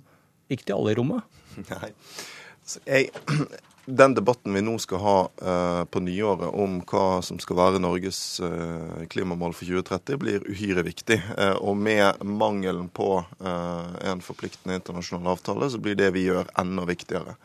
[0.53, 1.41] ikke til alle i rommet?
[1.73, 1.91] Nei.
[2.67, 3.11] Så jeg,
[3.87, 8.41] den debatten vi nå skal ha uh, på nyåret om hva som skal være Norges
[8.43, 11.21] uh, klimamål for 2030, blir uhyre viktig.
[11.39, 16.87] Uh, og med mangelen på en forpliktende internasjonal avtale, så blir det vi gjør, enda
[16.89, 17.37] viktigere.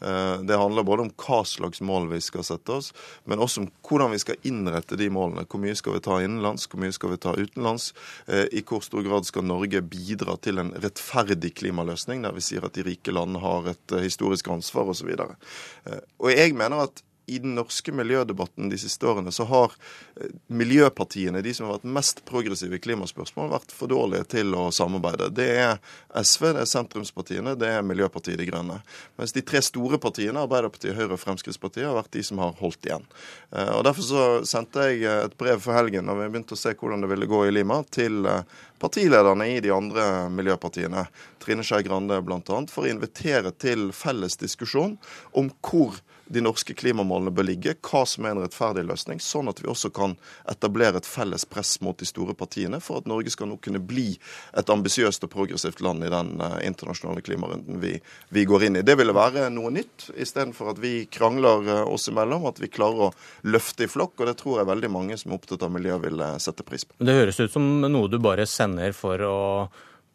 [0.00, 2.92] Eh, det handler både om hva slags mål vi skal sette oss,
[3.24, 5.46] men også om hvordan vi skal innrette de målene.
[5.48, 7.90] Hvor mye skal vi ta innenlands, hvor mye skal vi ta utenlands?
[8.26, 12.66] Eh, I hvor stor grad skal Norge bidra til en rettferdig klimaløsning, der vi sier
[12.68, 15.10] at de rike landene har et eh, historisk ansvar osv.
[15.18, 19.74] Og jeg mener at i den norske miljødebatten de siste årene så har
[20.16, 24.68] eh, miljøpartiene, de som har vært mest progressive i klimaspørsmål, vært for dårlige til å
[24.74, 25.28] samarbeide.
[25.36, 25.76] Det er
[26.16, 28.80] SV, det er sentrumspartiene, det er Miljøpartiet De Grønne.
[29.20, 32.88] Mens de tre store partiene, Arbeiderpartiet, Høyre og Fremskrittspartiet, har vært de som har holdt
[32.88, 33.04] igjen.
[33.52, 36.72] Eh, og Derfor så sendte jeg et brev for helgen når vi begynte å se
[36.78, 38.42] hvordan det ville gå i Lima, til eh,
[38.80, 41.04] partilederne i de andre miljøpartiene,
[41.42, 44.96] Trine Skei Grande bl.a., for å invitere til felles diskusjon
[45.36, 45.98] om hvor
[46.28, 49.90] de norske klimamålene bør ligge, hva som er en rettferdig løsning, sånn at vi også
[49.94, 50.16] kan
[50.50, 54.10] etablere et felles press mot de store partiene for at Norge skal nå kunne bli
[54.58, 57.96] et ambisiøst og progressivt land i den uh, internasjonale klimarunden vi,
[58.34, 58.84] vi, går inn i.
[58.86, 63.08] Det ville være noe nytt, istedenfor at vi krangler uh, oss imellom, at vi klarer
[63.08, 63.12] å
[63.48, 64.18] løfte i flokk.
[64.20, 66.84] og Det tror jeg veldig mange som er opptatt av miljø, vil uh, sette pris
[66.84, 66.98] på.
[67.00, 69.38] Det høres ut som noe du bare sender for å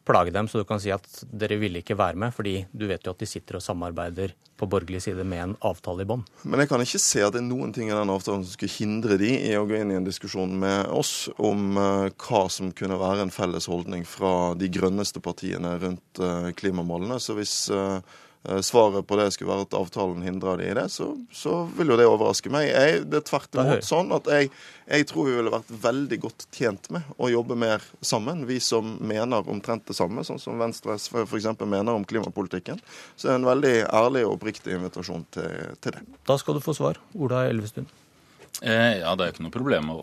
[0.08, 3.06] plage dem, så du kan si at dere ville ikke være med, fordi du vet
[3.06, 6.26] jo at de sitter og samarbeider på borgerlig side med en avtale i bånn.
[6.44, 8.76] Men jeg kan ikke se at det er noen ting i den avtalen som skulle
[8.76, 12.72] hindre de i å gå inn i en diskusjon med oss om uh, hva som
[12.76, 17.20] kunne være en felles holdning fra de grønneste partiene rundt uh, klimamålene.
[17.24, 18.00] Så hvis Eh,
[18.44, 21.98] svaret på det skulle være at avtalen hindrer de i det, så, så vil jo
[22.00, 22.68] det overraske meg.
[22.68, 24.52] Jeg, det er tvert imot sånn at jeg,
[24.90, 28.98] jeg, tror vi ville vært veldig godt tjent med å jobbe mer sammen, vi som
[29.00, 31.50] mener omtrent det samme, sånn som Venstre f.eks.
[31.64, 32.84] mener om klimapolitikken.
[33.16, 36.08] Så det er en veldig ærlig og oppriktig invitasjon til, til det.
[36.28, 37.00] Da skal du få svar.
[37.16, 37.88] Ola Elvestuen.
[38.62, 39.98] Eh, ja, Det er ikke noe problem å,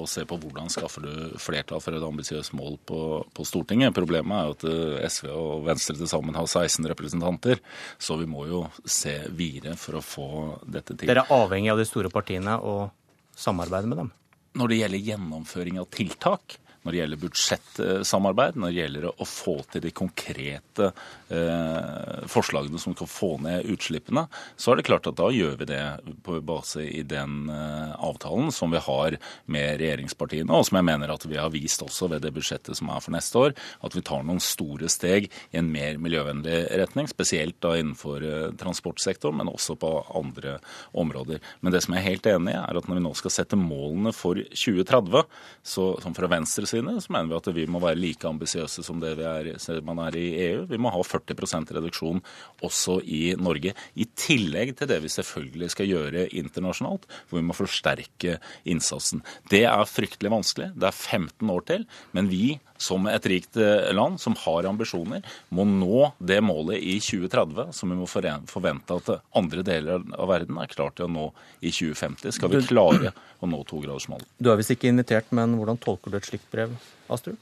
[0.00, 3.00] å, se på hvordan skaffer du flertall for et ambisiøst mål på,
[3.34, 3.94] på, Stortinget.
[3.96, 7.60] Problemet er jo at eh, SV og Venstre til sammen har 16 representanter.
[7.98, 10.28] Så vi må jo se videre for å få
[10.62, 11.10] dette til.
[11.10, 12.88] Dere er avhengig av de store partiene og
[13.36, 14.14] samarbeide med dem?
[14.56, 19.56] Når det gjelder gjennomføring av tiltak, når det gjelder budsjettsamarbeid, når det gjelder å få
[19.72, 20.90] til de konkrete
[21.34, 25.66] eh, forslagene som kan få ned utslippene, så er det klart at da gjør vi
[25.72, 25.82] det
[26.22, 29.16] på base i den eh, avtalen som vi har
[29.50, 32.92] med regjeringspartiene, og som jeg mener at vi har vist også ved det budsjettet som
[32.94, 37.10] er for neste år, at vi tar noen store steg i en mer miljøvennlig retning,
[37.10, 40.60] spesielt da innenfor eh, transportsektoren, men også på andre
[40.94, 41.42] områder.
[41.66, 43.58] Men det som jeg er helt enig i, er at når vi nå skal sette
[43.58, 45.26] målene for 2030,
[45.66, 48.84] så, som fra Venstres side sine så mener vi at vi må være like ambisiøse
[48.86, 49.50] som det er,
[49.86, 50.66] man er i EU.
[50.70, 52.22] Vi må ha 40% reduksjon
[52.66, 53.74] også i Norge.
[53.96, 58.38] I tillegg til det vi selvfølgelig skal gjøre internasjonalt, hvor vi må forsterke
[58.68, 59.24] innsatsen.
[59.50, 60.72] Det er fryktelig vanskelig.
[60.76, 61.86] Det er 15 år til.
[62.16, 66.98] Men vi som et rikt eh, land som har ambisjoner, må nå det målet i
[67.00, 71.26] 2030 som vi må forvente at andre deler av verden er klar til å nå
[71.60, 72.36] i 2050.
[72.36, 74.28] Skal vi klare å nå togradersmålet.
[74.40, 76.74] Du er visst ikke invitert, men hvordan tolker du et slikt brev,
[77.12, 77.38] Astrup?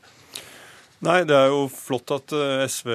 [1.05, 2.89] Nei, det er jo flott at eh, SV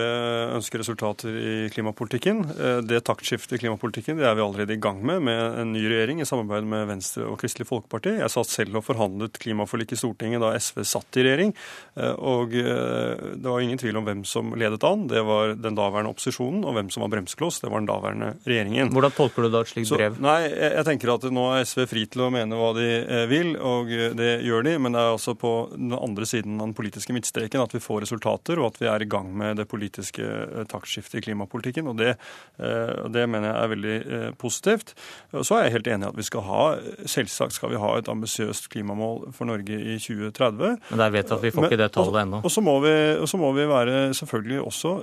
[0.55, 2.41] ønsker resultater i klimapolitikken.
[2.55, 5.83] Eh, det taktskiftet i klimapolitikken det er vi allerede i gang med, med en ny
[5.83, 8.15] regjering i samarbeid med Venstre og Kristelig Folkeparti.
[8.17, 11.53] Jeg satt selv og forhandlet klimaforlik i Stortinget da SV satt i regjering.
[11.99, 15.05] Eh, og det var ingen tvil om hvem som ledet an.
[15.11, 16.63] Det var den daværende opposisjonen.
[16.65, 18.89] Og hvem som var bremsekloss, det var den daværende regjeringen.
[18.95, 20.17] Hvordan tolker du da et slikt brev?
[20.17, 22.89] Så, nei, jeg, jeg tenker at nå er SV fri til å mene hva de
[23.29, 24.75] vil, og det gjør de.
[24.81, 27.98] Men det er altså på den andre siden av den politiske midtstreken at vi får
[28.03, 31.87] resultater, og at vi er i gang med det politiske eh, taktskiftet i klimapolitikken.
[31.87, 32.15] og det,
[32.59, 34.93] eh, det, mener jeg er veldig eh, positivt.
[35.33, 36.63] Så er jeg helt enig i at vi skal ha
[37.09, 40.79] selvsagt skal vi ha et ambisiøst klimamål for Norge i 2030.
[40.89, 42.41] Men der vet vi at vi får Men, ikke det tallet ennå.
[42.43, 44.95] Og så må, må, vi være selvfølgelig også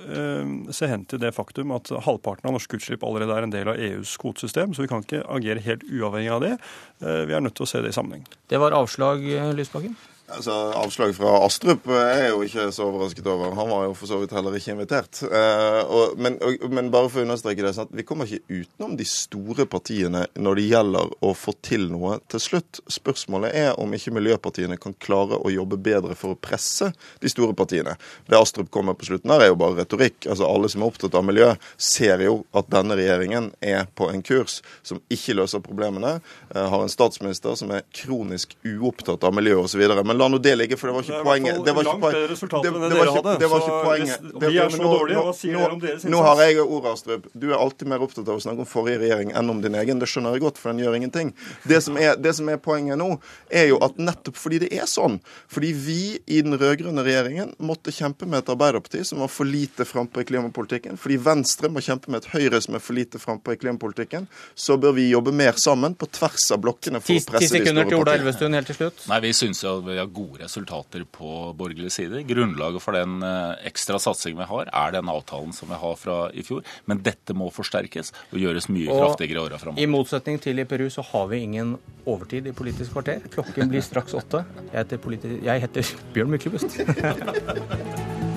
[0.74, 3.80] se hen til det faktum at halvparten av norske utslipp allerede er en del av
[3.80, 6.52] EUs kvotesystem, så vi kan ikke agere helt uavhengig av det.
[7.00, 8.26] Vi er nødt til å se det i sammenheng.
[8.50, 9.24] Det var avslag,
[9.56, 9.96] Lysbakken?
[10.26, 13.52] Altså, Avslag fra Astrup er jeg jo ikke så overrasket over.
[13.54, 15.20] Han var jo for så vidt heller ikke invitert.
[15.22, 18.96] Eh, og, men, og, men, bare for å understreke det, sånn vi kommer ikke utenom
[18.98, 22.80] de store partiene når det gjelder å få til noe til slutt.
[22.90, 26.90] Spørsmålet er om ikke miljøpartiene kan klare å jobbe bedre for å presse
[27.22, 27.94] de store partiene.
[28.26, 30.26] Det Astrup kommer på slutten her, er jo bare retorikk.
[30.26, 34.26] Altså Alle som er opptatt av miljø, ser jo at denne regjeringen er på en
[34.26, 36.16] kurs som ikke løser problemene.
[36.50, 39.86] Eh, har en statsminister som er kronisk uopptatt av miljø osv.
[40.02, 41.58] Men men la nå det ligge, for det var ikke poenget.
[41.64, 42.30] Det var ikke poenget.
[42.30, 44.26] Det, det, var ikke, det var ikke poenget.
[44.40, 45.24] Det, vi er så dårlige.
[45.26, 46.12] Hva sier dere om deres innsats?
[46.14, 47.26] Nå har jeg ordet, Astrup.
[47.34, 50.00] Du er alltid mer opptatt av å snakke om forrige regjering enn om din egen.
[50.00, 51.32] Det skjønner jeg godt, for den gjør ingenting.
[51.68, 53.10] Det som er, det som er poenget nå,
[53.50, 55.18] er jo at nettopp fordi det er sånn,
[55.52, 59.84] fordi vi i den rød-grønne regjeringen måtte kjempe med et Arbeiderparti som var for lite
[59.88, 63.56] frampå i klimapolitikken, fordi Venstre må kjempe med et Høyre som er for lite frampå
[63.56, 67.52] i klimapolitikken, så bør vi jobbe mer sammen på tvers av blokkene for å presse
[67.52, 68.16] de store partiene.
[68.16, 69.04] Elvestuen, helt til slutt.
[69.10, 72.22] Nei, vi syns jo vi har gode resultater på borgerlig side.
[72.28, 76.18] Grunnlaget for den eh, ekstra satsingen vi har, er den avtalen som vi har fra
[76.32, 76.64] i fjor.
[76.90, 79.82] Men dette må forsterkes og gjøres mye og kraftigere i åra framover.
[79.82, 81.76] I motsetning til i Peru så har vi ingen
[82.06, 83.24] overtid i Politisk kvarter.
[83.32, 84.44] Klokken blir straks åtte.
[84.72, 86.80] Jeg heter, jeg heter Bjørn Myklebust.